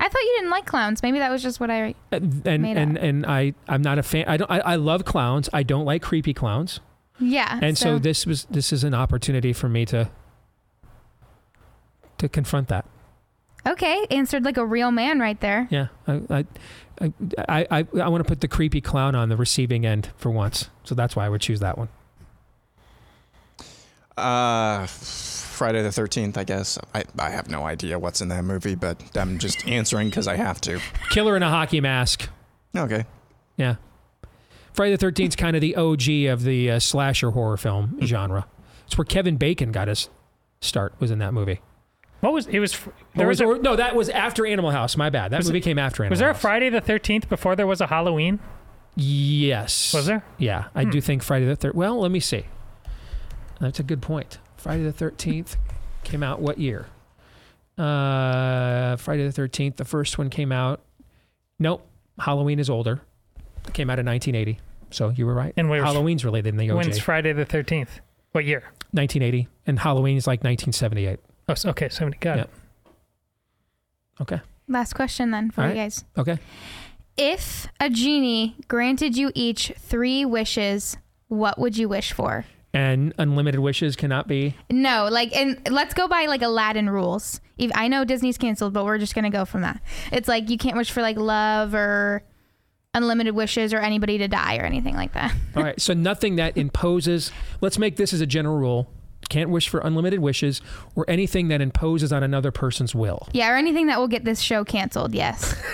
[0.00, 1.02] I thought you didn't like clowns.
[1.02, 1.94] Maybe that was just what I.
[2.12, 3.04] Uh, and Made and, up.
[3.04, 4.24] and I I'm not a fan.
[4.26, 5.48] I don't I, I love clowns.
[5.52, 6.80] I don't like creepy clowns.
[7.20, 7.58] Yeah.
[7.62, 10.10] and so, this was this is an opportunity for me to
[12.18, 12.84] to confront that.
[13.66, 15.66] Okay, answered like a real man right there.
[15.70, 16.44] Yeah, I I
[17.00, 17.12] I
[17.48, 20.68] I, I, I want to put the creepy clown on the receiving end for once,
[20.84, 21.88] so that's why I would choose that one.
[24.16, 26.78] Uh, Friday the 13th, I guess.
[26.94, 30.36] I, I have no idea what's in that movie, but I'm just answering because I
[30.36, 30.80] have to.
[31.10, 32.28] Killer in a hockey mask.
[32.76, 33.06] Okay.
[33.56, 33.76] Yeah,
[34.72, 38.46] Friday the Thirteenth is kind of the OG of the uh, slasher horror film genre.
[38.86, 40.10] It's where Kevin Bacon got his
[40.60, 40.92] start.
[40.98, 41.60] Was in that movie.
[42.24, 42.58] What was it?
[42.58, 42.72] Was
[43.14, 44.96] There was, was, a, or, no, that was after Animal House.
[44.96, 45.30] My bad.
[45.30, 46.16] That Was movie it- came after Animal House.
[46.16, 48.40] was there a Friday the Thirteenth before there was a Halloween?
[48.96, 49.92] Yes.
[49.92, 50.24] Was there?
[50.38, 50.90] Yeah, I Hmm.
[50.90, 51.74] do think Friday the Third.
[51.74, 52.44] Well, let me see.
[53.60, 54.38] That's a good point.
[54.56, 55.56] Friday the Thirteenth
[56.04, 56.86] came out what year?
[57.76, 59.76] Uh, Friday the Thirteenth.
[59.76, 60.80] The first one came out.
[61.58, 61.86] Nope.
[62.20, 63.00] Halloween is older.
[63.66, 64.60] It came out in 1980.
[64.90, 65.52] So you were right.
[65.56, 66.76] And where's- Halloween's related in the OJ.
[66.76, 68.00] When's Friday the Thirteenth?
[68.32, 68.62] What year?
[68.92, 71.18] 1980, and Halloween is like 1978.
[71.48, 72.18] Oh, s- okay, seventy.
[72.18, 72.42] Got Yeah.
[72.44, 72.50] it.
[74.20, 74.40] Okay.
[74.68, 75.80] Last question then for All you right.
[75.82, 76.04] guys.
[76.16, 76.38] Okay.
[77.16, 80.96] If a genie granted you each three wishes,
[81.28, 82.44] what would you wish for?
[82.72, 84.56] And unlimited wishes cannot be.
[84.68, 87.40] No, like, and let's go by like Aladdin rules.
[87.56, 89.80] If, I know Disney's canceled, but we're just gonna go from that.
[90.10, 92.24] It's like you can't wish for like love or
[92.94, 95.32] unlimited wishes or anybody to die or anything like that.
[95.56, 95.80] All right.
[95.80, 97.30] So nothing that imposes.
[97.60, 98.90] Let's make this as a general rule.
[99.28, 100.60] Can't wish for unlimited wishes
[100.94, 103.28] or anything that imposes on another person's will.
[103.32, 105.14] Yeah, or anything that will get this show canceled.
[105.14, 105.54] Yes.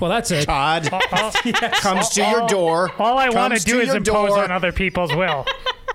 [0.00, 0.46] Well, that's it.
[0.46, 0.90] Todd
[1.80, 2.90] comes to your door.
[2.98, 4.42] All I want to do is impose door.
[4.42, 5.46] on other people's will.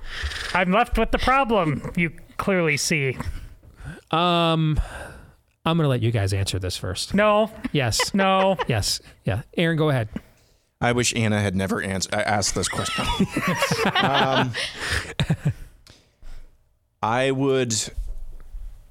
[0.54, 1.92] I'm left with the problem.
[1.98, 3.18] You clearly see.
[4.12, 4.80] Um,
[5.66, 7.14] I'm gonna let you guys answer this first.
[7.14, 7.52] No.
[7.74, 8.14] Yes.
[8.14, 8.56] No.
[8.68, 9.02] Yes.
[9.26, 9.42] Yeah.
[9.58, 10.08] Aaron, go ahead.
[10.80, 13.06] I wish Ana had never answered, asked this question.
[13.96, 14.54] um,
[17.06, 17.76] I would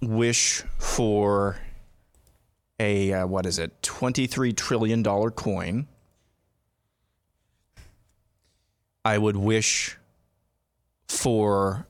[0.00, 1.58] wish for
[2.78, 5.88] a uh, what is it, twenty-three trillion dollar coin.
[9.04, 9.96] I would wish
[11.08, 11.88] for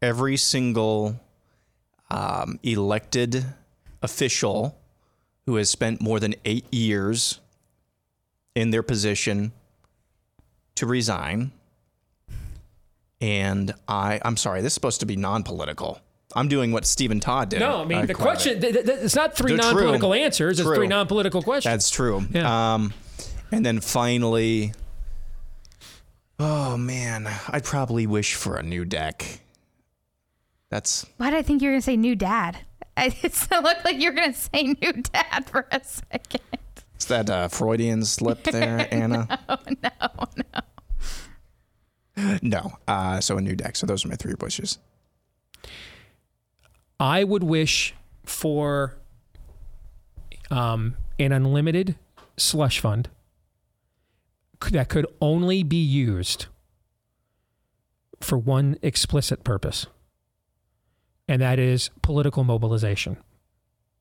[0.00, 1.20] every single
[2.10, 3.44] um, elected
[4.00, 4.78] official
[5.44, 7.38] who has spent more than eight years
[8.54, 9.52] in their position
[10.76, 11.52] to resign.
[13.20, 16.00] And I, I'm sorry, this is supposed to be non-political.
[16.34, 17.60] I'm doing what Stephen Todd did.
[17.60, 18.60] No, I mean Uh, the question.
[18.60, 18.72] bit.
[18.74, 20.58] th- th- it's not three They're non-political answers.
[20.60, 20.76] It's True.
[20.76, 21.72] three non-political questions.
[21.72, 22.26] That's true.
[22.30, 22.74] Yeah.
[22.74, 22.92] Um,
[23.50, 24.72] and then finally,
[26.38, 29.40] oh man, I'd probably wish for a new deck.
[30.70, 32.58] That's Why did I think you were gonna say new dad?
[32.98, 36.40] I, it looked like you were gonna say new dad for a second.
[36.98, 39.38] is that a Freudian slip there, Ana?
[39.48, 39.90] Oh no,
[40.36, 40.60] no.
[42.42, 42.78] No.
[42.86, 43.76] Uh, so a new deck.
[43.76, 44.78] So those are my three wishes.
[46.98, 47.94] I would wish
[48.24, 48.96] for
[50.50, 51.96] um, an unlimited
[52.36, 53.08] slush fund
[54.70, 56.46] that could only be used
[58.20, 59.86] for one explicit purpose,
[61.28, 63.18] and that is political mobilization.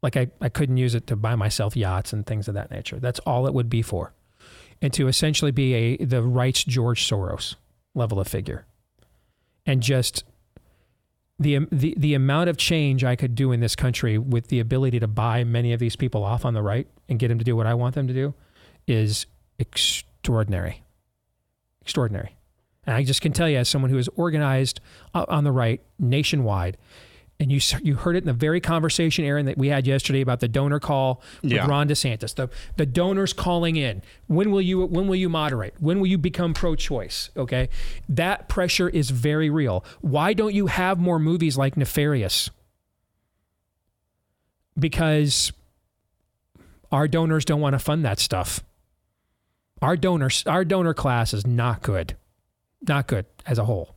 [0.02, 3.00] Like I, I couldn't use it to buy myself yachts and things of that nature.
[3.00, 4.14] That's all it would be for.
[4.82, 7.56] And to essentially be a the right's George Soros
[7.96, 8.66] level of figure.
[9.66, 10.24] And just
[11.40, 15.00] the, the the amount of change I could do in this country with the ability
[15.00, 17.56] to buy many of these people off on the right and get them to do
[17.56, 18.34] what I want them to do
[18.88, 19.26] is
[19.60, 20.84] extraordinary.
[21.82, 22.38] Extraordinary.
[22.86, 24.80] And I just can tell you, as someone who is organized
[25.14, 26.78] on the right nationwide,
[27.40, 30.40] and you you heard it in the very conversation, Aaron, that we had yesterday about
[30.40, 31.68] the donor call with Yeah.
[31.68, 32.34] Ron DeSantis.
[32.36, 34.02] The the donors calling in.
[34.28, 35.74] When will you when will you moderate?
[35.80, 37.32] When will you become pro-choice?
[37.36, 37.70] Okay,
[38.08, 39.84] that pressure is very real.
[40.02, 42.50] Why don't you have more movies like Nefarious?
[44.78, 45.52] Because
[46.92, 48.64] our donors don't want to fund that stuff.
[49.82, 52.16] Our donors, our donor class is not good,
[52.88, 53.96] not good as a whole.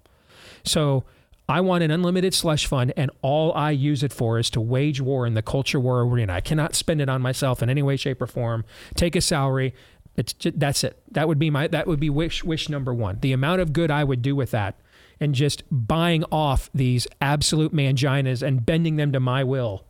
[0.65, 1.05] So
[1.49, 5.01] I want an unlimited slush fund, and all I use it for is to wage
[5.01, 6.35] war in the culture war arena.
[6.35, 8.65] I cannot spend it on myself in any way, shape, or form.
[8.95, 9.75] Take a salary.
[10.16, 11.01] It's ju- that's it.
[11.11, 13.19] That would be my that would be wish wish number one.
[13.20, 14.79] The amount of good I would do with that,
[15.20, 19.87] and just buying off these absolute manginas and bending them to my will,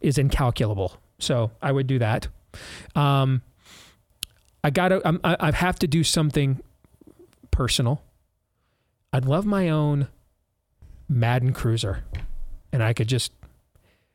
[0.00, 0.96] is incalculable.
[1.18, 2.28] So I would do that.
[2.94, 3.42] Um,
[4.62, 5.00] I gotta.
[5.04, 6.60] I'm, I have to do something
[7.50, 8.02] personal.
[9.12, 10.06] I'd love my own
[11.10, 12.04] Madden cruiser,
[12.72, 13.32] and I could just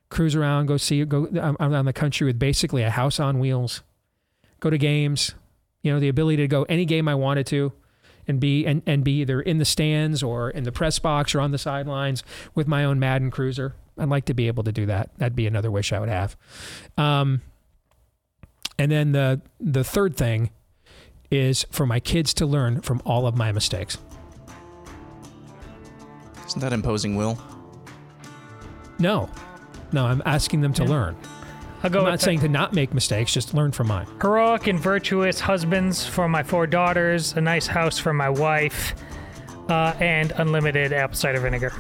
[0.10, 1.28] cruise around, go see, go
[1.60, 3.84] around the country with basically a house on wheels.
[4.62, 5.36] Go to games,
[5.82, 7.74] you know, the ability to go any game I wanted to,
[8.28, 11.42] and be and, and be either in the stands or in the press box or
[11.42, 12.24] on the sidelines
[12.56, 13.76] with my own Madden cruiser.
[13.98, 15.12] I'd like to be able to do that.
[15.18, 16.38] That'd be another wish I would have.
[16.98, 17.42] Um,
[18.80, 20.50] and then the the third thing
[21.30, 23.98] is for my kids to learn from all of my mistakes.
[26.48, 27.38] Isn't that imposing will?
[29.00, 29.30] No,
[29.92, 31.16] no, I'm asking them to learn.
[31.84, 34.08] I'll go I'm not the- saying to not make mistakes, just learn from mine.
[34.22, 38.96] Heroic and virtuous husbands for my four daughters, a nice house for my wife,
[39.70, 41.74] uh, and unlimited apple cider vinegar.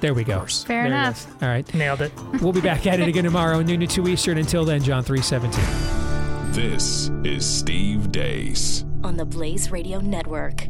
[0.00, 0.40] There we go.
[0.44, 1.26] Fair There enough.
[1.42, 1.72] All right.
[1.74, 2.12] Nailed it.
[2.42, 4.36] We'll be back at it again tomorrow, noon to 2 Eastern.
[4.36, 6.52] Until then, John 317.
[6.52, 8.84] This is Steve Deace.
[9.02, 10.66] on the Blaze Radio Network.